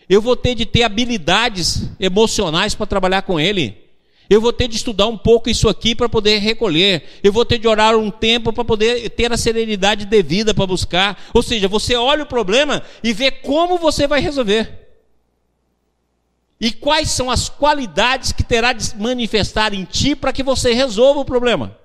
Eu 0.08 0.20
vou 0.20 0.36
ter 0.36 0.54
de 0.54 0.66
ter 0.66 0.82
habilidades 0.82 1.90
emocionais 1.98 2.74
para 2.74 2.86
trabalhar 2.86 3.22
com 3.22 3.38
ele. 3.38 3.90
Eu 4.30 4.40
vou 4.40 4.52
ter 4.52 4.68
de 4.68 4.76
estudar 4.76 5.06
um 5.06 5.18
pouco 5.18 5.50
isso 5.50 5.68
aqui 5.68 5.94
para 5.94 6.08
poder 6.08 6.38
recolher. 6.38 7.20
Eu 7.22 7.32
vou 7.32 7.44
ter 7.44 7.58
de 7.58 7.68
orar 7.68 7.96
um 7.96 8.10
tempo 8.10 8.52
para 8.52 8.64
poder 8.64 9.10
ter 9.10 9.32
a 9.32 9.36
serenidade 9.36 10.06
devida 10.06 10.54
para 10.54 10.66
buscar. 10.66 11.22
Ou 11.34 11.42
seja, 11.42 11.68
você 11.68 11.94
olha 11.94 12.22
o 12.22 12.26
problema 12.26 12.82
e 13.02 13.12
vê 13.12 13.30
como 13.30 13.78
você 13.78 14.06
vai 14.06 14.20
resolver. 14.20 14.82
E 16.60 16.70
quais 16.70 17.10
são 17.10 17.30
as 17.30 17.48
qualidades 17.48 18.32
que 18.32 18.44
terá 18.44 18.72
de 18.72 18.96
manifestar 18.96 19.74
em 19.74 19.84
ti 19.84 20.14
para 20.14 20.32
que 20.32 20.42
você 20.42 20.72
resolva 20.72 21.20
o 21.20 21.24
problema. 21.24 21.76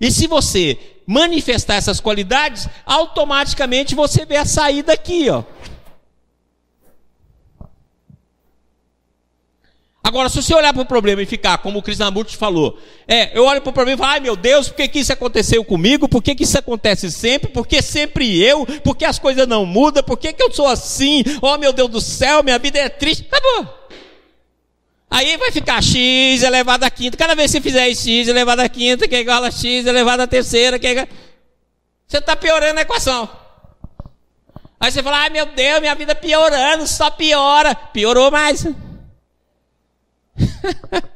E 0.00 0.10
se 0.10 0.26
você 0.26 0.78
manifestar 1.06 1.74
essas 1.74 2.00
qualidades, 2.00 2.68
automaticamente 2.86 3.94
você 3.94 4.24
vê 4.24 4.36
a 4.36 4.44
saída 4.44 4.92
aqui, 4.92 5.28
ó. 5.28 5.42
Agora, 10.04 10.28
se 10.28 10.42
você 10.42 10.52
olhar 10.52 10.72
para 10.72 10.82
o 10.82 10.86
problema 10.86 11.22
e 11.22 11.26
ficar, 11.26 11.58
como 11.58 11.78
o 11.78 11.82
Krishnamurti 11.82 12.36
falou, 12.36 12.76
é, 13.06 13.36
eu 13.38 13.44
olho 13.44 13.60
para 13.60 13.70
o 13.70 13.72
problema 13.72 13.96
e 13.96 13.98
falo, 13.98 14.10
ai 14.10 14.20
meu 14.20 14.34
Deus, 14.34 14.68
por 14.68 14.74
que, 14.74 14.88
que 14.88 14.98
isso 14.98 15.12
aconteceu 15.12 15.64
comigo? 15.64 16.08
Por 16.08 16.20
que, 16.20 16.34
que 16.34 16.42
isso 16.42 16.58
acontece 16.58 17.08
sempre? 17.12 17.50
Por 17.50 17.66
que 17.68 17.80
sempre 17.80 18.42
eu? 18.42 18.66
Por 18.82 18.96
que 18.96 19.04
as 19.04 19.20
coisas 19.20 19.46
não 19.46 19.64
mudam? 19.64 20.02
Por 20.02 20.18
que, 20.18 20.32
que 20.32 20.42
eu 20.42 20.52
sou 20.52 20.66
assim? 20.66 21.22
Oh 21.40 21.56
meu 21.56 21.72
Deus 21.72 21.88
do 21.88 22.00
céu, 22.00 22.42
minha 22.42 22.58
vida 22.58 22.80
é 22.80 22.88
triste. 22.88 23.28
Acabou. 23.30 23.82
Aí 25.08 25.36
vai 25.36 25.52
ficar 25.52 25.80
x 25.80 26.42
elevado 26.42 26.84
a 26.84 26.90
quinta. 26.90 27.16
Cada 27.16 27.36
vez 27.36 27.52
que 27.52 27.58
você 27.58 27.62
fizer 27.62 27.88
x 27.94 28.26
elevado 28.26 28.60
a 28.60 28.68
quinta, 28.68 29.06
que 29.06 29.14
é 29.14 29.20
igual 29.20 29.44
a 29.44 29.52
x 29.52 29.86
elevado 29.86 30.22
a 30.22 30.26
terceira, 30.26 30.80
que 30.80 30.86
é 30.86 30.90
igual... 30.92 31.06
Você 32.08 32.18
está 32.18 32.34
piorando 32.34 32.80
a 32.80 32.82
equação. 32.82 33.28
Aí 34.80 34.90
você 34.90 35.00
fala, 35.00 35.18
ai 35.18 35.30
meu 35.30 35.46
Deus, 35.46 35.80
minha 35.80 35.94
vida 35.94 36.12
piorando, 36.12 36.88
só 36.88 37.08
piora. 37.08 37.72
Piorou 37.74 38.30
mais. 38.32 38.66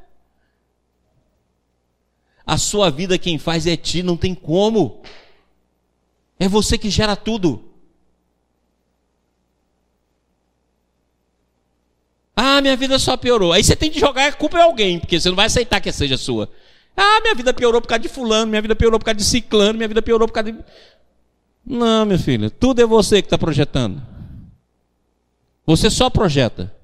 a 2.47 2.59
sua 2.59 2.90
vida 2.90 3.18
quem 3.18 3.38
faz 3.38 3.66
é 3.66 3.76
ti, 3.76 4.03
não 4.03 4.16
tem 4.16 4.34
como. 4.34 5.03
É 6.38 6.49
você 6.49 6.76
que 6.76 6.90
gera 6.90 7.16
tudo. 7.16 7.64
Ah, 12.36 12.61
minha 12.61 12.76
vida 12.76 12.99
só 12.99 13.16
piorou. 13.16 13.53
Aí 13.53 13.64
você 13.64 13.74
tem 13.74 13.90
que 13.90 13.99
jogar 13.99 14.28
a 14.28 14.32
culpa 14.32 14.59
em 14.59 14.62
alguém, 14.62 15.01
porque 15.01 15.18
você 15.18 15.28
não 15.30 15.36
vai 15.36 15.47
aceitar 15.47 15.80
que 15.80 15.90
seja 15.90 16.18
sua. 16.18 16.51
Ah, 16.94 17.20
minha 17.22 17.34
vida 17.34 17.53
piorou 17.55 17.80
por 17.80 17.88
causa 17.88 18.03
de 18.03 18.09
fulano, 18.09 18.51
minha 18.51 18.61
vida 18.61 18.76
piorou 18.76 18.99
por 18.99 19.07
causa 19.07 19.16
de 19.16 19.24
ciclano, 19.24 19.78
minha 19.78 19.88
vida 19.88 20.03
piorou 20.03 20.28
por 20.28 20.34
causa 20.34 20.53
de. 20.53 20.59
Não, 21.64 22.05
meu 22.05 22.18
filho, 22.18 22.51
tudo 22.51 22.82
é 22.82 22.86
você 22.86 23.22
que 23.22 23.26
está 23.26 23.38
projetando. 23.38 24.03
Você 25.64 25.90
só 25.90 26.11
projeta. 26.11 26.76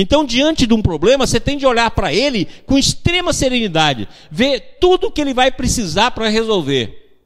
Então, 0.00 0.24
diante 0.24 0.64
de 0.64 0.72
um 0.72 0.80
problema, 0.80 1.26
você 1.26 1.40
tem 1.40 1.58
de 1.58 1.66
olhar 1.66 1.90
para 1.90 2.14
ele 2.14 2.46
com 2.64 2.78
extrema 2.78 3.32
serenidade, 3.32 4.06
ver 4.30 4.78
tudo 4.80 5.10
que 5.10 5.20
ele 5.20 5.34
vai 5.34 5.50
precisar 5.50 6.12
para 6.12 6.28
resolver. 6.28 7.18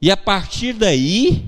E 0.00 0.10
a 0.10 0.16
partir 0.16 0.72
daí, 0.72 1.44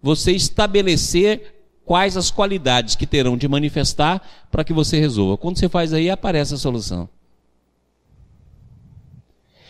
você 0.00 0.32
estabelecer 0.32 1.54
quais 1.84 2.16
as 2.16 2.30
qualidades 2.30 2.94
que 2.94 3.06
terão 3.06 3.36
de 3.36 3.46
manifestar 3.46 4.26
para 4.50 4.64
que 4.64 4.72
você 4.72 4.98
resolva. 4.98 5.36
Quando 5.36 5.58
você 5.58 5.68
faz 5.68 5.92
aí, 5.92 6.08
aparece 6.08 6.54
a 6.54 6.58
solução. 6.58 7.10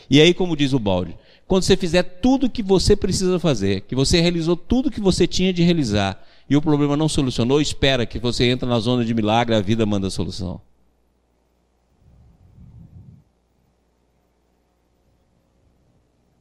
E 0.08 0.20
aí, 0.20 0.32
como 0.32 0.56
diz 0.56 0.72
o 0.72 0.78
balde, 0.78 1.16
quando 1.44 1.64
você 1.64 1.76
fizer 1.76 2.04
tudo 2.04 2.46
o 2.46 2.50
que 2.50 2.62
você 2.62 2.94
precisa 2.94 3.40
fazer, 3.40 3.80
que 3.80 3.96
você 3.96 4.20
realizou 4.20 4.54
tudo 4.54 4.86
o 4.86 4.92
que 4.92 5.00
você 5.00 5.26
tinha 5.26 5.52
de 5.52 5.64
realizar, 5.64 6.24
e 6.48 6.56
o 6.56 6.62
problema 6.62 6.96
não 6.96 7.08
solucionou, 7.08 7.60
espera 7.60 8.06
que 8.06 8.18
você 8.18 8.44
entre 8.46 8.68
na 8.68 8.78
zona 8.80 9.04
de 9.04 9.12
milagre, 9.12 9.54
a 9.54 9.60
vida 9.60 9.84
manda 9.84 10.06
a 10.06 10.10
solução. 10.10 10.60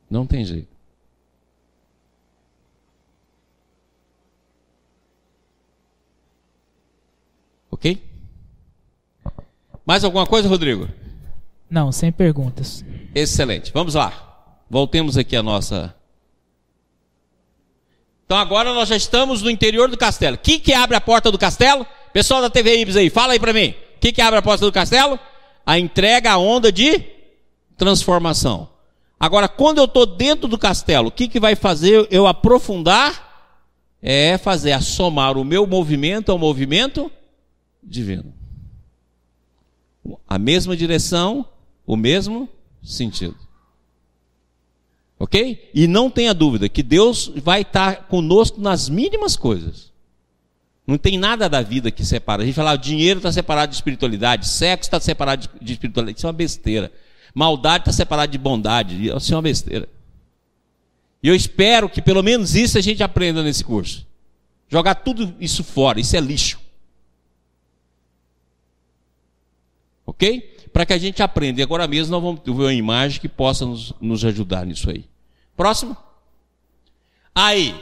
Não 0.10 0.26
tem 0.26 0.46
jeito. 0.46 0.70
Ok? 7.70 8.02
Mais 9.86 10.04
alguma 10.04 10.26
coisa, 10.26 10.48
Rodrigo? 10.48 10.88
Não, 11.70 11.92
sem 11.92 12.12
perguntas. 12.12 12.84
Excelente. 13.14 13.72
Vamos 13.74 13.94
lá. 13.94 14.64
Voltemos 14.70 15.18
aqui 15.18 15.36
a 15.36 15.44
nossa. 15.44 15.97
Então 18.28 18.38
agora 18.38 18.74
nós 18.74 18.90
já 18.90 18.98
estamos 18.98 19.42
no 19.42 19.50
interior 19.50 19.90
do 19.90 19.98
castelo. 19.98 20.36
O 20.36 20.40
que, 20.40 20.74
abre 20.74 20.98
a 20.98 21.02
porta 21.02 21.32
do 21.32 21.38
castelo? 21.38 21.88
Pessoal 22.12 22.42
da 22.42 22.50
TV 22.50 22.82
Ibis 22.82 22.98
aí, 22.98 23.10
fala 23.10 23.32
aí 23.32 23.40
para 23.40 23.54
mim. 23.54 23.70
O 23.96 24.00
que, 24.02 24.12
que 24.12 24.22
abre 24.22 24.38
a 24.38 24.42
porta 24.42 24.66
do 24.66 24.72
castelo? 24.72 25.18
A 25.66 25.80
entrega, 25.80 26.34
a 26.34 26.38
onda 26.38 26.70
de 26.70 27.02
transformação. 27.78 28.68
Agora, 29.18 29.48
quando 29.48 29.78
eu 29.78 29.86
estou 29.86 30.06
dentro 30.06 30.46
do 30.46 30.58
castelo, 30.58 31.08
o 31.08 31.12
que, 31.12 31.30
que 31.30 31.40
vai 31.40 31.56
fazer 31.56 32.06
eu 32.12 32.28
aprofundar? 32.28 33.26
É 34.02 34.38
fazer 34.38 34.74
a 34.74 34.82
somar 34.82 35.38
o 35.38 35.46
meu 35.46 35.66
movimento 35.66 36.30
ao 36.30 36.38
movimento 36.38 37.10
divino. 37.82 38.34
A 40.28 40.38
mesma 40.38 40.76
direção, 40.76 41.46
o 41.86 41.96
mesmo 41.96 42.50
sentido. 42.84 43.47
Ok? 45.20 45.70
E 45.74 45.88
não 45.88 46.10
tenha 46.10 46.34
dúvida 46.34 46.70
que 46.70 46.84
Deus 46.84 47.32
vai 47.38 47.62
estar 47.62 48.08
conosco 48.08 48.62
nas 48.62 48.88
mínimas 48.88 49.36
coisas. 49.36 49.92
Não 50.86 50.98
tem 50.98 51.18
nada 51.18 51.50
da 51.50 51.62
vida 51.62 51.92
que 51.92 52.06
separa. 52.06 52.44
A 52.44 52.46
gente 52.46 52.56
fala, 52.56 52.74
o 52.74 52.78
dinheiro 52.78 53.20
está 53.20 53.32
separado 53.32 53.72
de 53.72 53.76
espiritualidade, 53.76 54.48
sexo 54.48 54.88
está 54.88 55.00
separado 55.00 55.50
de 55.62 55.74
espiritualidade. 55.74 56.20
Isso 56.20 56.28
é 56.28 56.30
uma 56.30 56.34
besteira. 56.34 56.92
Maldade 57.34 57.82
está 57.82 57.92
separada 57.92 58.32
de 58.32 58.38
bondade. 58.38 59.08
Isso 59.08 59.34
é 59.34 59.36
uma 59.36 59.42
besteira. 59.42 59.90
E 61.22 61.28
eu 61.28 61.36
espero 61.36 61.90
que 61.90 62.02
pelo 62.02 62.24
menos 62.24 62.56
isso 62.56 62.78
a 62.78 62.82
gente 62.82 63.04
aprenda 63.04 63.44
nesse 63.44 63.64
curso. 63.64 64.08
Jogar 64.70 64.96
tudo 64.96 65.36
isso 65.40 65.64
fora, 65.64 66.00
isso 66.00 66.16
é 66.16 66.20
lixo. 66.20 66.60
Ok? 70.06 70.57
Para 70.78 70.86
que 70.86 70.94
a 70.94 70.98
gente 71.00 71.24
aprenda. 71.24 71.60
E 71.60 71.64
agora 71.64 71.88
mesmo 71.88 72.12
nós 72.12 72.22
vamos 72.22 72.40
ver 72.46 72.52
uma 72.52 72.72
imagem 72.72 73.20
que 73.20 73.28
possa 73.28 73.66
nos, 73.66 73.96
nos 74.00 74.24
ajudar 74.24 74.64
nisso 74.64 74.92
aí. 74.92 75.06
Próximo. 75.56 75.98
Aí, 77.34 77.74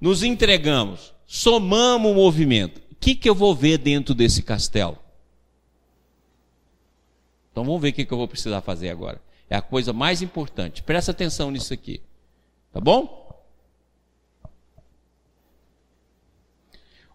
nos 0.00 0.22
entregamos, 0.22 1.12
somamos 1.26 2.12
o 2.12 2.14
movimento. 2.14 2.80
O 2.92 2.94
que, 2.94 3.16
que 3.16 3.28
eu 3.28 3.34
vou 3.34 3.56
ver 3.56 3.76
dentro 3.76 4.14
desse 4.14 4.40
castelo? 4.40 4.96
Então 7.50 7.64
vamos 7.64 7.82
ver 7.82 7.88
o 7.88 7.92
que, 7.92 8.04
que 8.04 8.12
eu 8.12 8.18
vou 8.18 8.28
precisar 8.28 8.60
fazer 8.60 8.90
agora. 8.90 9.20
É 9.48 9.56
a 9.56 9.60
coisa 9.60 9.92
mais 9.92 10.22
importante. 10.22 10.84
Presta 10.84 11.10
atenção 11.10 11.50
nisso 11.50 11.74
aqui. 11.74 12.00
Tá 12.72 12.80
bom? 12.80 13.44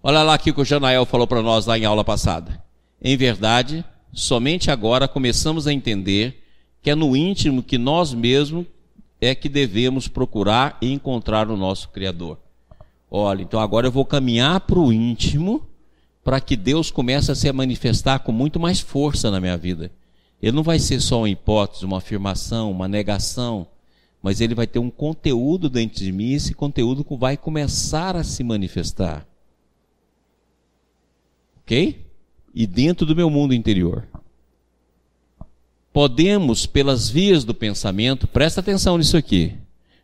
Olha 0.04 0.22
lá 0.22 0.34
aqui 0.34 0.52
o 0.52 0.54
que 0.54 0.60
o 0.60 0.66
Janael 0.66 1.06
falou 1.06 1.28
para 1.28 1.42
nós 1.42 1.66
lá 1.66 1.78
em 1.78 1.86
aula 1.86 2.04
passada. 2.04 2.62
Em 3.02 3.16
verdade, 3.16 3.86
somente 4.16 4.72
agora 4.72 5.10
começamos 5.10 5.68
a 5.68 5.74
entender 5.74 6.42
que 6.82 6.90
é 6.90 6.96
no 6.96 7.16
íntimo 7.16 7.62
que 7.62 7.78
nós 7.78 8.14
mesmos 8.14 8.66
é 9.20 9.36
que 9.36 9.50
devemos 9.50 10.08
procurar 10.08 10.78
e 10.82 10.92
encontrar 10.92 11.50
o 11.50 11.58
nosso 11.58 11.90
Criador. 11.90 12.40
Olha, 13.12 13.42
então 13.42 13.60
agora 13.60 13.88
eu 13.88 13.92
vou 13.92 14.06
caminhar 14.06 14.62
para 14.62 14.80
o 14.80 14.94
íntimo 14.94 15.68
para 16.24 16.40
que 16.40 16.56
Deus 16.56 16.90
comece 16.90 17.32
a 17.32 17.36
se 17.36 17.52
manifestar 17.52 18.20
com 18.20 18.32
muito 18.32 18.60
mais 18.60 18.80
força 18.80 19.30
na 19.30 19.42
minha 19.42 19.58
vida. 19.58 19.92
Ele 20.42 20.56
não 20.56 20.64
vai 20.64 20.80
ser 20.80 21.02
só 21.02 21.20
uma 21.20 21.30
hipótese, 21.30 21.86
uma 21.86 21.98
afirmação, 21.98 22.72
uma 22.72 22.88
negação, 22.88 23.68
mas 24.22 24.40
ele 24.40 24.56
vai 24.56 24.66
ter 24.66 24.80
um 24.80 24.90
conteúdo 24.90 25.70
dentro 25.70 26.00
de 26.00 26.12
mim 26.12 26.30
e 26.30 26.34
esse 26.36 26.54
conteúdo 26.54 27.06
vai 27.18 27.36
começar 27.36 28.16
a 28.16 28.24
se 28.24 28.44
manifestar. 28.44 29.28
Ok? 31.62 32.05
E 32.56 32.66
dentro 32.66 33.06
do 33.06 33.16
meu 33.16 33.30
mundo 33.30 33.54
interior. 33.54 34.08
Podemos, 35.92 36.66
pelas 36.66 37.10
vias 37.10 37.44
do 37.44 37.54
pensamento, 37.54 38.28
presta 38.28 38.62
atenção 38.62 38.98
nisso 38.98 39.18
aqui, 39.18 39.54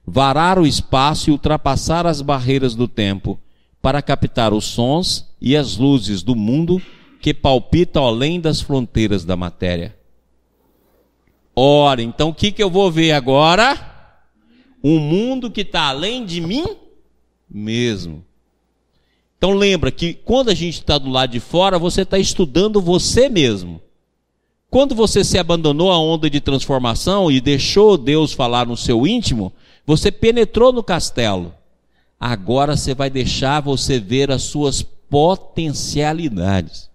varar 0.05 0.59
o 0.59 0.67
espaço 0.67 1.29
e 1.29 1.31
ultrapassar 1.31 2.05
as 2.05 2.21
barreiras 2.21 2.75
do 2.75 2.87
tempo 2.87 3.39
para 3.81 4.01
captar 4.01 4.53
os 4.53 4.65
sons 4.65 5.25
e 5.39 5.55
as 5.55 5.77
luzes 5.77 6.21
do 6.21 6.35
mundo 6.35 6.81
que 7.21 7.33
palpitam 7.33 8.05
além 8.05 8.39
das 8.39 8.59
fronteiras 8.59 9.23
da 9.23 9.37
matéria. 9.37 9.97
Ora, 11.55 12.01
então 12.01 12.29
o 12.29 12.33
que, 12.33 12.51
que 12.51 12.63
eu 12.63 12.69
vou 12.69 12.91
ver 12.91 13.11
agora? 13.11 13.89
Um 14.83 14.99
mundo 14.99 15.51
que 15.51 15.61
está 15.61 15.83
além 15.83 16.25
de 16.25 16.41
mim 16.41 16.65
mesmo. 17.49 18.25
Então 19.41 19.55
lembra 19.55 19.89
que 19.89 20.13
quando 20.13 20.49
a 20.49 20.53
gente 20.53 20.75
está 20.75 20.99
do 20.99 21.09
lado 21.09 21.31
de 21.31 21.39
fora, 21.39 21.79
você 21.79 22.03
está 22.03 22.19
estudando 22.19 22.79
você 22.79 23.27
mesmo. 23.27 23.81
Quando 24.69 24.93
você 24.93 25.23
se 25.23 25.39
abandonou 25.39 25.91
à 25.91 25.97
onda 25.97 26.29
de 26.29 26.39
transformação 26.39 27.31
e 27.31 27.41
deixou 27.41 27.97
Deus 27.97 28.33
falar 28.33 28.67
no 28.67 28.77
seu 28.77 29.07
íntimo, 29.07 29.51
você 29.83 30.11
penetrou 30.11 30.71
no 30.71 30.83
castelo. 30.83 31.55
Agora 32.19 32.77
você 32.77 32.93
vai 32.93 33.09
deixar 33.09 33.61
você 33.61 33.99
ver 33.99 34.29
as 34.29 34.43
suas 34.43 34.83
potencialidades. 34.83 36.87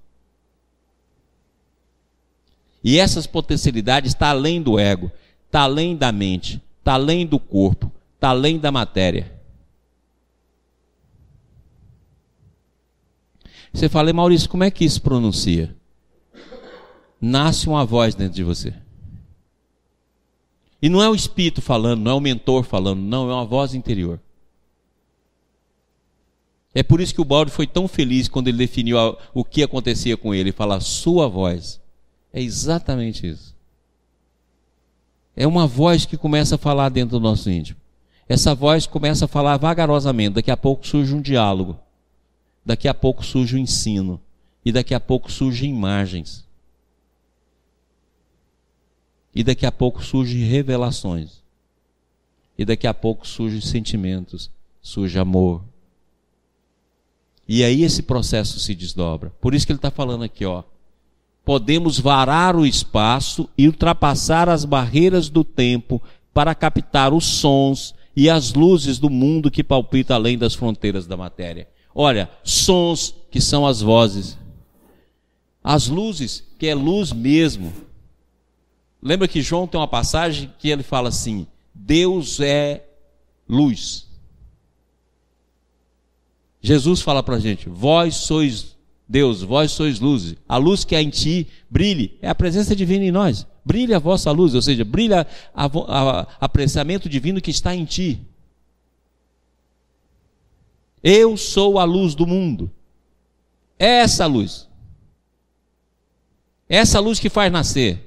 E 2.85 2.97
essas 2.97 3.27
potencialidades 3.27 4.13
estão 4.13 4.29
tá 4.29 4.31
além 4.31 4.63
do 4.63 4.79
ego, 4.79 5.11
está 5.47 5.63
além 5.63 5.97
da 5.97 6.13
mente, 6.13 6.63
está 6.79 6.93
além 6.93 7.27
do 7.27 7.41
corpo, 7.41 7.91
está 8.15 8.29
além 8.29 8.57
da 8.57 8.71
matéria. 8.71 9.36
Você 13.77 13.91
fala, 13.91 14.11
Maurício, 14.11 14.49
como 14.49 14.65
é 14.65 14.71
que 14.71 14.87
isso 14.87 15.03
pronuncia? 15.03 15.77
Nasce 17.21 17.69
uma 17.69 17.85
voz 17.85 18.15
dentro 18.15 18.35
de 18.35 18.43
você. 18.43 18.73
E 20.81 20.89
não 20.89 21.03
é 21.03 21.11
o 21.11 21.15
espírito 21.15 21.61
falando, 21.61 22.01
não 22.01 22.13
é 22.13 22.15
o 22.15 22.21
mentor 22.21 22.65
falando, 22.65 23.03
não, 23.03 23.31
é 23.31 23.35
uma 23.35 23.45
voz 23.45 23.75
interior. 23.75 24.19
É 26.75 26.83
por 26.83 27.03
isso 27.03 27.13
que 27.13 27.21
o 27.21 27.25
Balde 27.25 27.51
foi 27.51 27.67
tão 27.67 27.87
feliz 27.87 28.29
quando 28.29 28.49
ele 28.49 28.57
definiu 28.57 28.97
o 29.35 29.45
que 29.45 29.63
acontecia 29.63 30.17
com 30.17 30.33
ele. 30.33 30.45
Ele 30.45 30.53
fala, 30.53 30.81
sua 30.81 31.29
voz. 31.29 31.79
É 32.33 32.41
exatamente 32.41 33.27
isso. 33.27 33.55
É 35.37 35.47
uma 35.47 35.67
voz 35.67 36.07
que 36.07 36.17
começa 36.17 36.55
a 36.55 36.59
falar 36.59 36.89
dentro 36.89 37.19
do 37.19 37.23
nosso 37.23 37.51
íntimo. 37.51 37.79
Essa 38.27 38.55
voz 38.55 38.87
começa 38.87 39.27
a 39.27 39.29
falar 39.29 39.59
vagarosamente. 39.59 40.37
Daqui 40.37 40.51
a 40.51 40.57
pouco 40.57 40.87
surge 40.87 41.15
um 41.15 41.21
diálogo 41.21 41.79
daqui 42.67 42.89
a 42.89 42.93
pouco 42.93 43.25
surge 43.25 43.55
o 43.55 43.59
ensino, 43.59 44.21
e 44.65 44.73
daqui 44.73 44.93
a 44.93 44.99
pouco 44.99 45.31
surgem 45.31 45.71
imagens. 45.71 46.45
E 49.33 49.45
daqui 49.45 49.65
a 49.65 49.71
pouco 49.71 50.03
surgem 50.03 50.41
revelações. 50.41 51.45
E 52.59 52.65
daqui 52.65 52.89
a 52.89 52.93
pouco 52.93 53.29
surgem 53.29 53.61
sentimentos, 53.61 54.51
surge 54.83 55.17
amor. 55.17 55.63
E 57.47 57.63
aí 57.63 57.85
esse 57.85 58.03
processo 58.03 58.59
se 58.59 58.75
desdobra. 58.75 59.31
Por 59.41 59.55
isso 59.55 59.65
que 59.65 59.71
ele 59.71 59.79
está 59.79 59.91
falando 59.91 60.25
aqui, 60.25 60.45
ó. 60.45 60.65
Podemos 61.45 62.01
varar 62.01 62.57
o 62.57 62.67
espaço 62.67 63.49
e 63.57 63.69
ultrapassar 63.69 64.49
as 64.49 64.65
barreiras 64.65 65.29
do 65.29 65.45
tempo 65.45 66.03
para 66.35 66.53
captar 66.53 67.13
os 67.15 67.25
sons 67.25 67.95
e 68.17 68.29
as 68.29 68.53
luzes 68.55 68.99
do 68.99 69.09
mundo 69.09 69.51
que 69.51 69.63
palpita 69.63 70.15
além 70.15 70.37
das 70.37 70.55
fronteiras 70.55 71.07
da 71.07 71.17
matéria. 71.17 71.69
Olha, 71.99 72.29
sons 72.45 73.15
que 73.31 73.41
são 73.41 73.67
as 73.67 73.81
vozes. 73.81 74.37
As 75.65 75.89
luzes, 75.89 76.45
que 76.59 76.67
é 76.67 76.75
luz 76.75 77.11
mesmo. 77.11 77.73
Lembra 79.03 79.27
que 79.27 79.41
João 79.41 79.67
tem 79.67 79.81
uma 79.81 79.89
passagem 79.89 80.53
que 80.59 80.69
ele 80.69 80.83
fala 80.83 81.09
assim: 81.09 81.47
Deus 81.75 82.39
é 82.39 82.85
luz. 83.49 84.07
Jesus 86.61 87.01
fala 87.01 87.23
para 87.23 87.37
a 87.37 87.41
gente: 87.41 87.67
Vós 87.67 88.17
sois 88.17 88.77
Deus, 89.09 89.41
vós 89.41 89.73
sois 89.73 89.99
luz. 89.99 90.35
A 90.47 90.59
luz 90.59 90.85
que 90.85 90.95
há 90.95 91.01
em 91.01 91.09
ti 91.09 91.47
brilhe, 91.71 92.19
é 92.21 92.29
a 92.29 92.35
presença 92.35 92.77
divina 92.77 93.07
em 93.07 93.11
nós. 93.11 93.47
Brilha 93.65 93.97
a 93.97 94.01
vossa 94.01 94.31
luz, 94.31 94.55
ou 94.55 94.61
seja, 94.61 94.85
brilha 94.85 95.27
a, 95.55 96.27
apreciamento 96.39 97.09
divino 97.09 97.41
que 97.41 97.51
está 97.51 97.75
em 97.75 97.87
ti. 97.87 98.21
Eu 101.03 101.37
sou 101.37 101.79
a 101.79 101.85
luz 101.85 102.15
do 102.15 102.27
mundo. 102.27 102.71
É 103.79 104.01
essa 104.01 104.27
luz. 104.27 104.69
É 106.69 106.77
essa 106.79 107.01
luz 107.01 107.19
que 107.19 107.29
faz 107.29 107.53
nascer. 107.53 108.03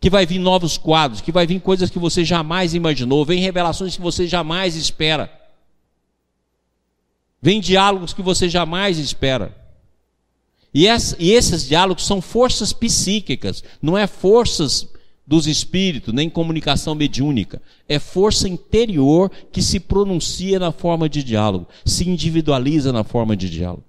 Que 0.00 0.08
vai 0.08 0.24
vir 0.24 0.38
novos 0.38 0.78
quadros, 0.78 1.20
que 1.20 1.32
vai 1.32 1.46
vir 1.46 1.60
coisas 1.60 1.90
que 1.90 1.98
você 1.98 2.24
jamais 2.24 2.72
imaginou, 2.72 3.24
vem 3.24 3.40
revelações 3.40 3.96
que 3.96 4.02
você 4.02 4.26
jamais 4.26 4.76
espera. 4.76 5.32
Vem 7.42 7.60
diálogos 7.60 8.12
que 8.12 8.22
você 8.22 8.48
jamais 8.48 8.98
espera. 8.98 9.56
E, 10.72 10.86
e 11.18 11.32
esses 11.32 11.66
diálogos 11.66 12.06
são 12.06 12.20
forças 12.20 12.72
psíquicas, 12.72 13.64
não 13.80 13.96
é 13.96 14.06
forças 14.06 14.86
dos 15.28 15.46
espíritos, 15.46 16.14
nem 16.14 16.30
comunicação 16.30 16.94
mediúnica. 16.94 17.60
É 17.86 17.98
força 17.98 18.48
interior 18.48 19.30
que 19.52 19.60
se 19.60 19.78
pronuncia 19.78 20.58
na 20.58 20.72
forma 20.72 21.06
de 21.06 21.22
diálogo, 21.22 21.68
se 21.84 22.08
individualiza 22.08 22.94
na 22.94 23.04
forma 23.04 23.36
de 23.36 23.50
diálogo. 23.50 23.84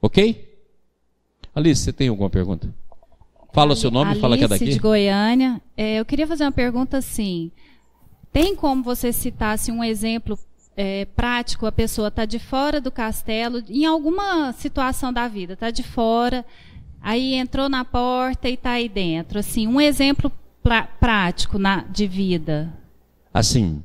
Ok? 0.00 0.48
Alice, 1.54 1.82
você 1.82 1.92
tem 1.92 2.08
alguma 2.08 2.30
pergunta? 2.30 2.74
Fala 3.52 3.74
o 3.74 3.76
seu 3.76 3.90
nome, 3.90 4.12
Alice 4.12 4.20
fala 4.22 4.38
que 4.38 4.44
é 4.44 4.48
daqui. 4.48 4.64
de 4.64 4.78
Goiânia. 4.78 5.60
É, 5.76 6.00
eu 6.00 6.04
queria 6.06 6.26
fazer 6.26 6.44
uma 6.44 6.52
pergunta 6.52 6.96
assim. 6.96 7.52
Tem 8.32 8.56
como 8.56 8.82
você 8.82 9.12
citasse 9.12 9.70
um 9.70 9.84
exemplo 9.84 10.38
é, 10.76 11.04
prático? 11.04 11.66
A 11.66 11.72
pessoa 11.72 12.08
está 12.08 12.24
de 12.24 12.38
fora 12.38 12.80
do 12.80 12.90
castelo, 12.90 13.62
em 13.68 13.84
alguma 13.84 14.52
situação 14.52 15.12
da 15.12 15.28
vida, 15.28 15.54
está 15.54 15.70
de 15.70 15.82
fora, 15.82 16.44
aí 17.00 17.34
entrou 17.34 17.68
na 17.68 17.84
porta 17.84 18.48
e 18.48 18.54
está 18.54 18.72
aí 18.72 18.88
dentro. 18.88 19.38
Assim, 19.38 19.66
um 19.66 19.80
exemplo 19.80 20.30
prático 21.00 21.58
na, 21.58 21.82
de 21.82 22.06
vida. 22.06 22.72
Assim, 23.32 23.82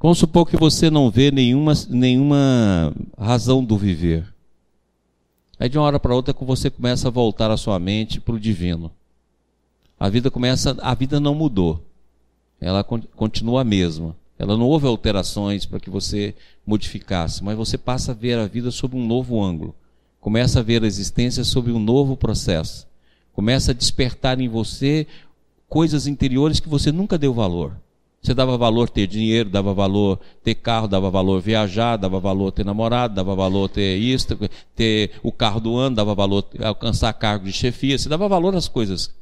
vamos 0.00 0.18
supor 0.18 0.46
que 0.46 0.56
você 0.56 0.90
não 0.90 1.10
vê 1.10 1.30
nenhuma, 1.30 1.72
nenhuma 1.88 2.94
razão 3.18 3.64
do 3.64 3.76
viver. 3.76 4.26
Aí 5.58 5.68
de 5.68 5.78
uma 5.78 5.86
hora 5.86 5.98
para 5.98 6.14
outra 6.14 6.34
você 6.38 6.70
começa 6.70 7.08
a 7.08 7.10
voltar 7.10 7.50
a 7.50 7.56
sua 7.56 7.78
mente 7.78 8.20
para 8.20 8.34
o 8.34 8.40
divino. 8.40 8.90
A 9.98 10.08
vida 10.08 10.30
começa, 10.30 10.76
a 10.82 10.94
vida 10.94 11.18
não 11.18 11.34
mudou. 11.34 11.82
Ela 12.60 12.84
continua 12.84 13.62
a 13.62 13.64
mesma. 13.64 14.14
Ela 14.38 14.56
não 14.56 14.66
houve 14.66 14.86
alterações 14.86 15.64
para 15.64 15.80
que 15.80 15.88
você 15.88 16.34
modificasse, 16.66 17.42
mas 17.42 17.56
você 17.56 17.78
passa 17.78 18.12
a 18.12 18.14
ver 18.14 18.38
a 18.38 18.46
vida 18.46 18.70
sob 18.70 18.96
um 18.96 19.06
novo 19.06 19.42
ângulo. 19.42 19.74
Começa 20.20 20.60
a 20.60 20.62
ver 20.62 20.82
a 20.82 20.86
existência 20.86 21.44
sob 21.44 21.70
um 21.72 21.78
novo 21.78 22.16
processo. 22.16 22.86
Começa 23.32 23.70
a 23.70 23.74
despertar 23.74 24.40
em 24.40 24.48
você 24.48 25.06
coisas 25.68 26.06
interiores 26.06 26.60
que 26.60 26.68
você 26.68 26.92
nunca 26.92 27.16
deu 27.16 27.32
valor. 27.32 27.76
Você 28.20 28.34
dava 28.34 28.58
valor 28.58 28.90
ter 28.90 29.06
dinheiro, 29.06 29.48
dava 29.48 29.72
valor 29.72 30.18
ter 30.42 30.56
carro, 30.56 30.88
dava 30.88 31.08
valor 31.10 31.40
viajar, 31.40 31.96
dava 31.96 32.18
valor 32.18 32.50
ter 32.50 32.64
namorado, 32.64 33.14
dava 33.14 33.36
valor 33.36 33.68
ter 33.68 33.96
isso, 33.98 34.26
ter 34.74 35.12
o 35.22 35.30
carro 35.30 35.60
do 35.60 35.76
ano, 35.76 35.94
dava 35.94 36.14
valor 36.14 36.44
alcançar 36.60 37.12
cargo 37.12 37.44
de 37.44 37.52
chefia. 37.52 37.96
Você 37.96 38.08
dava 38.08 38.28
valor 38.28 38.56
às 38.56 38.66
coisas 38.66 39.14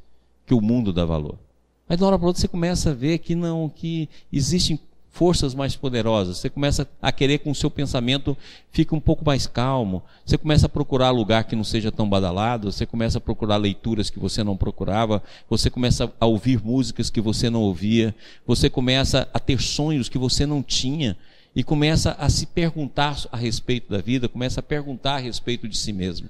que 0.46 0.54
o 0.54 0.60
mundo 0.60 0.92
dá 0.92 1.04
valor. 1.04 1.38
Mas 1.86 1.98
de 1.98 2.04
uma 2.04 2.08
hora 2.08 2.18
para 2.18 2.28
outra 2.28 2.40
você 2.40 2.48
começa 2.48 2.90
a 2.90 2.94
ver 2.94 3.18
que 3.18 3.34
não, 3.34 3.68
que 3.68 4.08
existem 4.32 4.80
forças 5.14 5.54
mais 5.54 5.76
poderosas. 5.76 6.38
Você 6.38 6.50
começa 6.50 6.88
a 7.00 7.12
querer 7.12 7.38
com 7.38 7.52
o 7.52 7.54
seu 7.54 7.70
pensamento 7.70 8.36
fica 8.72 8.96
um 8.96 9.00
pouco 9.00 9.24
mais 9.24 9.46
calmo. 9.46 10.02
Você 10.26 10.36
começa 10.36 10.66
a 10.66 10.68
procurar 10.68 11.10
lugar 11.10 11.44
que 11.44 11.54
não 11.54 11.62
seja 11.62 11.92
tão 11.92 12.08
badalado. 12.08 12.72
Você 12.72 12.84
começa 12.84 13.18
a 13.18 13.20
procurar 13.20 13.56
leituras 13.56 14.10
que 14.10 14.18
você 14.18 14.42
não 14.42 14.56
procurava. 14.56 15.22
Você 15.48 15.70
começa 15.70 16.12
a 16.18 16.26
ouvir 16.26 16.60
músicas 16.60 17.10
que 17.10 17.20
você 17.20 17.48
não 17.48 17.62
ouvia. 17.62 18.12
Você 18.44 18.68
começa 18.68 19.28
a 19.32 19.38
ter 19.38 19.62
sonhos 19.62 20.08
que 20.08 20.18
você 20.18 20.44
não 20.44 20.60
tinha 20.64 21.16
e 21.54 21.62
começa 21.62 22.16
a 22.18 22.28
se 22.28 22.46
perguntar 22.46 23.16
a 23.30 23.36
respeito 23.36 23.92
da 23.92 23.98
vida. 23.98 24.28
Começa 24.28 24.58
a 24.58 24.64
perguntar 24.64 25.14
a 25.14 25.20
respeito 25.20 25.68
de 25.68 25.78
si 25.78 25.92
mesmo. 25.92 26.28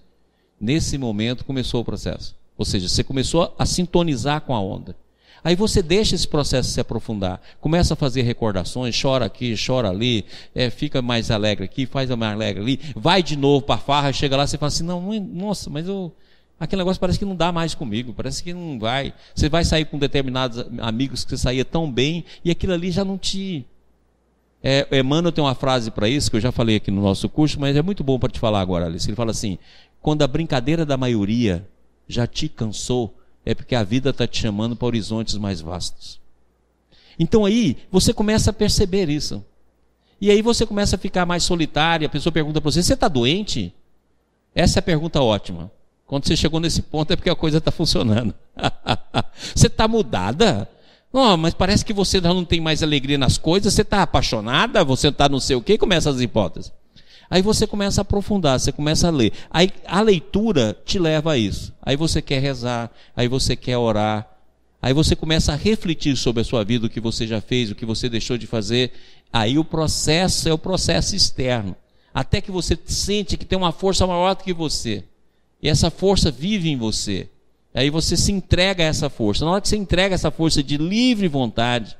Nesse 0.60 0.98
momento 0.98 1.46
começou 1.46 1.80
o 1.80 1.84
processo. 1.86 2.36
Ou 2.58 2.66
seja, 2.66 2.86
você 2.86 3.02
começou 3.02 3.54
a 3.58 3.64
sintonizar 3.64 4.42
com 4.42 4.54
a 4.54 4.60
onda. 4.60 4.94
Aí 5.44 5.54
você 5.54 5.82
deixa 5.82 6.14
esse 6.14 6.26
processo 6.26 6.70
se 6.70 6.80
aprofundar, 6.80 7.38
começa 7.60 7.92
a 7.92 7.96
fazer 7.96 8.22
recordações, 8.22 8.98
chora 8.98 9.26
aqui, 9.26 9.54
chora 9.54 9.90
ali, 9.90 10.24
é, 10.54 10.70
fica 10.70 11.02
mais 11.02 11.30
alegre 11.30 11.66
aqui, 11.66 11.84
faz 11.84 12.08
mais 12.08 12.32
alegre 12.32 12.62
ali, 12.62 12.80
vai 12.96 13.22
de 13.22 13.36
novo 13.36 13.66
para 13.66 13.74
a 13.74 13.78
farra, 13.78 14.10
chega 14.10 14.38
lá, 14.38 14.46
você 14.46 14.56
fala 14.56 14.68
assim, 14.68 14.84
não, 14.84 15.02
nossa, 15.20 15.68
mas 15.68 15.86
eu, 15.86 16.10
aquele 16.58 16.80
negócio 16.80 16.98
parece 16.98 17.18
que 17.18 17.26
não 17.26 17.36
dá 17.36 17.52
mais 17.52 17.74
comigo, 17.74 18.14
parece 18.14 18.42
que 18.42 18.54
não 18.54 18.78
vai. 18.78 19.12
Você 19.34 19.50
vai 19.50 19.66
sair 19.66 19.84
com 19.84 19.98
determinados 19.98 20.64
amigos 20.78 21.24
que 21.24 21.30
você 21.30 21.36
saía 21.36 21.64
tão 21.64 21.92
bem 21.92 22.24
e 22.42 22.50
aquilo 22.50 22.72
ali 22.72 22.90
já 22.90 23.04
não 23.04 23.18
te. 23.18 23.66
É, 24.62 24.88
Emmanuel 24.98 25.30
tem 25.30 25.44
uma 25.44 25.54
frase 25.54 25.90
para 25.90 26.08
isso, 26.08 26.30
que 26.30 26.38
eu 26.38 26.40
já 26.40 26.50
falei 26.50 26.76
aqui 26.76 26.90
no 26.90 27.02
nosso 27.02 27.28
curso, 27.28 27.60
mas 27.60 27.76
é 27.76 27.82
muito 27.82 28.02
bom 28.02 28.18
para 28.18 28.30
te 28.30 28.38
falar 28.40 28.62
agora, 28.62 28.86
Alice. 28.86 29.06
Ele 29.06 29.14
fala 29.14 29.30
assim: 29.30 29.58
quando 30.00 30.22
a 30.22 30.26
brincadeira 30.26 30.86
da 30.86 30.96
maioria 30.96 31.68
já 32.08 32.26
te 32.26 32.48
cansou, 32.48 33.14
é 33.44 33.54
porque 33.54 33.74
a 33.74 33.82
vida 33.82 34.10
está 34.10 34.26
te 34.26 34.40
chamando 34.40 34.74
para 34.74 34.86
horizontes 34.86 35.36
mais 35.36 35.60
vastos. 35.60 36.20
Então 37.18 37.44
aí 37.44 37.76
você 37.90 38.12
começa 38.12 38.50
a 38.50 38.52
perceber 38.52 39.08
isso. 39.08 39.44
E 40.20 40.30
aí 40.30 40.40
você 40.42 40.64
começa 40.64 40.96
a 40.96 40.98
ficar 40.98 41.26
mais 41.26 41.42
solitário. 41.42 42.06
A 42.06 42.10
pessoa 42.10 42.32
pergunta 42.32 42.60
para 42.60 42.70
você: 42.70 42.82
Você 42.82 42.94
está 42.94 43.08
doente? 43.08 43.72
Essa 44.54 44.78
é 44.78 44.80
a 44.80 44.82
pergunta 44.82 45.20
ótima. 45.20 45.70
Quando 46.06 46.26
você 46.26 46.36
chegou 46.36 46.60
nesse 46.60 46.82
ponto 46.82 47.12
é 47.12 47.16
porque 47.16 47.30
a 47.30 47.36
coisa 47.36 47.58
está 47.58 47.70
funcionando. 47.70 48.34
você 49.54 49.66
está 49.66 49.88
mudada? 49.88 50.68
Oh, 51.12 51.36
mas 51.36 51.54
parece 51.54 51.84
que 51.84 51.92
você 51.92 52.20
já 52.20 52.34
não 52.34 52.44
tem 52.44 52.60
mais 52.60 52.82
alegria 52.82 53.16
nas 53.16 53.38
coisas. 53.38 53.72
Você 53.72 53.82
está 53.82 54.02
apaixonada? 54.02 54.84
Você 54.84 55.08
está 55.08 55.28
não 55.28 55.40
sei 55.40 55.56
o 55.56 55.62
quê? 55.62 55.78
Começa 55.78 56.10
as 56.10 56.20
hipóteses. 56.20 56.72
Aí 57.34 57.42
você 57.42 57.66
começa 57.66 58.00
a 58.00 58.02
aprofundar, 58.02 58.60
você 58.60 58.70
começa 58.70 59.08
a 59.08 59.10
ler. 59.10 59.32
Aí 59.50 59.68
a 59.86 60.00
leitura 60.00 60.78
te 60.84 61.00
leva 61.00 61.32
a 61.32 61.36
isso. 61.36 61.74
Aí 61.82 61.96
você 61.96 62.22
quer 62.22 62.38
rezar, 62.38 62.88
aí 63.16 63.26
você 63.26 63.56
quer 63.56 63.76
orar. 63.76 64.24
Aí 64.80 64.94
você 64.94 65.16
começa 65.16 65.52
a 65.52 65.56
refletir 65.56 66.16
sobre 66.16 66.42
a 66.42 66.44
sua 66.44 66.62
vida, 66.62 66.86
o 66.86 66.88
que 66.88 67.00
você 67.00 67.26
já 67.26 67.40
fez, 67.40 67.72
o 67.72 67.74
que 67.74 67.84
você 67.84 68.08
deixou 68.08 68.38
de 68.38 68.46
fazer. 68.46 68.92
Aí 69.32 69.58
o 69.58 69.64
processo 69.64 70.48
é 70.48 70.52
o 70.52 70.58
processo 70.58 71.16
externo. 71.16 71.74
Até 72.14 72.40
que 72.40 72.52
você 72.52 72.78
sente 72.84 73.36
que 73.36 73.44
tem 73.44 73.58
uma 73.58 73.72
força 73.72 74.06
maior 74.06 74.36
do 74.36 74.44
que 74.44 74.52
você. 74.52 75.02
E 75.60 75.68
essa 75.68 75.90
força 75.90 76.30
vive 76.30 76.70
em 76.70 76.76
você. 76.76 77.28
Aí 77.74 77.90
você 77.90 78.16
se 78.16 78.30
entrega 78.30 78.84
a 78.84 78.86
essa 78.86 79.10
força. 79.10 79.44
Na 79.44 79.50
hora 79.50 79.60
que 79.60 79.68
você 79.68 79.76
entrega 79.76 80.14
essa 80.14 80.30
força 80.30 80.62
de 80.62 80.76
livre 80.76 81.26
vontade, 81.26 81.96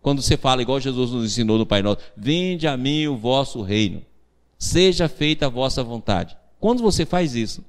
quando 0.00 0.22
você 0.22 0.38
fala, 0.38 0.62
igual 0.62 0.80
Jesus 0.80 1.10
nos 1.10 1.26
ensinou 1.26 1.58
no 1.58 1.66
Pai 1.66 1.82
Nosso, 1.82 2.00
vende 2.16 2.66
a 2.66 2.74
mim 2.74 3.06
o 3.06 3.18
vosso 3.18 3.60
reino 3.60 4.07
seja 4.58 5.08
feita 5.08 5.46
a 5.46 5.48
vossa 5.48 5.82
vontade. 5.82 6.36
Quando 6.58 6.82
você 6.82 7.06
faz 7.06 7.34
isso, 7.34 7.64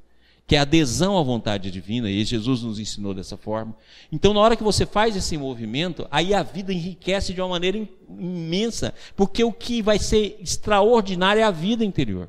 que 0.48 0.56
é 0.56 0.60
adesão 0.60 1.16
à 1.16 1.22
vontade 1.22 1.70
divina, 1.70 2.10
e 2.10 2.26
Jesus 2.26 2.64
nos 2.64 2.80
ensinou 2.80 3.14
dessa 3.14 3.38
forma. 3.38 3.76
Então, 4.12 4.34
na 4.34 4.40
hora 4.40 4.56
que 4.56 4.64
você 4.64 4.84
faz 4.84 5.16
esse 5.16 5.38
movimento, 5.38 6.08
aí 6.10 6.34
a 6.34 6.42
vida 6.42 6.74
enriquece 6.74 7.34
de 7.34 7.40
uma 7.40 7.50
maneira 7.50 7.88
imensa, 8.10 8.94
porque 9.16 9.44
o 9.44 9.54
que 9.54 9.80
vai 9.84 10.00
ser 10.00 10.40
extraordinário 10.42 11.40
é 11.40 11.44
a 11.44 11.52
vida 11.52 11.86
interior. 11.86 12.28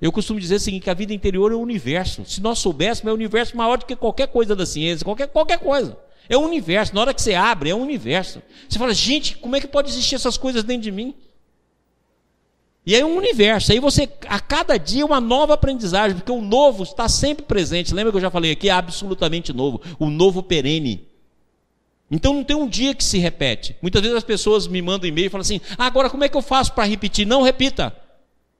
Eu 0.00 0.10
costumo 0.10 0.40
dizer 0.40 0.54
o 0.54 0.60
seguinte, 0.60 0.84
que 0.84 0.90
a 0.90 0.94
vida 0.94 1.12
interior 1.12 1.52
é 1.52 1.54
o 1.54 1.60
universo. 1.60 2.24
Se 2.24 2.40
nós 2.40 2.58
soubéssemos, 2.58 3.10
é 3.10 3.12
o 3.12 3.14
universo 3.14 3.54
maior 3.56 3.76
do 3.76 3.84
que 3.84 3.94
qualquer 3.94 4.28
coisa 4.28 4.56
da 4.56 4.64
ciência, 4.64 5.04
qualquer, 5.04 5.28
qualquer 5.28 5.58
coisa. 5.58 5.96
É 6.30 6.36
o 6.36 6.40
universo. 6.40 6.94
Na 6.94 7.02
hora 7.02 7.14
que 7.14 7.20
você 7.20 7.34
abre, 7.34 7.68
é 7.68 7.74
o 7.74 7.78
universo. 7.78 8.42
Você 8.66 8.78
fala, 8.78 8.94
gente, 8.94 9.36
como 9.36 9.54
é 9.54 9.60
que 9.60 9.68
pode 9.68 9.90
existir 9.90 10.14
essas 10.14 10.38
coisas 10.38 10.64
dentro 10.64 10.82
de 10.82 10.90
mim? 10.90 11.14
E 12.84 12.96
é 12.96 13.04
um 13.04 13.16
universo. 13.16 13.70
Aí 13.70 13.78
você, 13.78 14.08
a 14.26 14.40
cada 14.40 14.76
dia, 14.76 15.06
uma 15.06 15.20
nova 15.20 15.54
aprendizagem, 15.54 16.16
porque 16.16 16.32
o 16.32 16.40
novo 16.40 16.82
está 16.82 17.08
sempre 17.08 17.44
presente. 17.44 17.94
Lembra 17.94 18.10
que 18.10 18.16
eu 18.16 18.22
já 18.22 18.30
falei 18.30 18.50
aqui? 18.50 18.68
É 18.68 18.72
absolutamente 18.72 19.52
novo. 19.52 19.80
O 19.98 20.10
novo 20.10 20.42
perene. 20.42 21.06
Então 22.10 22.34
não 22.34 22.44
tem 22.44 22.56
um 22.56 22.68
dia 22.68 22.94
que 22.94 23.04
se 23.04 23.18
repete. 23.18 23.76
Muitas 23.80 24.02
vezes 24.02 24.16
as 24.16 24.24
pessoas 24.24 24.66
me 24.66 24.82
mandam 24.82 25.08
e-mail 25.08 25.26
e 25.26 25.30
falam 25.30 25.42
assim: 25.42 25.60
ah, 25.78 25.86
agora 25.86 26.10
como 26.10 26.24
é 26.24 26.28
que 26.28 26.36
eu 26.36 26.42
faço 26.42 26.72
para 26.72 26.84
repetir? 26.84 27.26
Não 27.26 27.40
repita. 27.42 27.96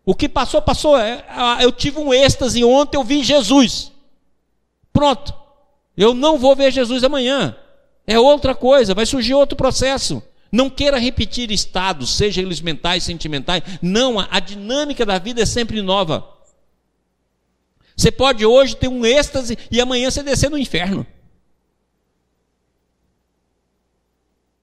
O 0.06 0.14
que 0.14 0.28
passou, 0.28 0.62
passou. 0.62 0.96
É, 0.96 1.24
eu 1.60 1.70
tive 1.70 1.98
um 1.98 2.14
êxtase 2.14 2.64
ontem, 2.64 2.96
eu 2.96 3.04
vi 3.04 3.22
Jesus. 3.22 3.92
Pronto. 4.92 5.34
Eu 5.96 6.14
não 6.14 6.38
vou 6.38 6.56
ver 6.56 6.72
Jesus 6.72 7.04
amanhã. 7.04 7.56
É 8.06 8.18
outra 8.18 8.54
coisa, 8.54 8.94
vai 8.94 9.04
surgir 9.04 9.34
outro 9.34 9.56
processo. 9.56 10.22
Não 10.52 10.68
queira 10.68 10.98
repetir 10.98 11.50
estados, 11.50 12.14
seja 12.14 12.42
eles 12.42 12.60
mentais, 12.60 13.04
sentimentais. 13.04 13.62
Não, 13.80 14.20
a 14.20 14.38
dinâmica 14.38 15.06
da 15.06 15.18
vida 15.18 15.40
é 15.40 15.46
sempre 15.46 15.80
nova. 15.80 16.28
Você 17.96 18.10
pode 18.10 18.44
hoje 18.44 18.76
ter 18.76 18.88
um 18.88 19.06
êxtase 19.06 19.56
e 19.70 19.80
amanhã 19.80 20.10
você 20.10 20.22
descer 20.22 20.50
no 20.50 20.58
inferno. 20.58 21.06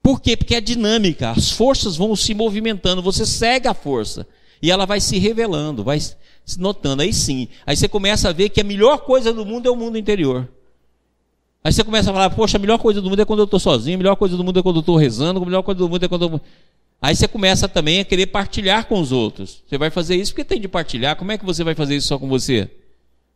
Por 0.00 0.20
quê? 0.20 0.36
Porque 0.36 0.54
é 0.54 0.60
dinâmica, 0.60 1.30
as 1.30 1.50
forças 1.50 1.96
vão 1.96 2.14
se 2.14 2.34
movimentando, 2.34 3.02
você 3.02 3.26
segue 3.26 3.66
a 3.66 3.74
força 3.74 4.26
e 4.62 4.70
ela 4.70 4.86
vai 4.86 5.00
se 5.00 5.18
revelando, 5.18 5.82
vai 5.82 5.98
se 6.00 6.16
notando. 6.58 7.02
Aí 7.02 7.12
sim, 7.12 7.48
aí 7.66 7.76
você 7.76 7.88
começa 7.88 8.28
a 8.28 8.32
ver 8.32 8.48
que 8.48 8.60
a 8.60 8.64
melhor 8.64 8.98
coisa 8.98 9.32
do 9.32 9.44
mundo 9.44 9.68
é 9.68 9.70
o 9.70 9.76
mundo 9.76 9.98
interior. 9.98 10.48
Aí 11.62 11.72
você 11.72 11.84
começa 11.84 12.10
a 12.10 12.12
falar, 12.14 12.30
poxa, 12.30 12.56
a 12.56 12.60
melhor 12.60 12.78
coisa 12.78 13.02
do 13.02 13.10
mundo 13.10 13.20
é 13.20 13.24
quando 13.24 13.40
eu 13.40 13.44
estou 13.44 13.60
sozinho, 13.60 13.96
a 13.96 13.98
melhor 13.98 14.16
coisa 14.16 14.36
do 14.36 14.42
mundo 14.42 14.58
é 14.58 14.62
quando 14.62 14.76
eu 14.76 14.80
estou 14.80 14.96
rezando, 14.96 15.42
a 15.42 15.44
melhor 15.44 15.62
coisa 15.62 15.78
do 15.78 15.88
mundo 15.88 16.04
é 16.04 16.08
quando 16.08 16.22
eu... 16.22 16.40
Aí 17.02 17.14
você 17.14 17.26
começa 17.26 17.68
também 17.68 18.00
a 18.00 18.04
querer 18.04 18.26
partilhar 18.26 18.86
com 18.86 19.00
os 19.00 19.10
outros. 19.12 19.62
Você 19.66 19.78
vai 19.78 19.90
fazer 19.90 20.16
isso 20.16 20.32
porque 20.32 20.44
tem 20.44 20.60
de 20.60 20.68
partilhar. 20.68 21.16
Como 21.16 21.32
é 21.32 21.38
que 21.38 21.44
você 21.44 21.64
vai 21.64 21.74
fazer 21.74 21.96
isso 21.96 22.08
só 22.08 22.18
com 22.18 22.28
você? 22.28 22.70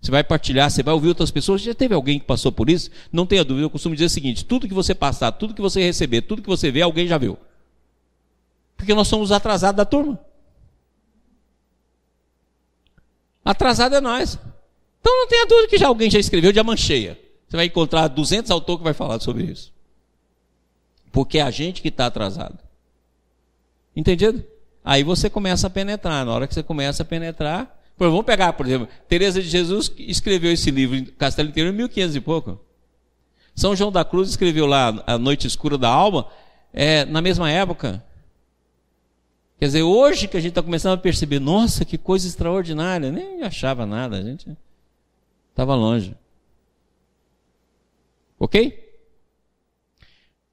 Você 0.01 0.11
vai 0.11 0.23
partilhar, 0.23 0.71
você 0.71 0.83
vai 0.83 0.93
ouvir 0.93 1.09
outras 1.09 1.31
pessoas. 1.31 1.63
Já 1.63 1.75
teve 1.75 1.95
alguém 1.95 2.19
que 2.19 2.27
passou 2.27 2.53
por 2.53 2.69
isso? 2.69 2.91
Não 3.11 3.25
tenha 3.25 3.43
dúvida, 3.43 3.65
eu 3.65 3.71
costumo 3.71 3.95
dizer 3.95 4.05
o 4.05 4.11
seguinte: 4.11 4.45
tudo 4.45 4.69
que 4.69 4.75
você 4.75 4.95
passar, 4.95 5.33
tudo 5.33 5.55
que 5.55 5.63
você 5.63 5.83
receber, 5.83 6.21
tudo 6.21 6.43
que 6.43 6.49
você 6.49 6.71
vê, 6.71 6.83
alguém 6.83 7.07
já 7.07 7.17
viu. 7.17 7.39
Porque 8.77 8.93
nós 8.93 9.09
somos 9.09 9.33
atrasados 9.33 9.79
da 9.79 9.87
turma. 9.87 10.21
Atrasado 13.43 13.95
é 13.95 14.01
nós. 14.01 14.39
Então 15.01 15.21
não 15.21 15.27
tenha 15.27 15.47
dúvida 15.47 15.69
que 15.69 15.79
já 15.79 15.89
alguém 15.89 16.11
já 16.11 16.19
escreveu 16.19 16.53
de 16.53 16.63
mancheia. 16.63 17.19
Você 17.55 17.57
vai 17.57 17.67
encontrar 17.67 18.09
200 18.09 18.51
autores 18.51 18.79
que 18.79 18.85
vai 18.85 18.93
falar 18.93 19.21
sobre 19.21 19.45
isso. 19.45 19.73
Porque 21.13 21.39
é 21.39 21.43
a 21.43 21.53
gente 21.53 21.81
que 21.81 21.87
está 21.87 22.07
atrasado. 22.07 22.59
Entendido? 23.95 24.45
Aí 24.85 25.05
você 25.05 25.31
começa 25.31 25.69
a 25.69 25.71
penetrar. 25.71 26.27
Na 26.27 26.33
hora 26.33 26.49
que 26.49 26.55
você 26.55 26.65
começa 26.65 27.05
a 27.05 27.07
penetrar. 27.07 27.81
Vamos 27.97 28.25
pegar, 28.25 28.55
por 28.55 28.67
exemplo, 28.67 28.89
Teresa 29.07 29.41
de 29.41 29.49
Jesus 29.49 29.93
escreveu 29.99 30.51
esse 30.51 30.69
livro 30.73 30.97
em 30.97 31.05
Castelo 31.05 31.49
Inteiro 31.49 31.71
em 31.71 31.75
1500 31.75 32.17
e 32.17 32.21
pouco. 32.21 32.61
São 33.55 33.77
João 33.77 33.93
da 33.93 34.05
Cruz 34.05 34.31
escreveu 34.31 34.67
lá 34.67 35.05
A 35.07 35.17
Noite 35.17 35.47
Escura 35.47 35.79
da 35.79 35.89
Alma, 35.89 36.27
é, 36.73 37.05
na 37.05 37.23
mesma 37.23 37.49
época. 37.49 38.03
Quer 39.61 39.67
dizer, 39.67 39.83
hoje 39.85 40.27
que 40.27 40.37
a 40.37 40.41
gente 40.41 40.51
está 40.51 40.63
começando 40.63 40.95
a 40.95 41.01
perceber, 41.01 41.39
nossa, 41.39 41.85
que 41.85 41.97
coisa 41.97 42.27
extraordinária, 42.27 43.13
nem 43.13 43.45
achava 43.45 43.87
nada, 43.87 44.17
a 44.17 44.23
gente 44.23 44.59
estava 45.53 45.77
longe. 45.77 46.17
Ok? 48.39 48.85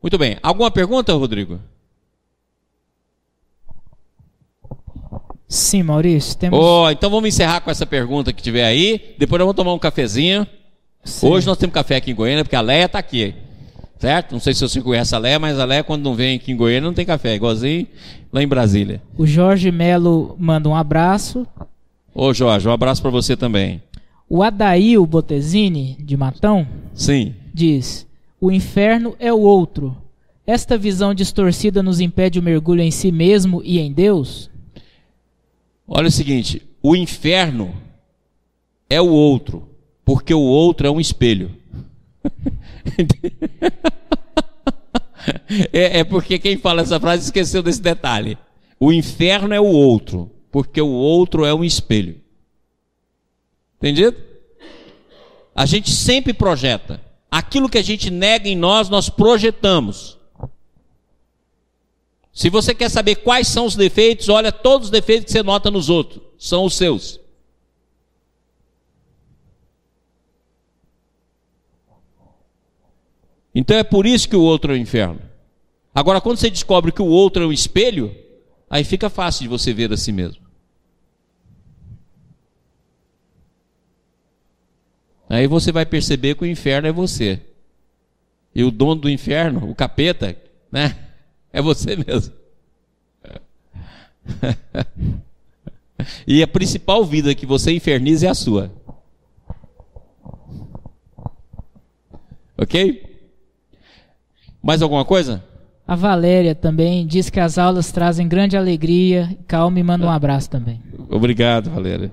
Muito 0.02 0.18
bem. 0.18 0.38
Alguma 0.42 0.72
pergunta, 0.72 1.14
Rodrigo? 1.14 1.60
Sim, 5.48 5.84
Maurício. 5.84 6.38
Temos... 6.38 6.58
Oh, 6.58 6.90
então 6.90 7.10
vamos 7.10 7.28
encerrar 7.28 7.60
com 7.60 7.70
essa 7.70 7.86
pergunta 7.86 8.32
que 8.32 8.42
tiver 8.42 8.64
aí. 8.64 9.16
Depois 9.20 9.38
nós 9.38 9.46
vamos 9.46 9.56
tomar 9.56 9.74
um 9.74 9.80
cafezinho. 9.80 10.48
Sim. 11.04 11.28
Hoje 11.28 11.46
nós 11.46 11.58
temos 11.58 11.74
café 11.74 11.98
aqui 11.98 12.12
em 12.12 12.16
Goiânia, 12.16 12.44
porque 12.44 12.56
a 12.56 12.62
Leia 12.62 12.86
está 12.86 13.00
aqui. 13.00 13.36
Certo? 14.00 14.32
Não 14.32 14.40
sei 14.40 14.54
se 14.54 14.62
você 14.62 14.82
conhece 14.82 15.14
a 15.14 15.18
Leia, 15.18 15.38
mas 15.38 15.60
a 15.60 15.66
Leia, 15.66 15.84
quando 15.84 16.04
não 16.04 16.16
vem 16.16 16.38
aqui 16.38 16.52
em 16.52 16.56
Goiânia, 16.56 16.88
não 16.88 16.94
tem 16.94 17.06
café. 17.06 17.36
Igualzinho 17.36 17.86
lá 18.32 18.42
em 18.42 18.48
Brasília. 18.48 19.02
O 19.18 19.28
Jorge 19.28 19.72
Melo 19.72 20.36
manda 20.40 20.70
um 20.70 20.76
abraço. 20.76 21.46
Ô, 22.16 22.34
Jorge, 22.34 22.68
um 22.68 22.72
abraço 22.72 23.02
para 23.02 23.12
você 23.12 23.36
também. 23.36 23.84
O 24.30 24.42
Adail 24.42 25.06
Botezini, 25.06 25.98
de 26.00 26.16
Matão, 26.16 26.66
Sim. 26.94 27.36
Diz: 27.54 28.08
O 28.40 28.52
inferno 28.52 29.16
é 29.20 29.32
o 29.32 29.40
outro. 29.40 29.96
Esta 30.46 30.78
visão 30.78 31.14
distorcida 31.14 31.84
nos 31.84 32.00
impede 32.00 32.40
o 32.40 32.44
mergulho 32.44 32.82
em 32.82 32.92
si 32.92 33.12
mesmo 33.12 33.62
e 33.64 33.80
em 33.80 33.92
Deus? 33.92 34.50
Olha 35.88 36.08
o 36.08 36.12
seguinte: 36.12 36.62
o 36.82 36.96
inferno 36.96 37.74
é 38.90 39.02
o 39.02 39.10
outro, 39.10 39.70
porque 40.04 40.34
o 40.34 40.42
outro 40.42 40.88
é 40.88 40.92
um 40.92 41.00
espelho. 41.00 41.52
é, 45.72 46.00
é, 46.00 46.04
porque 46.04 46.40
quem 46.40 46.58
fala 46.58 46.82
essa 46.82 47.00
frase 47.00 47.26
esqueceu 47.26 47.62
desse 47.62 47.82
detalhe. 47.82 48.38
O 48.80 48.92
inferno 48.92 49.54
é 49.54 49.60
o 49.60 49.66
outro, 49.66 50.32
porque 50.52 50.82
o 50.82 50.90
outro 50.90 51.46
é 51.46 51.54
um 51.54 51.64
espelho. 51.64 52.20
Entendido? 53.78 54.18
A 55.54 55.66
gente 55.66 55.92
sempre 55.92 56.34
projeta. 56.34 57.11
Aquilo 57.32 57.70
que 57.70 57.78
a 57.78 57.82
gente 57.82 58.12
nega 58.12 58.50
em 58.50 58.58
nós, 58.58 58.90
nós 58.90 59.10
projetamos. 59.10 60.20
Se 62.34 62.50
você 62.50 62.76
quer 62.76 62.90
saber 62.90 63.16
quais 63.16 63.48
são 63.48 63.66
os 63.66 63.76
defeitos, 63.76 64.28
olha 64.28 64.52
todos 64.52 64.88
os 64.88 64.92
defeitos 64.92 65.26
que 65.26 65.32
você 65.32 65.42
nota 65.42 65.72
nos 65.72 65.90
outros, 65.90 66.22
são 66.38 66.66
os 66.66 66.76
seus. 66.76 67.22
Então 73.56 73.78
é 73.78 73.84
por 73.84 74.06
isso 74.06 74.28
que 74.28 74.36
o 74.36 74.42
outro 74.42 74.74
é 74.74 74.76
o 74.76 74.80
inferno. 74.80 75.22
Agora, 75.94 76.22
quando 76.22 76.38
você 76.38 76.50
descobre 76.50 76.92
que 76.92 77.02
o 77.02 77.08
outro 77.08 77.44
é 77.44 77.46
um 77.48 77.52
espelho, 77.52 78.16
aí 78.70 78.84
fica 78.84 79.10
fácil 79.10 79.44
de 79.44 79.50
você 79.50 79.74
ver 79.74 79.92
a 79.92 79.98
si 79.98 80.12
mesmo. 80.12 80.51
Aí 85.32 85.48
você 85.48 85.72
vai 85.72 85.86
perceber 85.86 86.36
que 86.36 86.44
o 86.44 86.46
inferno 86.46 86.90
é 86.90 86.92
você. 86.92 87.40
E 88.54 88.66
o 88.66 88.70
dono 88.70 89.00
do 89.00 89.10
inferno, 89.10 89.72
o 89.72 89.74
capeta, 89.74 90.36
né? 90.70 90.94
É 91.54 91.62
você 91.62 91.96
mesmo. 91.96 92.34
e 96.28 96.44
a 96.44 96.48
principal 96.48 97.06
vida 97.06 97.34
que 97.34 97.46
você 97.46 97.72
inferniza 97.72 98.28
é 98.28 98.30
a 98.30 98.34
sua. 98.34 98.74
Ok? 102.58 103.02
Mais 104.62 104.82
alguma 104.82 105.06
coisa? 105.06 105.42
A 105.88 105.96
Valéria 105.96 106.54
também 106.54 107.08
diz 107.08 107.30
que 107.30 107.40
as 107.40 107.58
aulas 107.58 107.90
trazem 107.90 108.28
grande 108.28 108.58
alegria. 108.58 109.38
Calma 109.48 109.80
e 109.80 109.84
manda 109.84 110.06
um 110.06 110.12
abraço 110.12 110.50
também. 110.50 110.82
Obrigado, 111.10 111.70
Valéria. 111.70 112.12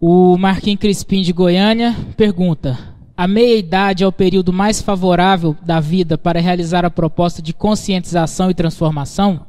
O 0.00 0.38
Marquinhos 0.38 0.78
Crispim 0.78 1.22
de 1.22 1.32
Goiânia 1.32 1.96
pergunta: 2.16 2.78
a 3.16 3.26
meia-idade 3.26 4.04
é 4.04 4.06
o 4.06 4.12
período 4.12 4.52
mais 4.52 4.80
favorável 4.80 5.56
da 5.62 5.80
vida 5.80 6.16
para 6.16 6.40
realizar 6.40 6.84
a 6.84 6.90
proposta 6.90 7.42
de 7.42 7.52
conscientização 7.52 8.48
e 8.48 8.54
transformação? 8.54 9.44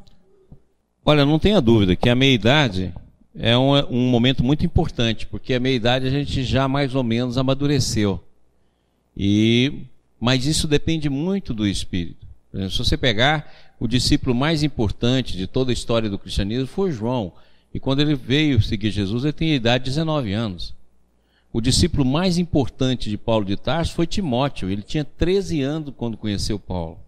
Olha, 1.06 1.24
não 1.24 1.38
tenha 1.38 1.62
dúvida 1.62 1.96
que 1.96 2.10
a 2.10 2.16
meia-idade 2.16 2.92
é 3.36 3.56
um, 3.56 3.74
um, 3.92 4.10
momento 4.10 4.44
muito 4.44 4.66
importante, 4.66 5.28
porque 5.28 5.54
a 5.54 5.60
meia-idade 5.60 6.08
a 6.08 6.10
gente 6.10 6.44
já 6.44 6.68
mais 6.68 6.96
ou 6.96 7.04
menos 7.04 7.38
amadureceu. 7.38 8.24
E, 9.16 9.84
mas 10.20 10.48
isso 10.48 10.68
depende 10.68 11.10
muito 11.10 11.54
do 11.54 11.68
espírito. 11.68 12.26
Exemplo, 12.52 12.72
se 12.72 12.78
você 12.80 12.98
pegar 12.98 13.52
o 13.80 13.88
discípulo 13.88 14.34
mais 14.34 14.64
importante 14.64 15.38
de 15.38 15.46
toda 15.46 15.72
a 15.72 15.74
história 15.74 16.10
do 16.10 16.18
cristianismo 16.18 16.66
foi 16.66 16.92
João. 16.92 17.34
E 17.74 17.80
quando 17.80 18.02
ele 18.02 18.16
veio 18.16 18.62
seguir 18.62 18.92
Jesus, 18.92 19.24
ele 19.24 19.34
tinha 19.34 19.56
idade 19.56 19.86
de 19.86 19.92
19 19.92 20.34
anos. 20.34 20.74
O 21.52 21.62
discípulo 21.62 22.06
mais 22.06 22.38
importante 22.38 23.10
de 23.10 23.18
Paulo 23.18 23.46
de 23.46 23.58
Tarso 23.58 23.94
foi 23.94 24.06
Timóteo. 24.06 24.70
Ele 24.70 24.82
tinha 24.82 25.04
13 25.04 25.62
anos 25.62 25.94
quando 25.98 26.18
conheceu 26.18 26.60
Paulo. 26.60 27.00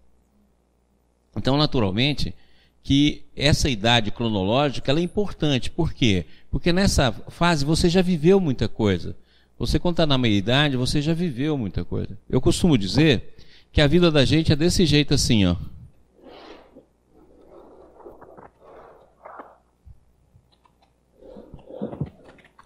Então, 1.36 1.56
naturalmente, 1.56 2.34
que 2.82 3.22
essa 3.36 3.70
idade 3.70 4.10
cronológica 4.10 4.92
é 4.92 5.00
importante. 5.00 5.70
Por 5.70 5.92
quê? 5.92 6.26
Porque 6.50 6.72
nessa 6.72 7.12
fase 7.12 7.64
você 7.64 7.88
já 7.88 8.02
viveu 8.02 8.40
muita 8.40 8.68
coisa. 8.68 9.16
Você, 9.58 9.78
quando 9.78 9.94
está 9.94 10.06
na 10.06 10.18
meia-idade, 10.18 10.76
você 10.76 11.00
já 11.00 11.14
viveu 11.14 11.56
muita 11.56 11.84
coisa. 11.84 12.18
Eu 12.28 12.40
costumo 12.40 12.76
dizer 12.76 13.36
que 13.72 13.80
a 13.80 13.86
vida 13.86 14.10
da 14.10 14.24
gente 14.24 14.52
é 14.52 14.56
desse 14.56 14.84
jeito 14.84 15.14
assim, 15.14 15.44
ó. 15.46 15.56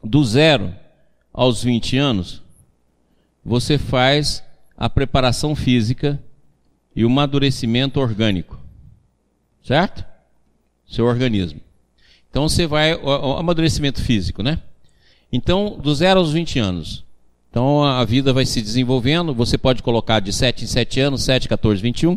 Do 0.09 0.25
zero 0.25 0.73
aos 1.35 1.65
20 1.65 1.99
anos, 1.99 2.41
você 3.45 3.77
faz 3.77 4.41
a 4.77 4.89
preparação 4.89 5.57
física 5.57 6.23
e 6.95 7.05
o 7.05 7.09
amadurecimento 7.09 7.99
orgânico. 7.99 8.57
Certo? 9.65 10.05
Seu 10.87 11.07
organismo. 11.07 11.61
Então 12.31 12.49
você 12.49 12.69
vai. 12.69 12.95
O, 12.95 13.37
amadurecimento 13.37 14.01
físico, 14.01 14.45
né? 14.45 14.63
Então, 15.33 15.77
do 15.83 15.93
zero 15.93 16.21
aos 16.21 16.33
20 16.33 16.61
anos. 16.61 17.05
Então 17.51 17.83
a 17.83 18.05
vida 18.05 18.33
vai 18.33 18.47
se 18.47 18.63
desenvolvendo. 18.63 19.35
Você 19.35 19.59
pode 19.59 19.83
colocar 19.83 20.21
de 20.21 20.33
7 20.33 20.63
em 20.63 20.67
7 20.69 21.01
anos, 21.01 21.25
7, 21.25 21.49
14, 21.49 21.83
21, 21.83 22.17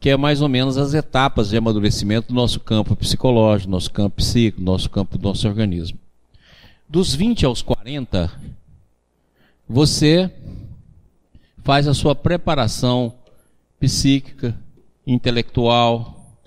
que 0.00 0.08
é 0.08 0.16
mais 0.16 0.40
ou 0.40 0.48
menos 0.48 0.78
as 0.78 0.94
etapas 0.94 1.50
de 1.50 1.56
amadurecimento 1.58 2.28
do 2.28 2.34
nosso 2.34 2.60
campo 2.60 2.96
psicológico, 2.96 3.70
nosso 3.70 3.90
campo 3.90 4.16
psíquico, 4.16 4.62
nosso 4.62 4.88
campo 4.88 5.18
do 5.18 5.28
nosso 5.28 5.46
organismo. 5.46 5.98
Dos 6.94 7.12
20 7.12 7.44
aos 7.44 7.60
40, 7.60 8.30
você 9.68 10.32
faz 11.64 11.88
a 11.88 11.92
sua 11.92 12.14
preparação 12.14 13.12
psíquica, 13.80 14.56
intelectual. 15.04 16.38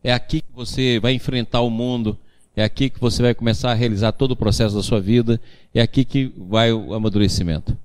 É 0.00 0.12
aqui 0.12 0.40
que 0.40 0.52
você 0.54 1.00
vai 1.00 1.14
enfrentar 1.14 1.62
o 1.62 1.68
mundo. 1.68 2.16
É 2.54 2.62
aqui 2.62 2.88
que 2.88 3.00
você 3.00 3.22
vai 3.22 3.34
começar 3.34 3.72
a 3.72 3.74
realizar 3.74 4.12
todo 4.12 4.30
o 4.30 4.36
processo 4.36 4.76
da 4.76 4.84
sua 4.84 5.00
vida. 5.00 5.40
É 5.74 5.80
aqui 5.80 6.04
que 6.04 6.32
vai 6.48 6.72
o 6.72 6.94
amadurecimento. 6.94 7.76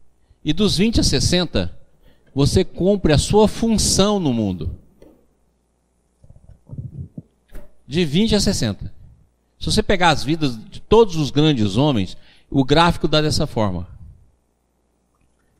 E 0.45 0.53
dos 0.53 0.78
20 0.78 0.99
a 0.99 1.03
60, 1.03 1.76
você 2.32 2.64
cumpre 2.64 3.11
a 3.11 3.18
sua 3.18 3.47
função 3.47 4.20
no 4.20 4.32
mundo. 4.32 4.78
De 7.88 8.05
20 8.05 8.36
a 8.36 8.39
60. 8.39 8.93
Se 9.59 9.66
você 9.66 9.82
pegar 9.82 10.09
as 10.09 10.24
vidas 10.24 10.55
todos 10.94 11.16
os 11.16 11.32
grandes 11.32 11.76
homens, 11.76 12.16
o 12.52 12.64
gráfico 12.64 13.08
dá 13.08 13.20
dessa 13.20 13.48
forma. 13.48 13.88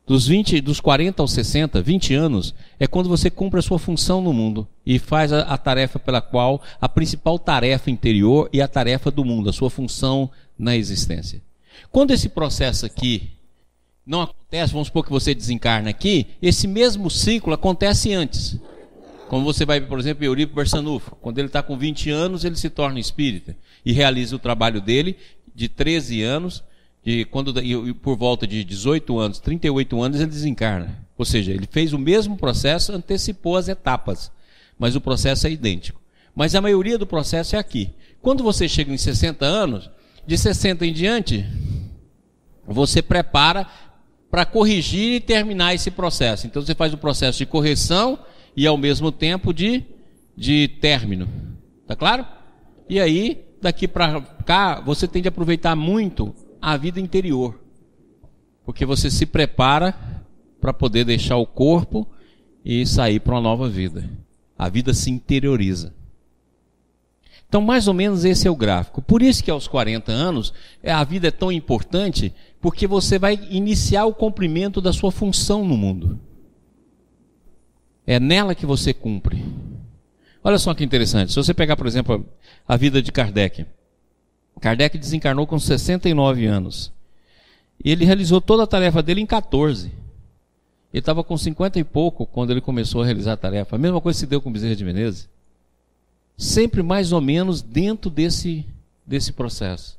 Dos 0.06 0.28
20, 0.28 0.60
dos 0.60 0.78
40 0.78 1.20
aos 1.20 1.32
60, 1.32 1.82
20 1.82 2.14
anos, 2.14 2.54
é 2.78 2.86
quando 2.86 3.08
você 3.08 3.28
cumpre 3.28 3.58
a 3.58 3.62
sua 3.62 3.76
função 3.76 4.22
no 4.22 4.32
mundo 4.32 4.64
e 4.86 4.96
faz 4.96 5.32
a, 5.32 5.40
a, 5.40 5.58
tarefa 5.58 5.98
pela 5.98 6.20
qual, 6.20 6.62
a 6.80 6.88
principal 6.88 7.36
tarefa 7.36 7.90
interior 7.90 8.48
e 8.52 8.62
a 8.62 8.68
tarefa 8.68 9.10
do 9.10 9.24
mundo, 9.24 9.50
a 9.50 9.52
sua 9.52 9.68
função 9.68 10.30
na 10.56 10.76
existência. 10.76 11.42
Quando 11.90 12.12
esse 12.12 12.28
processo 12.28 12.86
aqui 12.86 13.32
não 14.06 14.22
acontece, 14.22 14.72
vamos 14.72 14.86
supor 14.86 15.04
que 15.04 15.10
você 15.10 15.34
desencarna 15.34 15.90
aqui, 15.90 16.28
esse 16.40 16.68
mesmo 16.68 17.10
ciclo 17.10 17.52
acontece 17.52 18.12
antes. 18.12 18.56
Como 19.28 19.44
você 19.44 19.66
vai, 19.66 19.80
por 19.80 19.98
exemplo, 19.98 20.24
Eurico 20.24 20.54
Barçanufo, 20.54 21.16
quando 21.16 21.40
ele 21.40 21.48
está 21.48 21.60
com 21.60 21.76
20 21.76 22.08
anos, 22.10 22.44
ele 22.44 22.54
se 22.54 22.70
torna 22.70 23.00
espírita 23.00 23.56
e 23.84 23.92
realiza 23.92 24.36
o 24.36 24.38
trabalho 24.38 24.80
dele 24.80 25.16
de 25.54 25.68
13 25.68 26.22
anos, 26.22 26.64
de 27.04 27.24
quando 27.26 27.54
por 28.02 28.16
volta 28.16 28.46
de 28.46 28.64
18 28.64 29.18
anos, 29.18 29.38
38 29.38 30.02
anos 30.02 30.20
ele 30.20 30.30
desencarna. 30.30 31.04
Ou 31.16 31.24
seja, 31.24 31.52
ele 31.52 31.68
fez 31.70 31.92
o 31.92 31.98
mesmo 31.98 32.36
processo, 32.36 32.92
antecipou 32.92 33.56
as 33.56 33.68
etapas, 33.68 34.32
mas 34.78 34.96
o 34.96 35.00
processo 35.00 35.46
é 35.46 35.50
idêntico. 35.50 36.00
Mas 36.34 36.54
a 36.54 36.60
maioria 36.60 36.98
do 36.98 37.06
processo 37.06 37.54
é 37.54 37.58
aqui. 37.58 37.90
Quando 38.20 38.42
você 38.42 38.68
chega 38.68 38.92
em 38.92 38.96
60 38.96 39.44
anos, 39.44 39.90
de 40.26 40.36
60 40.36 40.84
em 40.86 40.92
diante, 40.92 41.44
você 42.66 43.02
prepara 43.02 43.68
para 44.30 44.44
corrigir 44.44 45.14
e 45.14 45.20
terminar 45.20 45.74
esse 45.74 45.90
processo. 45.90 46.46
Então 46.46 46.60
você 46.60 46.74
faz 46.74 46.92
o 46.92 46.98
processo 46.98 47.38
de 47.38 47.46
correção 47.46 48.18
e 48.56 48.66
ao 48.66 48.76
mesmo 48.76 49.12
tempo 49.12 49.52
de, 49.52 49.84
de 50.36 50.68
término. 50.80 51.28
Tá 51.86 51.94
claro? 51.94 52.26
E 52.88 52.98
aí, 52.98 53.44
daqui 53.64 53.88
para 53.88 54.20
cá, 54.20 54.80
você 54.80 55.08
tem 55.08 55.22
de 55.22 55.28
aproveitar 55.28 55.74
muito 55.74 56.34
a 56.60 56.76
vida 56.76 57.00
interior. 57.00 57.58
Porque 58.64 58.86
você 58.86 59.10
se 59.10 59.26
prepara 59.26 59.94
para 60.60 60.72
poder 60.72 61.04
deixar 61.04 61.36
o 61.36 61.46
corpo 61.46 62.06
e 62.64 62.86
sair 62.86 63.20
para 63.20 63.34
uma 63.34 63.40
nova 63.40 63.68
vida. 63.68 64.08
A 64.56 64.68
vida 64.68 64.94
se 64.94 65.10
interioriza. 65.10 65.92
Então, 67.48 67.60
mais 67.60 67.88
ou 67.88 67.94
menos 67.94 68.24
esse 68.24 68.46
é 68.46 68.50
o 68.50 68.56
gráfico. 68.56 69.00
Por 69.00 69.22
isso 69.22 69.42
que 69.42 69.50
aos 69.50 69.66
40 69.66 70.12
anos, 70.12 70.52
é, 70.82 70.92
a 70.92 71.04
vida 71.04 71.28
é 71.28 71.30
tão 71.30 71.52
importante, 71.52 72.34
porque 72.60 72.86
você 72.86 73.18
vai 73.18 73.38
iniciar 73.50 74.04
o 74.06 74.14
cumprimento 74.14 74.80
da 74.80 74.92
sua 74.92 75.10
função 75.10 75.64
no 75.64 75.76
mundo. 75.76 76.18
É 78.06 78.20
nela 78.20 78.54
que 78.54 78.66
você 78.66 78.92
cumpre. 78.92 79.42
Olha 80.46 80.58
só 80.58 80.74
que 80.74 80.84
interessante. 80.84 81.32
Se 81.32 81.36
você 81.36 81.54
pegar, 81.54 81.74
por 81.74 81.86
exemplo, 81.86 82.24
a 82.68 82.76
vida 82.76 83.00
de 83.00 83.10
Kardec. 83.10 83.64
Kardec 84.60 84.98
desencarnou 84.98 85.46
com 85.46 85.58
69 85.58 86.44
anos. 86.44 86.92
E 87.82 87.90
ele 87.90 88.04
realizou 88.04 88.42
toda 88.42 88.64
a 88.64 88.66
tarefa 88.66 89.02
dele 89.02 89.22
em 89.22 89.26
14. 89.26 89.86
Ele 89.86 91.00
estava 91.00 91.24
com 91.24 91.36
50 91.36 91.78
e 91.78 91.84
pouco 91.84 92.26
quando 92.26 92.50
ele 92.50 92.60
começou 92.60 93.02
a 93.02 93.06
realizar 93.06 93.32
a 93.32 93.36
tarefa. 93.38 93.74
A 93.74 93.78
mesma 93.78 94.02
coisa 94.02 94.18
se 94.18 94.26
deu 94.26 94.40
com 94.40 94.52
Bezerra 94.52 94.76
de 94.76 94.84
Menezes. 94.84 95.28
Sempre 96.36 96.82
mais 96.82 97.10
ou 97.10 97.22
menos 97.22 97.62
dentro 97.62 98.10
desse, 98.10 98.66
desse 99.04 99.32
processo. 99.32 99.98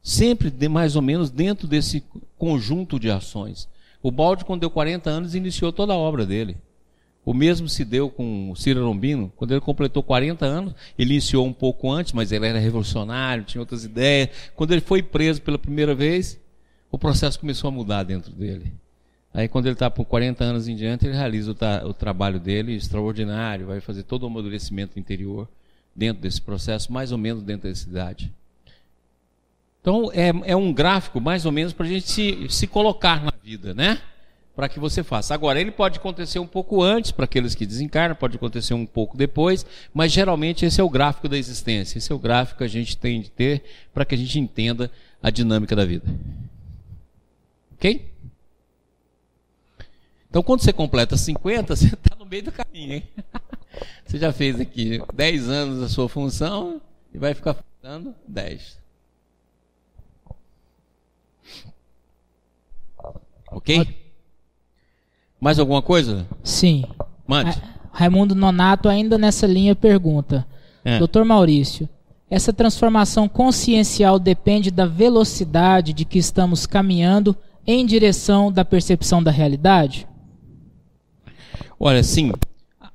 Sempre 0.00 0.48
de 0.48 0.68
mais 0.68 0.94
ou 0.94 1.02
menos 1.02 1.28
dentro 1.28 1.66
desse 1.66 2.04
conjunto 2.38 3.00
de 3.00 3.10
ações. 3.10 3.68
O 4.00 4.12
Balde, 4.12 4.44
quando 4.44 4.60
deu 4.60 4.70
40 4.70 5.10
anos, 5.10 5.34
iniciou 5.34 5.72
toda 5.72 5.92
a 5.92 5.96
obra 5.96 6.24
dele. 6.24 6.56
O 7.26 7.34
mesmo 7.34 7.68
se 7.68 7.84
deu 7.84 8.08
com 8.08 8.52
o 8.52 8.54
Ciro 8.54 8.84
Lombino, 8.84 9.32
quando 9.34 9.50
ele 9.50 9.60
completou 9.60 10.00
40 10.00 10.46
anos, 10.46 10.72
ele 10.96 11.14
iniciou 11.14 11.44
um 11.44 11.52
pouco 11.52 11.90
antes, 11.90 12.12
mas 12.12 12.30
ele 12.30 12.46
era 12.46 12.56
revolucionário, 12.60 13.42
tinha 13.42 13.60
outras 13.60 13.84
ideias. 13.84 14.28
Quando 14.54 14.70
ele 14.70 14.80
foi 14.80 15.02
preso 15.02 15.42
pela 15.42 15.58
primeira 15.58 15.92
vez, 15.92 16.40
o 16.88 16.96
processo 16.96 17.40
começou 17.40 17.66
a 17.66 17.72
mudar 17.72 18.04
dentro 18.04 18.30
dele. 18.30 18.72
Aí, 19.34 19.48
quando 19.48 19.66
ele 19.66 19.72
está 19.72 19.90
por 19.90 20.04
40 20.04 20.44
anos 20.44 20.68
em 20.68 20.76
diante, 20.76 21.04
ele 21.04 21.16
realiza 21.16 21.50
o, 21.50 21.54
tra 21.54 21.84
o, 21.84 21.92
trabalho 21.92 22.38
dele 22.38 22.76
extraordinário, 22.76 23.66
vai 23.66 23.80
fazer 23.80 24.04
todo 24.04 24.22
o 24.22 24.26
amadurecimento 24.26 24.96
interior 24.96 25.48
dentro 25.96 26.22
desse 26.22 26.40
processo, 26.40 26.92
mais 26.92 27.10
ou 27.10 27.18
menos 27.18 27.42
dentro 27.42 27.68
dessa 27.68 27.88
idade. 27.88 28.32
Então, 29.80 30.12
é, 30.14 30.32
é 30.44 30.54
um 30.54 30.72
gráfico 30.72 31.20
mais 31.20 31.44
ou 31.44 31.50
menos 31.50 31.72
para 31.72 31.86
a 31.86 31.88
gente 31.88 32.08
se, 32.08 32.46
se 32.48 32.68
colocar 32.68 33.20
na 33.24 33.32
vida, 33.42 33.74
né? 33.74 34.00
Para 34.56 34.70
que 34.70 34.80
você 34.80 35.04
faça. 35.04 35.34
Agora, 35.34 35.60
ele 35.60 35.70
pode 35.70 35.98
acontecer 35.98 36.38
um 36.38 36.46
pouco 36.46 36.82
antes, 36.82 37.10
para 37.10 37.26
aqueles 37.26 37.54
que 37.54 37.66
desencarnam, 37.66 38.16
pode 38.16 38.36
acontecer 38.36 38.72
um 38.72 38.86
pouco 38.86 39.14
depois, 39.14 39.66
mas 39.92 40.10
geralmente 40.10 40.64
esse 40.64 40.80
é 40.80 40.84
o 40.84 40.88
gráfico 40.88 41.28
da 41.28 41.36
existência, 41.36 41.98
esse 41.98 42.10
é 42.10 42.14
o 42.14 42.18
gráfico 42.18 42.58
que 42.58 42.64
a 42.64 42.68
gente 42.68 42.96
tem 42.96 43.20
de 43.20 43.30
ter 43.30 43.62
para 43.92 44.06
que 44.06 44.14
a 44.14 44.18
gente 44.18 44.40
entenda 44.40 44.90
a 45.22 45.28
dinâmica 45.28 45.76
da 45.76 45.84
vida. 45.84 46.06
Ok? 47.74 48.10
Então, 50.30 50.42
quando 50.42 50.62
você 50.62 50.72
completa 50.72 51.18
50, 51.18 51.76
você 51.76 51.88
está 51.88 52.16
no 52.16 52.24
meio 52.24 52.44
do 52.44 52.52
caminho, 52.52 52.94
hein? 52.94 53.02
Você 54.06 54.16
já 54.16 54.32
fez 54.32 54.58
aqui 54.58 55.02
10 55.12 55.50
anos 55.50 55.80
da 55.80 55.88
sua 55.90 56.08
função 56.08 56.80
e 57.12 57.18
vai 57.18 57.34
ficar 57.34 57.52
faltando 57.52 58.14
10. 58.26 58.78
Ok? 63.50 64.05
Mais 65.40 65.58
alguma 65.58 65.82
coisa? 65.82 66.26
Sim. 66.42 66.84
Mande. 67.26 67.60
Raimundo 67.92 68.34
Nonato, 68.34 68.88
ainda 68.88 69.16
nessa 69.16 69.46
linha, 69.46 69.74
pergunta: 69.74 70.46
é. 70.84 70.98
Doutor 70.98 71.24
Maurício, 71.24 71.88
essa 72.28 72.52
transformação 72.52 73.28
consciencial 73.28 74.18
depende 74.18 74.70
da 74.70 74.86
velocidade 74.86 75.92
de 75.92 76.04
que 76.04 76.18
estamos 76.18 76.66
caminhando 76.66 77.36
em 77.66 77.84
direção 77.84 78.50
da 78.50 78.64
percepção 78.64 79.22
da 79.22 79.30
realidade? 79.30 80.06
Olha, 81.78 82.02
sim. 82.02 82.32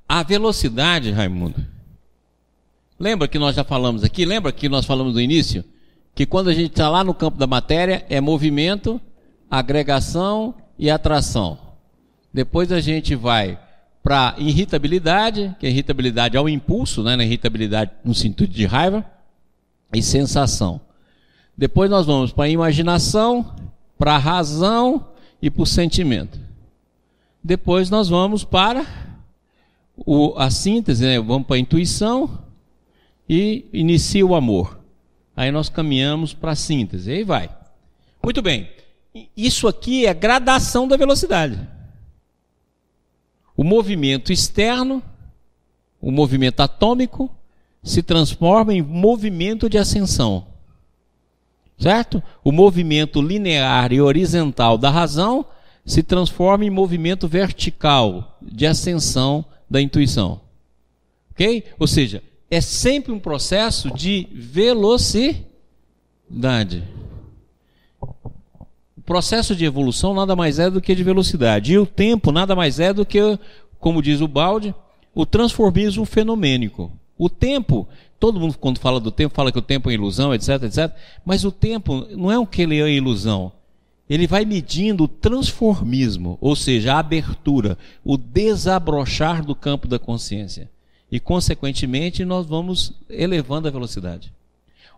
A 0.07 0.23
velocidade, 0.23 1.11
Raimundo. 1.11 1.65
Lembra 2.99 3.27
que 3.27 3.39
nós 3.39 3.55
já 3.55 3.63
falamos 3.63 4.03
aqui? 4.03 4.25
Lembra 4.25 4.51
que 4.51 4.69
nós 4.69 4.85
falamos 4.85 5.13
no 5.13 5.21
início? 5.21 5.63
Que 6.13 6.25
quando 6.25 6.49
a 6.49 6.53
gente 6.53 6.71
está 6.71 6.89
lá 6.89 7.03
no 7.03 7.13
campo 7.13 7.37
da 7.37 7.47
matéria, 7.47 8.05
é 8.09 8.21
movimento, 8.21 8.99
agregação 9.49 10.53
e 10.77 10.89
atração. 10.89 11.57
Depois 12.33 12.71
a 12.71 12.79
gente 12.79 13.15
vai 13.15 13.59
para 14.03 14.35
irritabilidade, 14.37 15.55
que 15.59 15.67
a 15.67 15.69
irritabilidade 15.69 16.35
é 16.35 16.41
o 16.41 16.49
impulso, 16.49 17.03
né? 17.03 17.15
Na 17.15 17.23
irritabilidade 17.23 17.91
no 18.03 18.13
sentido 18.13 18.51
de 18.51 18.65
raiva 18.65 19.05
e 19.93 20.01
sensação. 20.01 20.81
Depois 21.57 21.89
nós 21.89 22.05
vamos 22.05 22.31
para 22.31 22.45
a 22.45 22.49
imaginação, 22.49 23.55
para 23.97 24.15
a 24.15 24.17
razão 24.17 25.07
e 25.41 25.49
para 25.49 25.63
o 25.63 25.65
sentimento. 25.65 26.39
Depois 27.43 27.89
nós 27.89 28.09
vamos 28.09 28.43
para 28.43 28.85
o, 29.97 30.33
a 30.37 30.49
síntese, 30.49 31.03
né? 31.03 31.19
vamos 31.19 31.47
para 31.47 31.57
a 31.57 31.59
intuição 31.59 32.39
e 33.29 33.65
inicia 33.71 34.25
o 34.25 34.35
amor. 34.35 34.79
Aí 35.35 35.51
nós 35.51 35.69
caminhamos 35.69 36.33
para 36.33 36.51
a 36.51 36.55
síntese, 36.55 37.11
aí 37.11 37.23
vai. 37.23 37.49
Muito 38.23 38.41
bem. 38.41 38.69
Isso 39.35 39.67
aqui 39.67 40.05
é 40.05 40.13
gradação 40.13 40.87
da 40.87 40.97
velocidade. 40.97 41.59
O 43.61 43.63
movimento 43.63 44.33
externo, 44.33 45.03
o 46.01 46.09
movimento 46.09 46.61
atômico, 46.61 47.29
se 47.83 48.01
transforma 48.01 48.73
em 48.73 48.81
movimento 48.81 49.69
de 49.69 49.77
ascensão. 49.77 50.47
Certo? 51.77 52.23
O 52.43 52.51
movimento 52.51 53.21
linear 53.21 53.93
e 53.93 54.01
horizontal 54.01 54.79
da 54.79 54.89
razão 54.89 55.45
se 55.85 56.01
transforma 56.01 56.65
em 56.65 56.71
movimento 56.71 57.27
vertical 57.27 58.35
de 58.41 58.65
ascensão 58.65 59.45
da 59.69 59.79
intuição. 59.79 60.41
Ok? 61.29 61.65
Ou 61.77 61.85
seja, 61.85 62.23
é 62.49 62.61
sempre 62.61 63.11
um 63.11 63.19
processo 63.19 63.91
de 63.91 64.27
velocidade. 64.31 65.45
Processo 69.11 69.53
de 69.57 69.65
evolução 69.65 70.13
nada 70.13 70.37
mais 70.37 70.57
é 70.57 70.69
do 70.69 70.79
que 70.79 70.95
de 70.95 71.03
velocidade. 71.03 71.73
E 71.73 71.77
o 71.77 71.85
tempo 71.85 72.31
nada 72.31 72.55
mais 72.55 72.79
é 72.79 72.93
do 72.93 73.05
que, 73.05 73.37
como 73.77 74.01
diz 74.01 74.21
o 74.21 74.27
balde, 74.27 74.73
o 75.13 75.25
transformismo 75.25 76.05
fenomênico. 76.05 76.89
O 77.17 77.27
tempo, 77.29 77.85
todo 78.17 78.39
mundo 78.39 78.57
quando 78.57 78.79
fala 78.79 79.01
do 79.01 79.11
tempo 79.11 79.35
fala 79.35 79.51
que 79.51 79.59
o 79.59 79.61
tempo 79.61 79.89
é 79.89 79.93
ilusão, 79.95 80.33
etc, 80.33 80.63
etc. 80.63 80.95
Mas 81.25 81.43
o 81.43 81.51
tempo 81.51 82.07
não 82.11 82.31
é 82.31 82.39
o 82.39 82.47
que 82.47 82.61
ele 82.61 82.79
é 82.79 82.89
ilusão. 82.89 83.51
Ele 84.09 84.25
vai 84.25 84.45
medindo 84.45 85.03
o 85.03 85.09
transformismo, 85.09 86.37
ou 86.39 86.55
seja, 86.55 86.93
a 86.93 86.99
abertura, 86.99 87.77
o 88.05 88.15
desabrochar 88.15 89.43
do 89.43 89.53
campo 89.53 89.89
da 89.89 89.99
consciência. 89.99 90.69
E, 91.11 91.19
consequentemente, 91.19 92.23
nós 92.23 92.47
vamos 92.47 92.93
elevando 93.09 93.67
a 93.67 93.71
velocidade. 93.71 94.31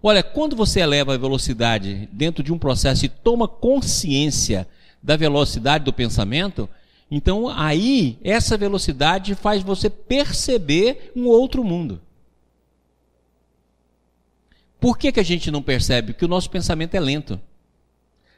Olha, 0.06 0.22
quando 0.22 0.54
você 0.54 0.82
eleva 0.82 1.14
a 1.14 1.18
velocidade 1.18 2.10
dentro 2.12 2.44
de 2.44 2.52
um 2.52 2.60
processo 2.60 3.06
e 3.06 3.10
toma 3.10 3.48
consciência 3.48 4.68
da 5.02 5.16
velocidade 5.16 5.86
do 5.86 5.94
pensamento, 5.94 6.68
então 7.10 7.48
aí 7.48 8.18
essa 8.22 8.58
velocidade 8.58 9.34
faz 9.34 9.64
você 9.64 9.90
perceber 9.90 11.14
um 11.16 11.26
outro 11.28 11.64
mundo. 11.64 12.02
Por 14.78 14.98
que, 14.98 15.14
que 15.14 15.22
a 15.22 15.24
gente 15.24 15.50
não 15.50 15.64
percebe? 15.64 16.12
Porque 16.12 16.26
o 16.26 16.30
nosso 16.30 16.50
pensamento 16.50 16.96
é 16.96 17.00
lento. 17.00 17.40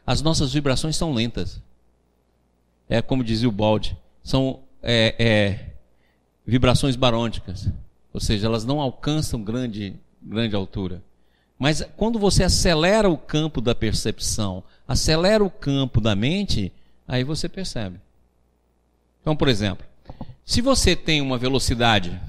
As 0.05 0.21
nossas 0.21 0.53
vibrações 0.53 0.95
são 0.95 1.11
lentas. 1.13 1.59
É 2.87 3.01
como 3.01 3.23
dizia 3.23 3.49
o 3.49 3.51
Balde, 3.51 3.97
são 4.23 4.59
é, 4.83 5.15
é, 5.17 5.69
vibrações 6.45 6.95
barônicas. 6.95 7.67
Ou 8.13 8.19
seja, 8.19 8.45
elas 8.45 8.63
não 8.63 8.79
alcançam 8.79 9.43
grande, 9.43 9.95
grande 10.21 10.55
altura. 10.55 11.01
Mas 11.57 11.81
quando 11.95 12.19
você 12.19 12.43
acelera 12.43 13.09
o 13.09 13.17
campo 13.17 13.61
da 13.61 13.73
percepção, 13.73 14.63
acelera 14.87 15.43
o 15.43 15.49
campo 15.49 16.01
da 16.01 16.15
mente, 16.15 16.71
aí 17.07 17.23
você 17.23 17.47
percebe. 17.47 17.99
Então, 19.21 19.35
por 19.35 19.47
exemplo, 19.47 19.85
se 20.45 20.61
você 20.61 20.95
tem 20.95 21.21
uma 21.21 21.37
velocidade 21.37 22.19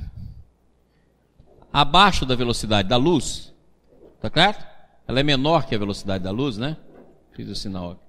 abaixo 1.72 2.24
da 2.24 2.34
velocidade 2.34 2.88
da 2.88 2.96
luz, 2.96 3.52
tá 4.20 4.30
certo? 4.32 4.64
Ela 5.06 5.20
é 5.20 5.22
menor 5.22 5.66
que 5.66 5.74
a 5.74 5.78
velocidade 5.78 6.24
da 6.24 6.30
luz, 6.30 6.56
né? 6.56 6.76
Fiz 7.32 7.48
o 7.48 7.54
sinal 7.54 7.92
aqui. 7.92 8.00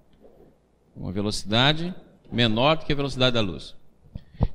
Uma 0.95 1.11
velocidade 1.11 1.93
menor 2.31 2.77
que 2.77 2.93
a 2.93 2.95
velocidade 2.95 3.33
da 3.33 3.41
luz. 3.41 3.75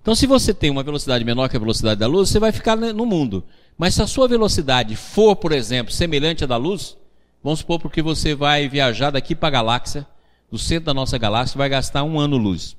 Então, 0.00 0.14
se 0.14 0.26
você 0.26 0.54
tem 0.54 0.70
uma 0.70 0.82
velocidade 0.82 1.24
menor 1.24 1.48
que 1.48 1.56
a 1.56 1.60
velocidade 1.60 2.00
da 2.00 2.06
luz, 2.06 2.30
você 2.30 2.38
vai 2.38 2.52
ficar 2.52 2.76
no 2.76 3.04
mundo. 3.04 3.44
Mas 3.76 3.94
se 3.94 4.02
a 4.02 4.06
sua 4.06 4.28
velocidade 4.28 4.94
for, 4.96 5.36
por 5.36 5.52
exemplo, 5.52 5.92
semelhante 5.92 6.44
à 6.44 6.46
da 6.46 6.56
luz, 6.56 6.96
vamos 7.42 7.60
supor 7.60 7.80
porque 7.80 8.02
você 8.02 8.34
vai 8.34 8.68
viajar 8.68 9.10
daqui 9.10 9.34
para 9.34 9.48
a 9.48 9.50
galáxia, 9.50 10.06
do 10.50 10.58
centro 10.58 10.86
da 10.86 10.94
nossa 10.94 11.16
galáxia, 11.18 11.58
vai 11.58 11.68
gastar 11.68 12.04
um 12.04 12.20
ano-luz, 12.20 12.76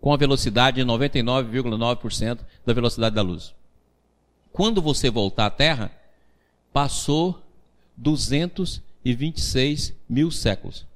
com 0.00 0.12
a 0.12 0.16
velocidade 0.16 0.82
de 0.82 0.84
99,9% 0.84 2.40
da 2.64 2.72
velocidade 2.72 3.14
da 3.14 3.22
luz. 3.22 3.54
Quando 4.52 4.82
você 4.82 5.08
voltar 5.10 5.46
à 5.46 5.50
Terra, 5.50 5.90
passou 6.72 7.42
226 7.96 9.94
mil 10.08 10.30
séculos. 10.30 10.86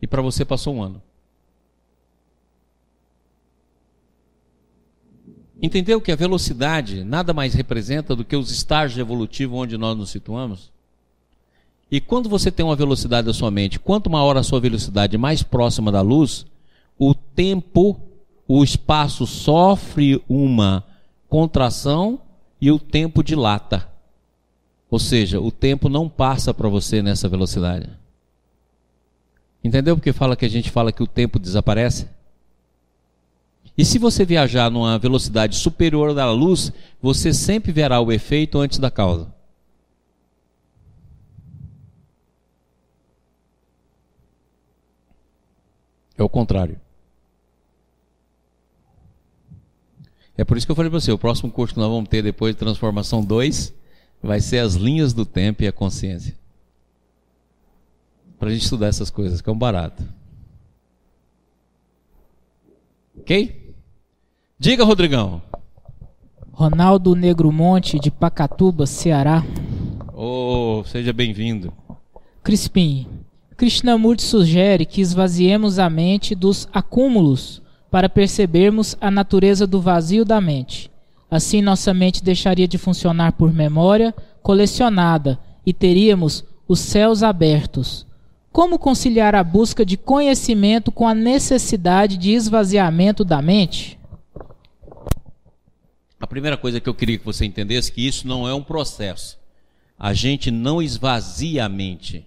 E 0.00 0.06
para 0.06 0.20
você 0.22 0.44
passou 0.44 0.74
um 0.74 0.82
ano. 0.82 1.02
Entendeu 5.64 5.98
que 5.98 6.12
a 6.12 6.16
velocidade 6.16 7.02
nada 7.04 7.32
mais 7.32 7.54
representa 7.54 8.14
do 8.14 8.22
que 8.22 8.36
os 8.36 8.50
estágios 8.50 8.98
evolutivos 8.98 9.58
onde 9.58 9.78
nós 9.78 9.96
nos 9.96 10.10
situamos? 10.10 10.70
E 11.90 12.02
quando 12.02 12.28
você 12.28 12.50
tem 12.50 12.66
uma 12.66 12.76
velocidade 12.76 13.28
da 13.28 13.32
sua 13.32 13.50
mente, 13.50 13.80
quanto 13.80 14.10
maior 14.10 14.36
a 14.36 14.42
sua 14.42 14.60
velocidade 14.60 15.16
mais 15.16 15.42
próxima 15.42 15.90
da 15.90 16.02
luz, 16.02 16.44
o 16.98 17.14
tempo, 17.14 17.98
o 18.46 18.62
espaço 18.62 19.26
sofre 19.26 20.22
uma 20.28 20.84
contração 21.30 22.20
e 22.60 22.70
o 22.70 22.78
tempo 22.78 23.24
dilata. 23.24 23.88
Ou 24.90 24.98
seja, 24.98 25.40
o 25.40 25.50
tempo 25.50 25.88
não 25.88 26.10
passa 26.10 26.52
para 26.52 26.68
você 26.68 27.00
nessa 27.00 27.26
velocidade. 27.26 27.88
Entendeu 29.64 29.96
porque 29.96 30.12
fala 30.12 30.36
que 30.36 30.44
a 30.44 30.50
gente 30.50 30.70
fala 30.70 30.92
que 30.92 31.02
o 31.02 31.06
tempo 31.06 31.38
desaparece? 31.38 32.06
E 33.76 33.84
se 33.84 33.98
você 33.98 34.24
viajar 34.24 34.70
numa 34.70 34.98
velocidade 34.98 35.56
superior 35.56 36.14
da 36.14 36.30
luz, 36.30 36.72
você 37.02 37.32
sempre 37.32 37.72
verá 37.72 38.00
o 38.00 38.12
efeito 38.12 38.58
antes 38.58 38.78
da 38.78 38.90
causa. 38.90 39.34
É 46.16 46.22
o 46.22 46.28
contrário. 46.28 46.80
É 50.36 50.44
por 50.44 50.56
isso 50.56 50.66
que 50.66 50.72
eu 50.72 50.76
falei 50.76 50.90
para 50.90 51.00
você, 51.00 51.10
o 51.12 51.18
próximo 51.18 51.50
curso 51.50 51.74
que 51.74 51.80
nós 51.80 51.88
vamos 51.88 52.08
ter 52.08 52.22
depois 52.22 52.54
de 52.54 52.58
Transformação 52.58 53.24
2 53.24 53.72
vai 54.22 54.40
ser 54.40 54.58
as 54.58 54.74
linhas 54.74 55.12
do 55.12 55.26
tempo 55.26 55.62
e 55.62 55.68
a 55.68 55.72
consciência 55.72 56.36
para 58.44 58.50
a 58.50 58.52
gente 58.52 58.64
estudar 58.64 58.88
essas 58.88 59.08
coisas, 59.08 59.40
que 59.40 59.48
é 59.48 59.52
um 59.52 59.58
barato. 59.58 60.06
Ok? 63.18 63.63
Diga, 64.64 64.82
Rodrigão. 64.82 65.42
Ronaldo 66.50 67.14
Negro 67.14 67.52
Monte, 67.52 68.00
de 68.00 68.10
Pacatuba, 68.10 68.86
Ceará. 68.86 69.44
Oh, 70.10 70.82
seja 70.86 71.12
bem-vindo. 71.12 71.70
Crispim, 72.42 73.06
Krishnamurti 73.58 74.22
sugere 74.22 74.86
que 74.86 75.02
esvaziemos 75.02 75.78
a 75.78 75.90
mente 75.90 76.34
dos 76.34 76.66
acúmulos 76.72 77.60
para 77.90 78.08
percebermos 78.08 78.96
a 79.02 79.10
natureza 79.10 79.66
do 79.66 79.82
vazio 79.82 80.24
da 80.24 80.40
mente. 80.40 80.90
Assim, 81.30 81.60
nossa 81.60 81.92
mente 81.92 82.24
deixaria 82.24 82.66
de 82.66 82.78
funcionar 82.78 83.32
por 83.32 83.52
memória 83.52 84.14
colecionada 84.42 85.38
e 85.66 85.74
teríamos 85.74 86.42
os 86.66 86.80
céus 86.80 87.22
abertos, 87.22 88.06
como 88.50 88.78
conciliar 88.78 89.34
a 89.34 89.44
busca 89.44 89.84
de 89.84 89.98
conhecimento 89.98 90.90
com 90.90 91.06
a 91.06 91.14
necessidade 91.14 92.16
de 92.16 92.32
esvaziamento 92.32 93.26
da 93.26 93.42
mente? 93.42 94.02
A 96.24 96.26
primeira 96.26 96.56
coisa 96.56 96.80
que 96.80 96.88
eu 96.88 96.94
queria 96.94 97.18
que 97.18 97.24
você 97.26 97.44
entendesse 97.44 97.90
é 97.90 97.94
que 97.94 98.06
isso 98.06 98.26
não 98.26 98.48
é 98.48 98.54
um 98.54 98.62
processo. 98.62 99.38
A 99.98 100.14
gente 100.14 100.50
não 100.50 100.80
esvazia 100.80 101.66
a 101.66 101.68
mente. 101.68 102.26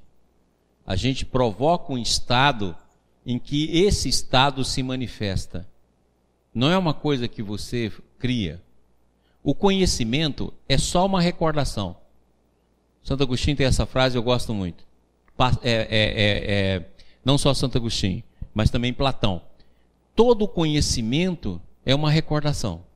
A 0.86 0.96
gente 0.96 1.26
provoca 1.26 1.92
um 1.92 1.98
estado 1.98 2.76
em 3.26 3.40
que 3.40 3.76
esse 3.76 4.08
estado 4.08 4.64
se 4.64 4.84
manifesta. 4.84 5.68
Não 6.54 6.70
é 6.70 6.78
uma 6.78 6.94
coisa 6.94 7.28
que 7.28 7.42
você 7.42 7.92
cria. 8.20 8.62
O 9.44 9.56
conhecimento 9.56 10.54
é 10.70 10.78
só 10.78 11.04
uma 11.04 11.20
recordação. 11.20 11.98
Santo 13.02 13.24
Agostinho 13.24 13.58
tem 13.58 13.66
essa 13.66 13.88
frase, 13.88 14.16
eu 14.16 14.22
gosto 14.22 14.54
muito 14.54 14.86
é, 15.64 15.72
é, 15.72 15.80
é, 15.82 16.76
é, 16.76 16.86
não 17.26 17.36
só 17.36 17.52
Santo 17.52 17.80
Agostinho, 17.80 18.24
mas 18.54 18.70
também 18.70 18.94
Platão. 18.94 19.42
Todo 20.16 20.48
conhecimento 20.48 21.60
é 21.84 21.96
uma 21.96 22.12
recordação. 22.12 22.87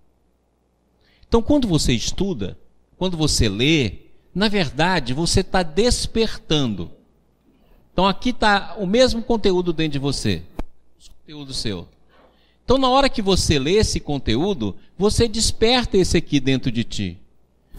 Então, 1.31 1.41
quando 1.41 1.65
você 1.65 1.93
estuda, 1.93 2.57
quando 2.97 3.15
você 3.15 3.47
lê, 3.47 3.99
na 4.35 4.49
verdade, 4.49 5.13
você 5.13 5.39
está 5.39 5.63
despertando. 5.63 6.91
Então, 7.93 8.05
aqui 8.05 8.31
está 8.31 8.75
o 8.77 8.85
mesmo 8.85 9.23
conteúdo 9.23 9.71
dentro 9.71 9.93
de 9.93 9.99
você, 9.99 10.43
conteúdo 11.21 11.53
seu. 11.53 11.87
Então, 12.65 12.77
na 12.77 12.89
hora 12.89 13.07
que 13.07 13.21
você 13.21 13.57
lê 13.57 13.75
esse 13.75 13.97
conteúdo, 14.01 14.75
você 14.97 15.25
desperta 15.25 15.97
esse 15.97 16.17
aqui 16.17 16.37
dentro 16.37 16.69
de 16.69 16.83
ti. 16.83 17.17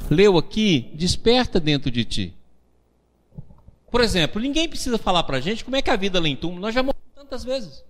Leu 0.08 0.38
aqui, 0.38 0.90
desperta 0.94 1.60
dentro 1.60 1.90
de 1.90 2.06
ti. 2.06 2.34
Por 3.90 4.00
exemplo, 4.00 4.40
ninguém 4.40 4.66
precisa 4.66 4.96
falar 4.96 5.24
para 5.24 5.36
a 5.36 5.40
gente 5.42 5.62
como 5.62 5.76
é 5.76 5.82
que 5.82 5.90
é 5.90 5.92
a 5.92 5.96
vida 5.96 6.18
lá 6.18 6.26
em 6.26 6.36
túmulo. 6.36 6.62
Nós 6.62 6.74
já 6.74 6.82
morremos 6.82 7.12
tantas 7.14 7.44
vezes. 7.44 7.84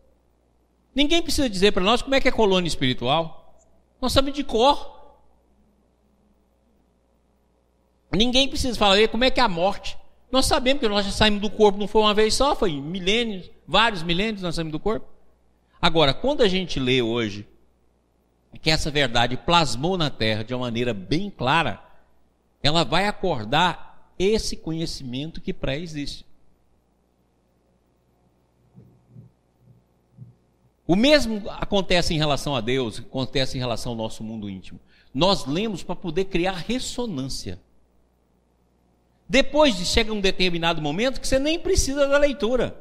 Ninguém 0.92 1.22
precisa 1.22 1.48
dizer 1.48 1.70
para 1.70 1.84
nós 1.84 2.02
como 2.02 2.16
é 2.16 2.20
que 2.20 2.26
é 2.26 2.32
colônia 2.32 2.66
espiritual. 2.66 3.56
Nós 4.00 4.12
sabemos 4.12 4.36
de 4.36 4.42
cor. 4.42 5.01
Ninguém 8.14 8.48
precisa 8.48 8.78
falar 8.78 9.08
como 9.08 9.24
é 9.24 9.30
que 9.30 9.40
é 9.40 9.42
a 9.42 9.48
morte. 9.48 9.96
Nós 10.30 10.46
sabemos 10.46 10.80
que 10.80 10.88
nós 10.88 11.04
já 11.04 11.12
saímos 11.12 11.40
do 11.40 11.50
corpo, 11.50 11.78
não 11.78 11.88
foi 11.88 12.02
uma 12.02 12.14
vez 12.14 12.34
só, 12.34 12.54
foi 12.54 12.72
milênios, 12.72 13.50
vários 13.66 14.02
milênios 14.02 14.42
nós 14.42 14.54
saímos 14.54 14.72
do 14.72 14.80
corpo. 14.80 15.06
Agora, 15.80 16.14
quando 16.14 16.42
a 16.42 16.48
gente 16.48 16.78
lê 16.78 17.02
hoje 17.02 17.46
que 18.60 18.70
essa 18.70 18.90
verdade 18.90 19.36
plasmou 19.36 19.96
na 19.96 20.10
Terra 20.10 20.44
de 20.44 20.54
uma 20.54 20.60
maneira 20.60 20.94
bem 20.94 21.30
clara, 21.30 21.82
ela 22.62 22.84
vai 22.84 23.06
acordar 23.06 24.12
esse 24.18 24.56
conhecimento 24.56 25.40
que 25.40 25.52
pré-existe. 25.52 26.24
O 30.86 30.94
mesmo 30.94 31.42
acontece 31.48 32.12
em 32.14 32.18
relação 32.18 32.54
a 32.54 32.60
Deus, 32.60 32.98
acontece 32.98 33.56
em 33.56 33.60
relação 33.60 33.92
ao 33.92 33.98
nosso 33.98 34.22
mundo 34.22 34.50
íntimo. 34.50 34.78
Nós 35.14 35.46
lemos 35.46 35.82
para 35.82 35.96
poder 35.96 36.26
criar 36.26 36.52
ressonância. 36.52 37.58
Depois 39.32 39.74
de 39.78 39.86
chega 39.86 40.12
um 40.12 40.20
determinado 40.20 40.82
momento 40.82 41.18
que 41.18 41.26
você 41.26 41.38
nem 41.38 41.58
precisa 41.58 42.06
da 42.06 42.18
leitura. 42.18 42.78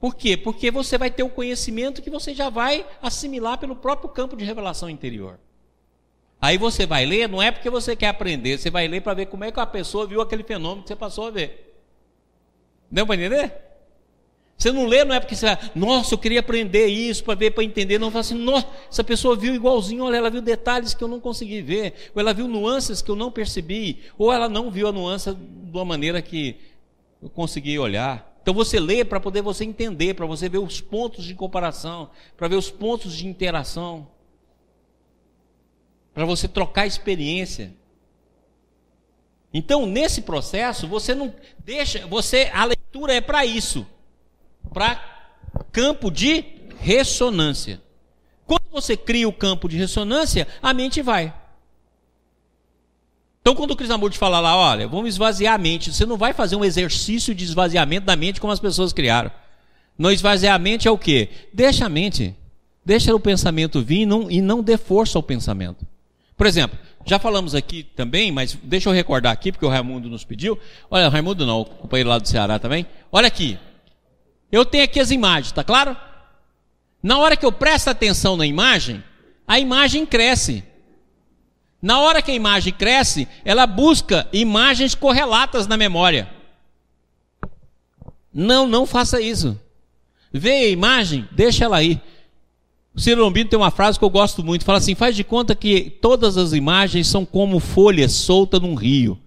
Por 0.00 0.16
quê? 0.16 0.36
Porque 0.36 0.72
você 0.72 0.98
vai 0.98 1.08
ter 1.08 1.22
o 1.22 1.30
conhecimento 1.30 2.02
que 2.02 2.10
você 2.10 2.34
já 2.34 2.50
vai 2.50 2.84
assimilar 3.00 3.58
pelo 3.58 3.76
próprio 3.76 4.08
campo 4.08 4.36
de 4.36 4.44
revelação 4.44 4.90
interior. 4.90 5.38
Aí 6.40 6.58
você 6.58 6.84
vai 6.84 7.06
ler, 7.06 7.28
não 7.28 7.40
é 7.40 7.52
porque 7.52 7.70
você 7.70 7.94
quer 7.94 8.08
aprender, 8.08 8.58
você 8.58 8.70
vai 8.70 8.88
ler 8.88 9.02
para 9.02 9.14
ver 9.14 9.26
como 9.26 9.44
é 9.44 9.52
que 9.52 9.60
a 9.60 9.64
pessoa 9.64 10.04
viu 10.04 10.20
aquele 10.20 10.42
fenômeno 10.42 10.82
que 10.82 10.88
você 10.88 10.96
passou 10.96 11.28
a 11.28 11.30
ver. 11.30 11.80
Deu 12.90 13.06
para 13.06 13.14
entender? 13.14 13.65
Você 14.56 14.72
não 14.72 14.86
lê, 14.86 15.04
não 15.04 15.14
é 15.14 15.20
porque 15.20 15.36
você 15.36 15.46
vai, 15.46 15.58
nossa, 15.74 16.14
eu 16.14 16.18
queria 16.18 16.40
aprender 16.40 16.86
isso 16.86 17.22
para 17.22 17.34
ver, 17.34 17.50
para 17.50 17.62
entender. 17.62 17.98
Não, 17.98 18.10
fala 18.10 18.20
assim, 18.20 18.34
nossa, 18.34 18.66
essa 18.90 19.04
pessoa 19.04 19.36
viu 19.36 19.54
igualzinho, 19.54 20.04
olha, 20.04 20.16
ela 20.16 20.30
viu 20.30 20.40
detalhes 20.40 20.94
que 20.94 21.04
eu 21.04 21.08
não 21.08 21.20
consegui 21.20 21.60
ver, 21.60 22.10
ou 22.14 22.20
ela 22.20 22.32
viu 22.32 22.48
nuances 22.48 23.02
que 23.02 23.10
eu 23.10 23.16
não 23.16 23.30
percebi, 23.30 23.98
ou 24.16 24.32
ela 24.32 24.48
não 24.48 24.70
viu 24.70 24.88
a 24.88 24.92
nuance 24.92 25.34
de 25.34 25.76
uma 25.76 25.84
maneira 25.84 26.22
que 26.22 26.56
eu 27.22 27.28
consegui 27.28 27.78
olhar. 27.78 28.34
Então 28.40 28.54
você 28.54 28.80
lê 28.80 29.04
para 29.04 29.20
poder 29.20 29.42
você 29.42 29.64
entender, 29.64 30.14
para 30.14 30.24
você 30.24 30.48
ver 30.48 30.58
os 30.58 30.80
pontos 30.80 31.24
de 31.24 31.34
comparação, 31.34 32.08
para 32.36 32.48
ver 32.48 32.56
os 32.56 32.70
pontos 32.70 33.14
de 33.14 33.26
interação 33.26 34.08
para 36.16 36.24
você 36.24 36.48
trocar 36.48 36.86
experiência. 36.86 37.74
Então, 39.52 39.84
nesse 39.84 40.22
processo, 40.22 40.88
você 40.88 41.14
não 41.14 41.30
deixa, 41.58 42.06
você 42.06 42.50
a 42.54 42.64
leitura 42.64 43.12
é 43.12 43.20
para 43.20 43.44
isso, 43.44 43.86
para 44.72 45.00
campo 45.72 46.10
de 46.10 46.44
ressonância. 46.78 47.80
Quando 48.46 48.64
você 48.70 48.96
cria 48.96 49.28
o 49.28 49.32
campo 49.32 49.68
de 49.68 49.76
ressonância, 49.76 50.46
a 50.62 50.72
mente 50.72 51.02
vai. 51.02 51.34
Então, 53.40 53.54
quando 53.54 53.72
o 53.72 53.76
Krishnamurti 53.76 54.18
fala 54.18 54.40
lá, 54.40 54.56
olha, 54.56 54.88
vamos 54.88 55.08
esvaziar 55.08 55.54
a 55.54 55.58
mente, 55.58 55.92
você 55.92 56.04
não 56.04 56.16
vai 56.16 56.32
fazer 56.32 56.56
um 56.56 56.64
exercício 56.64 57.34
de 57.34 57.44
esvaziamento 57.44 58.06
da 58.06 58.16
mente 58.16 58.40
como 58.40 58.52
as 58.52 58.60
pessoas 58.60 58.92
criaram. 58.92 59.30
No 59.96 60.10
esvaziar 60.10 60.54
a 60.54 60.58
mente 60.58 60.88
é 60.88 60.90
o 60.90 60.98
quê? 60.98 61.28
Deixa 61.52 61.86
a 61.86 61.88
mente, 61.88 62.34
deixa 62.84 63.14
o 63.14 63.20
pensamento 63.20 63.80
vir 63.82 64.00
e 64.00 64.06
não, 64.06 64.30
e 64.30 64.40
não 64.40 64.62
dê 64.62 64.76
força 64.76 65.16
ao 65.16 65.22
pensamento. 65.22 65.86
Por 66.36 66.46
exemplo, 66.46 66.78
Já 67.06 67.20
falamos 67.20 67.54
aqui 67.54 67.84
também, 67.84 68.32
mas 68.32 68.58
deixa 68.64 68.88
eu 68.88 68.92
recordar 68.92 69.32
aqui, 69.32 69.52
porque 69.52 69.64
o 69.64 69.68
Raimundo 69.68 70.10
nos 70.10 70.24
pediu. 70.24 70.58
Olha, 70.90 71.06
o 71.06 71.10
Raimundo 71.10 71.46
não, 71.46 71.60
o 71.60 71.64
companheiro 71.64 72.10
lá 72.10 72.18
do 72.18 72.26
Ceará 72.26 72.58
também. 72.58 72.84
Olha 73.12 73.28
aqui. 73.28 73.56
Eu 74.56 74.64
tenho 74.64 74.84
aqui 74.84 74.98
as 74.98 75.10
imagens, 75.10 75.52
tá 75.52 75.62
claro? 75.62 75.94
Na 77.02 77.18
hora 77.18 77.36
que 77.36 77.44
eu 77.44 77.52
presto 77.52 77.88
atenção 77.88 78.38
na 78.38 78.46
imagem, 78.46 79.04
a 79.46 79.60
imagem 79.60 80.06
cresce. 80.06 80.64
Na 81.82 82.00
hora 82.00 82.22
que 82.22 82.30
a 82.30 82.34
imagem 82.34 82.72
cresce, 82.72 83.28
ela 83.44 83.66
busca 83.66 84.26
imagens 84.32 84.94
correlatas 84.94 85.66
na 85.66 85.76
memória. 85.76 86.30
Não, 88.32 88.66
não 88.66 88.86
faça 88.86 89.20
isso. 89.20 89.60
Vê 90.32 90.52
a 90.52 90.68
imagem, 90.68 91.28
deixa 91.32 91.66
ela 91.66 91.76
aí. 91.76 92.00
O 92.94 93.00
Ciro 93.00 93.22
Lombino 93.22 93.50
tem 93.50 93.58
uma 93.58 93.70
frase 93.70 93.98
que 93.98 94.04
eu 94.06 94.10
gosto 94.10 94.42
muito, 94.42 94.64
fala 94.64 94.78
assim: 94.78 94.94
faz 94.94 95.14
de 95.14 95.22
conta 95.22 95.54
que 95.54 95.90
todas 96.00 96.38
as 96.38 96.54
imagens 96.54 97.08
são 97.08 97.26
como 97.26 97.60
folhas 97.60 98.12
soltas 98.12 98.62
num 98.62 98.74
rio. 98.74 99.20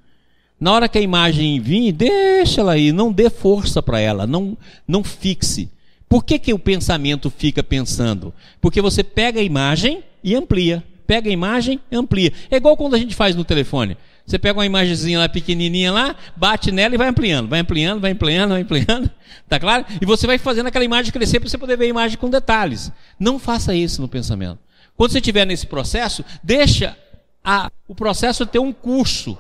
Na 0.60 0.74
hora 0.74 0.90
que 0.90 0.98
a 0.98 1.02
imagem 1.02 1.60
vir, 1.60 1.92
deixa 1.92 2.62
ela 2.62 2.74
aí, 2.74 2.92
não 2.92 3.12
dê 3.12 3.30
força 3.30 3.82
para 3.82 4.00
ela, 4.00 4.28
não, 4.28 4.58
não 4.88 5.04
fixe. 5.04 5.70
Por 6.08 6.24
que, 6.26 6.40
que 6.40 6.54
o 6.54 6.60
pensamento 6.60 7.30
fica 7.30 7.64
pensando? 7.64 8.34
Porque 8.60 8.82
você 8.82 9.04
pega 9.04 9.40
a 9.40 9.44
imagem 9.44 10.04
e 10.24 10.36
amplia. 10.36 10.84
Pega 11.06 11.30
a 11.30 11.34
imagem 11.34 11.80
e 11.92 11.96
amplia. 11.96 12.34
É 12.52 12.58
igual 12.58 12.76
quando 12.76 12.96
a 12.96 12.98
gente 12.98 13.16
faz 13.16 13.36
no 13.36 13.44
telefone. 13.44 13.96
Você 14.26 14.38
pega 14.38 14.60
uma 14.60 14.66
imagenzinha 14.66 15.18
lá 15.18 15.28
pequenininha 15.28 15.92
lá, 15.92 16.16
bate 16.36 16.72
nela 16.72 16.94
e 16.94 16.98
vai 17.00 17.08
ampliando, 17.08 17.48
vai 17.48 17.60
ampliando, 17.62 18.00
vai 18.00 18.12
ampliando, 18.12 18.50
vai 18.52 18.62
ampliando, 18.62 19.10
tá 19.50 19.60
claro? 19.60 19.86
E 20.00 20.06
você 20.06 20.28
vai 20.28 20.38
fazendo 20.38 20.68
aquela 20.68 20.86
imagem 20.86 21.12
crescer 21.12 21.40
para 21.40 21.50
você 21.50 21.58
poder 21.58 21.78
ver 21.78 21.86
a 21.86 21.90
imagem 21.90 22.18
com 22.18 22.30
detalhes. 22.30 22.92
Não 23.20 23.40
faça 23.40 23.74
isso 23.74 24.02
no 24.02 24.08
pensamento. 24.08 24.60
Quando 24.96 25.12
você 25.12 25.18
estiver 25.18 25.46
nesse 25.46 25.66
processo, 25.66 26.24
deixa 26.44 26.96
a, 27.44 27.72
o 27.88 27.96
processo 27.96 28.46
ter 28.46 28.60
um 28.60 28.72
curso. 28.72 29.36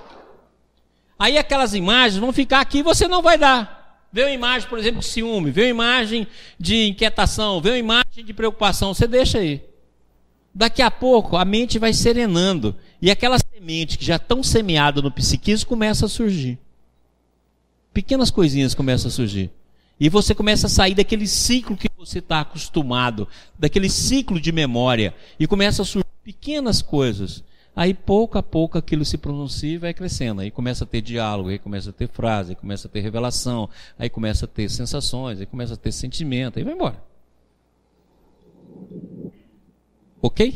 Aí 1.20 1.38
aquelas 1.38 1.74
imagens 1.74 2.17
vão 2.17 2.32
ficar 2.32 2.61
aqui 2.61 2.78
e 2.78 2.84
você 2.84 3.05
não 3.05 3.22
vai 3.22 3.38
dar. 3.38 4.07
Vê 4.11 4.24
uma 4.24 4.32
imagem, 4.32 4.70
por 4.70 4.80
exemplo, 4.80 5.01
de 5.01 5.05
ciúme, 5.05 5.51
vê 5.51 5.63
uma 5.63 5.70
imagem 5.70 6.26
de 6.57 6.88
inquietação, 6.88 7.61
vê 7.61 7.72
uma 7.72 7.78
imagem 7.78 8.26
de 8.26 8.34
preocupação, 8.34 8.93
você 8.93 9.05
deixa 9.05 9.38
aí. 9.38 9.61
Daqui 10.55 10.82
a 10.82 10.89
pouco 10.89 11.36
a 11.38 11.45
mente 11.45 11.78
vai 11.78 11.93
serenando 11.93 12.76
e 13.01 13.11
aquela 13.11 13.38
semente 13.38 13.97
que 13.97 14.05
já 14.05 14.15
estão 14.15 14.41
semeada 14.41 15.01
no 15.01 15.11
psiquismo 15.11 15.67
começa 15.67 16.05
a 16.05 16.09
surgir. 16.09 16.57
Pequenas 17.93 18.32
coisinhas 18.32 18.74
começam 18.74 19.09
a 19.09 19.11
surgir. 19.11 19.51
E 19.99 20.07
você 20.07 20.34
começa 20.34 20.67
a 20.67 20.70
sair 20.70 20.95
daquele 20.95 21.28
ciclo 21.28 21.76
que 21.76 21.89
você 21.97 22.20
está 22.20 22.39
acostumado, 22.39 23.28
daquele 23.57 23.89
ciclo 23.89 24.39
de 24.39 24.51
memória, 24.51 25.13
e 25.38 25.45
começa 25.45 25.82
a 25.82 25.86
surgir 25.86 26.07
pequenas 26.24 26.82
coisas. 26.82 27.43
Aí 27.76 27.93
pouco 27.93 28.38
a 28.38 28.43
pouco 28.43 28.78
aquilo 28.78 29.05
se 29.05 29.17
pronuncia 29.17 29.76
e 29.76 29.78
vai 29.78 29.93
crescendo. 29.93 30.41
Aí 30.41 30.51
começa 30.51 30.84
a 30.84 30.88
ter 30.88 31.01
diálogo, 31.01 31.49
aí 31.49 31.59
começa 31.59 31.91
a 31.91 31.93
ter 31.93 32.07
frase, 32.07 32.51
aí 32.51 32.55
começa 32.55 32.88
a 32.88 32.91
ter 32.91 32.99
revelação, 32.99 33.70
aí 33.97 34.09
começa 34.09 34.45
a 34.45 34.47
ter 34.47 34.70
sensações, 34.70 35.39
aí 35.39 35.45
começa 35.45 35.76
a 35.76 35.78
ter 35.78 35.91
sentimento, 35.91 36.59
aí 36.59 36.65
vai 36.65 36.74
embora. 36.74 37.01
Ok? 40.22 40.53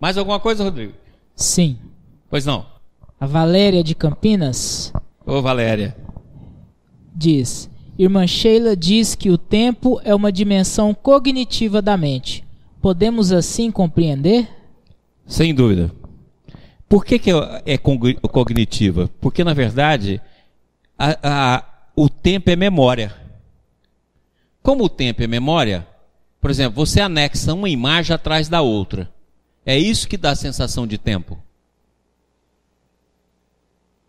Mais 0.00 0.18
alguma 0.18 0.40
coisa, 0.40 0.64
Rodrigo? 0.64 0.94
Sim. 1.36 1.78
Pois 2.28 2.46
não. 2.46 2.66
A 3.20 3.26
Valéria 3.26 3.84
de 3.84 3.94
Campinas. 3.94 4.92
Ô, 5.24 5.42
Valéria. 5.42 5.96
Diz: 7.14 7.70
Irmã 7.98 8.26
Sheila 8.26 8.74
diz 8.74 9.14
que 9.14 9.30
o 9.30 9.36
tempo 9.36 10.00
é 10.04 10.14
uma 10.14 10.32
dimensão 10.32 10.94
cognitiva 10.94 11.82
da 11.82 11.96
mente. 11.96 12.44
Podemos 12.80 13.30
assim 13.30 13.70
compreender? 13.70 14.48
Sem 15.30 15.54
dúvida. 15.54 15.92
Por 16.88 17.04
que, 17.04 17.16
que 17.16 17.30
é 17.64 17.78
cognitiva? 17.78 19.08
Porque, 19.20 19.44
na 19.44 19.54
verdade, 19.54 20.20
a, 20.98 21.18
a, 21.22 21.64
o 21.94 22.08
tempo 22.08 22.50
é 22.50 22.56
memória. 22.56 23.14
Como 24.60 24.84
o 24.84 24.88
tempo 24.88 25.22
é 25.22 25.28
memória, 25.28 25.86
por 26.40 26.50
exemplo, 26.50 26.84
você 26.84 27.00
anexa 27.00 27.54
uma 27.54 27.68
imagem 27.68 28.12
atrás 28.12 28.48
da 28.48 28.60
outra. 28.60 29.08
É 29.64 29.78
isso 29.78 30.08
que 30.08 30.16
dá 30.16 30.32
a 30.32 30.36
sensação 30.36 30.84
de 30.84 30.98
tempo. 30.98 31.38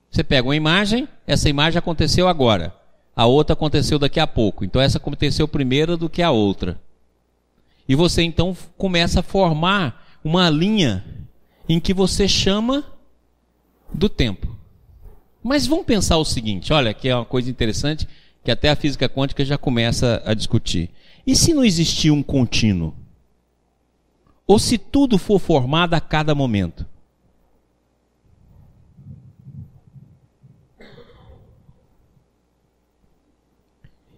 Você 0.09 0.23
pega 0.23 0.47
uma 0.47 0.55
imagem, 0.55 1.07
essa 1.27 1.47
imagem 1.47 1.77
aconteceu 1.77 2.27
agora. 2.27 2.75
A 3.15 3.27
outra 3.27 3.53
aconteceu 3.53 3.99
daqui 3.99 4.19
a 4.19 4.25
pouco. 4.25 4.65
Então 4.65 4.81
essa 4.81 4.97
aconteceu 4.97 5.47
primeiro 5.47 5.95
do 5.95 6.09
que 6.09 6.23
a 6.23 6.31
outra. 6.31 6.81
E 7.87 7.93
você 7.93 8.23
então 8.23 8.57
começa 8.75 9.19
a 9.19 9.23
formar 9.23 10.01
uma 10.23 10.49
linha 10.49 11.03
em 11.67 11.79
que 11.79 11.93
você 11.93 12.27
chama 12.27 12.83
do 13.93 14.07
tempo. 14.09 14.55
Mas 15.43 15.65
vamos 15.65 15.85
pensar 15.85 16.17
o 16.17 16.25
seguinte, 16.25 16.71
olha, 16.71 16.93
que 16.93 17.09
é 17.09 17.15
uma 17.15 17.25
coisa 17.25 17.49
interessante 17.49 18.07
que 18.43 18.51
até 18.51 18.69
a 18.69 18.75
física 18.75 19.09
quântica 19.09 19.45
já 19.45 19.57
começa 19.57 20.21
a 20.25 20.33
discutir. 20.33 20.89
E 21.25 21.35
se 21.35 21.53
não 21.53 21.63
existir 21.63 22.11
um 22.11 22.23
contínuo? 22.23 22.93
Ou 24.47 24.59
se 24.59 24.77
tudo 24.77 25.17
for 25.17 25.39
formado 25.39 25.93
a 25.93 26.01
cada 26.01 26.35
momento? 26.35 26.85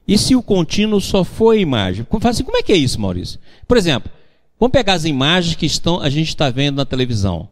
E 0.07 0.17
se 0.17 0.35
o 0.35 0.43
contínuo 0.43 0.99
só 0.99 1.23
for 1.23 1.57
imagem? 1.57 2.05
Assim, 2.23 2.43
como 2.43 2.57
é 2.57 2.63
que 2.63 2.73
é 2.73 2.75
isso, 2.75 2.99
Maurício? 2.99 3.39
Por 3.67 3.77
exemplo, 3.77 4.11
vamos 4.59 4.71
pegar 4.71 4.93
as 4.93 5.05
imagens 5.05 5.55
que 5.55 5.65
estão, 5.65 5.99
a 5.99 6.09
gente 6.09 6.29
está 6.29 6.49
vendo 6.49 6.77
na 6.77 6.85
televisão. 6.85 7.49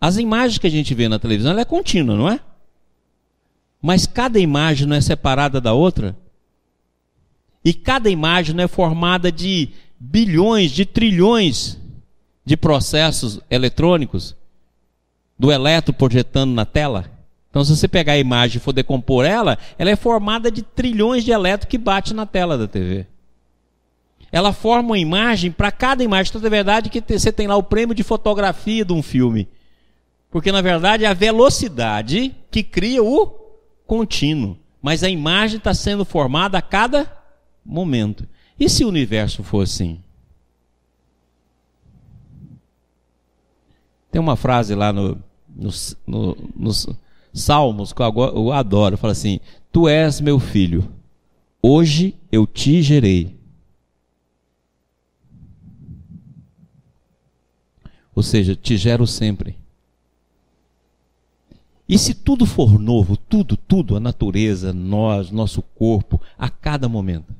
As 0.00 0.16
imagens 0.16 0.58
que 0.58 0.66
a 0.66 0.70
gente 0.70 0.94
vê 0.94 1.08
na 1.08 1.18
televisão, 1.18 1.52
ela 1.52 1.60
é 1.60 1.64
contínua, 1.64 2.16
não 2.16 2.28
é? 2.28 2.40
Mas 3.80 4.06
cada 4.06 4.38
imagem 4.38 4.86
não 4.86 4.96
é 4.96 5.00
separada 5.00 5.60
da 5.60 5.72
outra? 5.72 6.16
E 7.64 7.72
cada 7.72 8.10
imagem 8.10 8.54
não 8.54 8.64
é 8.64 8.68
formada 8.68 9.32
de 9.32 9.70
bilhões, 9.98 10.70
de 10.70 10.84
trilhões 10.84 11.78
de 12.44 12.56
processos 12.56 13.40
eletrônicos 13.50 14.36
do 15.38 15.50
eletro 15.50 15.94
projetando 15.94 16.52
na 16.52 16.66
tela? 16.66 17.10
Então, 17.48 17.64
se 17.64 17.76
você 17.76 17.86
pegar 17.86 18.14
a 18.14 18.18
imagem 18.18 18.56
e 18.56 18.60
for 18.60 18.72
decompor 18.72 19.24
ela, 19.24 19.56
ela 19.78 19.90
é 19.90 19.96
formada 19.96 20.50
de 20.50 20.60
trilhões 20.60 21.24
de 21.24 21.30
elétrons 21.30 21.70
que 21.70 21.78
bate 21.78 22.12
na 22.12 22.26
tela 22.26 22.58
da 22.58 22.66
TV. 22.66 23.06
Ela 24.34 24.52
forma 24.52 24.88
uma 24.88 24.98
imagem 24.98 25.52
para 25.52 25.70
cada 25.70 26.02
imagem. 26.02 26.32
Então, 26.34 26.44
é 26.44 26.50
verdade 26.50 26.90
que 26.90 27.00
você 27.00 27.30
tem 27.30 27.46
lá 27.46 27.54
o 27.54 27.62
prêmio 27.62 27.94
de 27.94 28.02
fotografia 28.02 28.84
de 28.84 28.92
um 28.92 29.00
filme. 29.00 29.48
Porque, 30.28 30.50
na 30.50 30.60
verdade, 30.60 31.04
é 31.04 31.06
a 31.06 31.14
velocidade 31.14 32.34
que 32.50 32.64
cria 32.64 33.00
o 33.00 33.26
contínuo. 33.86 34.58
Mas 34.82 35.04
a 35.04 35.08
imagem 35.08 35.58
está 35.58 35.72
sendo 35.72 36.04
formada 36.04 36.58
a 36.58 36.60
cada 36.60 37.16
momento. 37.64 38.26
E 38.58 38.68
se 38.68 38.84
o 38.84 38.88
universo 38.88 39.44
for 39.44 39.62
assim? 39.62 40.00
Tem 44.10 44.20
uma 44.20 44.34
frase 44.34 44.74
lá 44.74 44.92
no, 44.92 45.16
no, 45.48 45.70
no, 46.04 46.36
nos 46.56 46.88
Salmos 47.32 47.92
que 47.92 48.02
eu 48.02 48.50
adoro. 48.50 48.96
Fala 48.96 49.12
assim: 49.12 49.38
Tu 49.70 49.88
és 49.88 50.20
meu 50.20 50.40
filho, 50.40 50.90
hoje 51.62 52.16
eu 52.32 52.48
te 52.48 52.82
gerei. 52.82 53.43
Ou 58.14 58.22
seja, 58.22 58.54
te 58.54 58.76
gero 58.76 59.06
sempre. 59.06 59.56
E 61.88 61.98
se 61.98 62.14
tudo 62.14 62.46
for 62.46 62.78
novo, 62.78 63.16
tudo, 63.16 63.56
tudo, 63.56 63.96
a 63.96 64.00
natureza, 64.00 64.72
nós, 64.72 65.30
nosso 65.30 65.60
corpo, 65.60 66.20
a 66.38 66.48
cada 66.48 66.88
momento. 66.88 67.34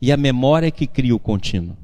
E 0.00 0.12
a 0.12 0.16
memória 0.16 0.70
que 0.70 0.86
cria 0.86 1.14
o 1.14 1.18
contínuo. 1.18 1.76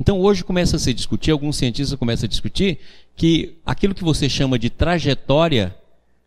Então 0.00 0.20
hoje 0.20 0.44
começa 0.44 0.76
a 0.76 0.78
se 0.78 0.92
discutir, 0.92 1.30
alguns 1.30 1.56
cientistas 1.56 1.98
começam 1.98 2.26
a 2.26 2.28
discutir 2.28 2.78
que 3.16 3.56
aquilo 3.64 3.94
que 3.94 4.04
você 4.04 4.28
chama 4.28 4.58
de 4.58 4.68
trajetória, 4.68 5.74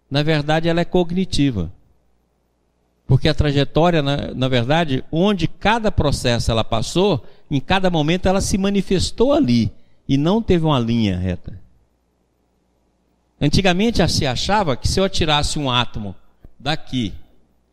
na 0.09 0.23
verdade 0.23 0.67
ela 0.67 0.81
é 0.81 0.85
cognitiva. 0.85 1.71
Porque 3.07 3.29
a 3.29 3.34
trajetória, 3.34 4.01
na, 4.01 4.34
na 4.35 4.47
verdade, 4.49 5.03
onde 5.09 5.47
cada 5.47 5.89
processo 5.89 6.51
ela 6.51 6.63
passou, 6.63 7.25
em 7.49 7.59
cada 7.59 7.89
momento 7.89 8.27
ela 8.27 8.41
se 8.41 8.57
manifestou 8.57 9.31
ali 9.31 9.71
e 10.07 10.17
não 10.17 10.41
teve 10.41 10.65
uma 10.65 10.79
linha 10.79 11.17
reta. 11.17 11.57
Antigamente 13.39 14.05
se 14.09 14.25
achava 14.25 14.75
que 14.75 14.88
se 14.88 14.99
eu 14.99 15.05
atirasse 15.05 15.57
um 15.57 15.71
átomo 15.71 16.13
daqui, 16.59 17.13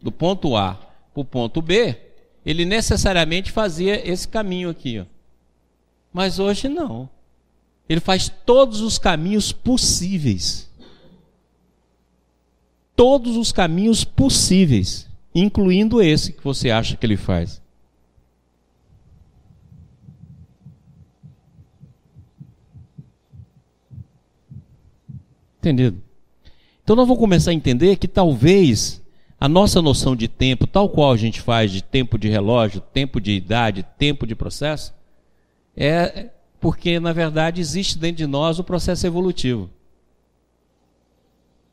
do 0.00 0.12
ponto 0.12 0.56
A 0.56 0.74
para 1.12 1.20
o 1.20 1.24
ponto 1.24 1.60
B, 1.60 1.96
ele 2.44 2.64
necessariamente 2.64 3.50
fazia 3.50 4.08
esse 4.08 4.28
caminho 4.28 4.70
aqui. 4.70 5.00
Ó. 5.00 5.04
Mas 6.12 6.38
hoje 6.38 6.68
não. 6.68 7.08
Ele 7.88 8.00
faz 8.00 8.30
todos 8.44 8.80
os 8.80 8.98
caminhos 8.98 9.50
possíveis. 9.50 10.70
Todos 12.94 13.36
os 13.36 13.50
caminhos 13.50 14.04
possíveis. 14.04 15.08
Incluindo 15.34 16.00
esse 16.00 16.32
que 16.32 16.44
você 16.44 16.70
acha 16.70 16.96
que 16.96 17.04
ele 17.04 17.16
faz. 17.16 17.60
Entendido? 25.58 26.02
Então 26.82 26.94
nós 26.94 27.08
vamos 27.08 27.20
começar 27.20 27.50
a 27.50 27.54
entender 27.54 27.96
que 27.96 28.06
talvez 28.06 29.02
a 29.40 29.48
nossa 29.48 29.80
noção 29.82 30.14
de 30.14 30.28
tempo, 30.28 30.66
tal 30.66 30.88
qual 30.88 31.12
a 31.12 31.16
gente 31.16 31.40
faz 31.40 31.72
de 31.72 31.82
tempo 31.82 32.18
de 32.18 32.28
relógio, 32.28 32.80
tempo 32.80 33.20
de 33.20 33.32
idade, 33.32 33.84
tempo 33.98 34.26
de 34.26 34.34
processo, 34.34 34.94
é 35.76 36.30
porque 36.60 37.00
na 37.00 37.12
verdade 37.12 37.60
existe 37.60 37.98
dentro 37.98 38.18
de 38.18 38.26
nós 38.26 38.58
o 38.58 38.64
processo 38.64 39.06
evolutivo. 39.06 39.70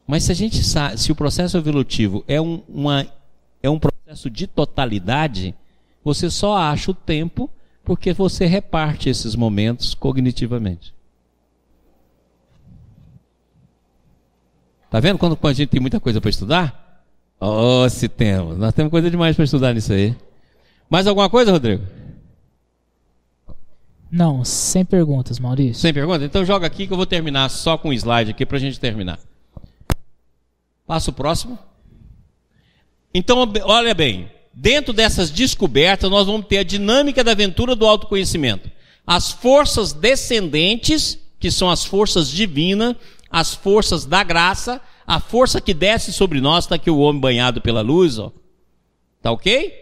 Mas 0.07 0.23
se 0.23 0.31
a 0.31 0.35
gente 0.35 0.63
sabe, 0.63 0.97
se 0.97 1.11
o 1.11 1.15
processo 1.15 1.57
evolutivo 1.57 2.23
é 2.27 2.41
um, 2.41 2.61
uma, 2.67 3.07
é 3.61 3.69
um 3.69 3.79
processo 3.79 4.29
de 4.29 4.47
totalidade, 4.47 5.55
você 6.03 6.29
só 6.29 6.57
acha 6.57 6.91
o 6.91 6.93
tempo 6.93 7.49
porque 7.83 8.13
você 8.13 8.45
reparte 8.45 9.09
esses 9.09 9.35
momentos 9.35 9.93
cognitivamente. 9.93 10.93
Tá 14.89 14.99
vendo 14.99 15.17
quando 15.17 15.37
a 15.41 15.53
gente 15.53 15.69
tem 15.69 15.79
muita 15.79 15.99
coisa 15.99 16.19
para 16.19 16.29
estudar? 16.29 17.05
Oh, 17.39 17.87
se 17.89 18.09
temos. 18.09 18.57
Nós 18.57 18.73
temos 18.73 18.91
coisa 18.91 19.09
demais 19.09 19.35
para 19.35 19.45
estudar 19.45 19.73
nisso 19.73 19.93
aí. 19.93 20.15
Mais 20.89 21.07
alguma 21.07 21.29
coisa, 21.29 21.51
Rodrigo? 21.51 21.83
Não, 24.11 24.43
sem 24.43 24.83
perguntas, 24.83 25.39
Maurício. 25.39 25.81
Sem 25.81 25.93
perguntas? 25.93 26.23
Então 26.23 26.43
joga 26.43 26.67
aqui 26.67 26.85
que 26.85 26.91
eu 26.91 26.97
vou 26.97 27.05
terminar 27.05 27.49
só 27.49 27.77
com 27.77 27.89
um 27.89 27.93
slide 27.93 28.31
aqui 28.31 28.45
para 28.45 28.57
a 28.57 28.59
gente 28.59 28.77
terminar. 28.77 29.17
Passo 30.85 31.11
o 31.11 31.13
próximo. 31.13 31.57
Então, 33.13 33.51
olha 33.63 33.93
bem, 33.93 34.31
dentro 34.53 34.93
dessas 34.93 35.29
descobertas, 35.29 36.09
nós 36.09 36.25
vamos 36.25 36.47
ter 36.47 36.59
a 36.59 36.63
dinâmica 36.63 37.23
da 37.23 37.31
aventura 37.31 37.75
do 37.75 37.85
autoconhecimento. 37.85 38.69
As 39.05 39.31
forças 39.31 39.91
descendentes, 39.93 41.17
que 41.39 41.51
são 41.51 41.69
as 41.69 41.83
forças 41.83 42.29
divinas, 42.29 42.95
as 43.29 43.53
forças 43.53 44.05
da 44.05 44.23
graça, 44.23 44.81
a 45.05 45.19
força 45.19 45.59
que 45.59 45.73
desce 45.73 46.13
sobre 46.13 46.39
nós, 46.39 46.65
está 46.65 46.75
aqui 46.75 46.89
o 46.89 46.99
homem 46.99 47.19
banhado 47.19 47.61
pela 47.61 47.81
luz, 47.81 48.19
ó. 48.19 48.31
Tá 49.21 49.31
ok? 49.31 49.73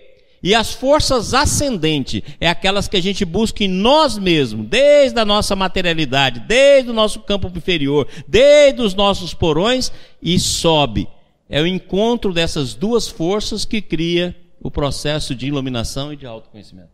E 0.42 0.56
as 0.56 0.74
forças 0.74 1.34
ascendentes 1.34 2.22
é 2.40 2.48
aquelas 2.48 2.88
que 2.88 2.96
a 2.96 3.02
gente 3.02 3.26
busca 3.26 3.64
em 3.64 3.68
nós 3.68 4.18
mesmos, 4.18 4.66
desde 4.68 5.20
a 5.20 5.26
nossa 5.26 5.56
materialidade, 5.56 6.40
desde 6.42 6.90
o 6.90 6.94
nosso 6.94 7.20
campo 7.20 7.52
inferior, 7.54 8.08
desde 8.28 8.82
os 8.82 8.94
nossos 8.94 9.34
porões 9.34 9.92
e 10.22 10.40
sobe. 10.40 11.08
É 11.50 11.62
o 11.62 11.68
encontro 11.68 12.32
dessas 12.32 12.76
duas 12.76 13.08
forças 13.08 13.66
que 13.66 13.82
cria 13.82 14.36
o 14.62 14.70
processo 14.70 15.34
de 15.34 15.48
iluminação 15.48 16.14
e 16.14 16.16
de 16.16 16.26
autoconhecimento. 16.26 16.92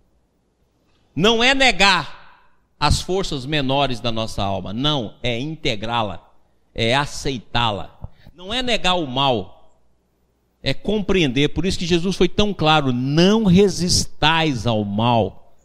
Não 1.15 1.43
é 1.43 1.53
negar 1.53 2.23
as 2.79 3.01
forças 3.01 3.45
menores 3.45 3.99
da 3.99 4.11
nossa 4.11 4.43
alma, 4.43 4.73
não, 4.73 5.15
é 5.21 5.39
integrá-la 5.39 6.25
é 6.75 6.93
aceitá-la. 6.93 7.97
Não 8.35 8.53
é 8.53 8.61
negar 8.61 8.95
o 8.95 9.07
mal, 9.07 9.79
é 10.61 10.73
compreender. 10.73 11.49
Por 11.49 11.65
isso 11.65 11.79
que 11.79 11.85
Jesus 11.85 12.17
foi 12.17 12.27
tão 12.27 12.53
claro: 12.53 12.91
não 12.91 13.45
resistais 13.45 14.67
ao 14.67 14.83
mal. 14.83 15.57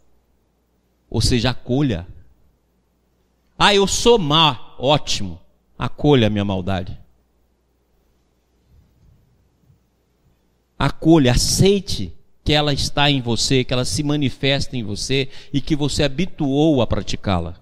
Ou 1.09 1.19
seja, 1.19 1.49
acolha. 1.49 2.07
Ah, 3.59 3.75
eu 3.75 3.85
sou 3.85 4.17
má, 4.17 4.73
ótimo. 4.79 5.39
Acolha 5.77 6.27
a 6.27 6.29
minha 6.29 6.45
maldade. 6.45 6.97
Acolha, 10.81 11.33
aceite 11.33 12.11
que 12.43 12.51
ela 12.51 12.73
está 12.73 13.11
em 13.11 13.21
você, 13.21 13.63
que 13.63 13.71
ela 13.71 13.85
se 13.85 14.01
manifesta 14.01 14.75
em 14.75 14.81
você 14.81 15.29
e 15.53 15.61
que 15.61 15.75
você 15.75 16.01
habituou 16.01 16.81
a 16.81 16.87
praticá-la. 16.87 17.53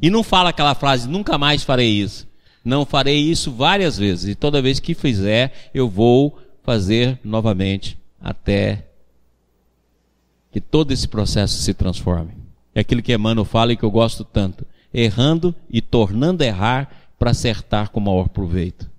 E 0.00 0.08
não 0.08 0.22
fala 0.22 0.48
aquela 0.48 0.74
frase, 0.74 1.06
nunca 1.06 1.36
mais 1.36 1.62
farei 1.62 1.90
isso. 1.90 2.26
Não 2.64 2.86
farei 2.86 3.18
isso 3.18 3.52
várias 3.52 3.98
vezes. 3.98 4.30
E 4.30 4.34
toda 4.34 4.62
vez 4.62 4.80
que 4.80 4.94
fizer, 4.94 5.70
eu 5.74 5.90
vou 5.90 6.38
fazer 6.62 7.20
novamente 7.22 7.98
até 8.18 8.86
que 10.50 10.58
todo 10.58 10.90
esse 10.90 11.06
processo 11.06 11.58
se 11.58 11.74
transforme. 11.74 12.32
É 12.74 12.80
aquilo 12.80 13.02
que 13.02 13.12
Emmanuel 13.12 13.44
fala 13.44 13.74
e 13.74 13.76
que 13.76 13.84
eu 13.84 13.90
gosto 13.90 14.24
tanto. 14.24 14.66
Errando 14.92 15.54
e 15.68 15.82
tornando 15.82 16.42
a 16.42 16.46
errar 16.46 16.90
para 17.18 17.32
acertar 17.32 17.90
com 17.90 18.00
maior 18.00 18.30
proveito. 18.30 18.93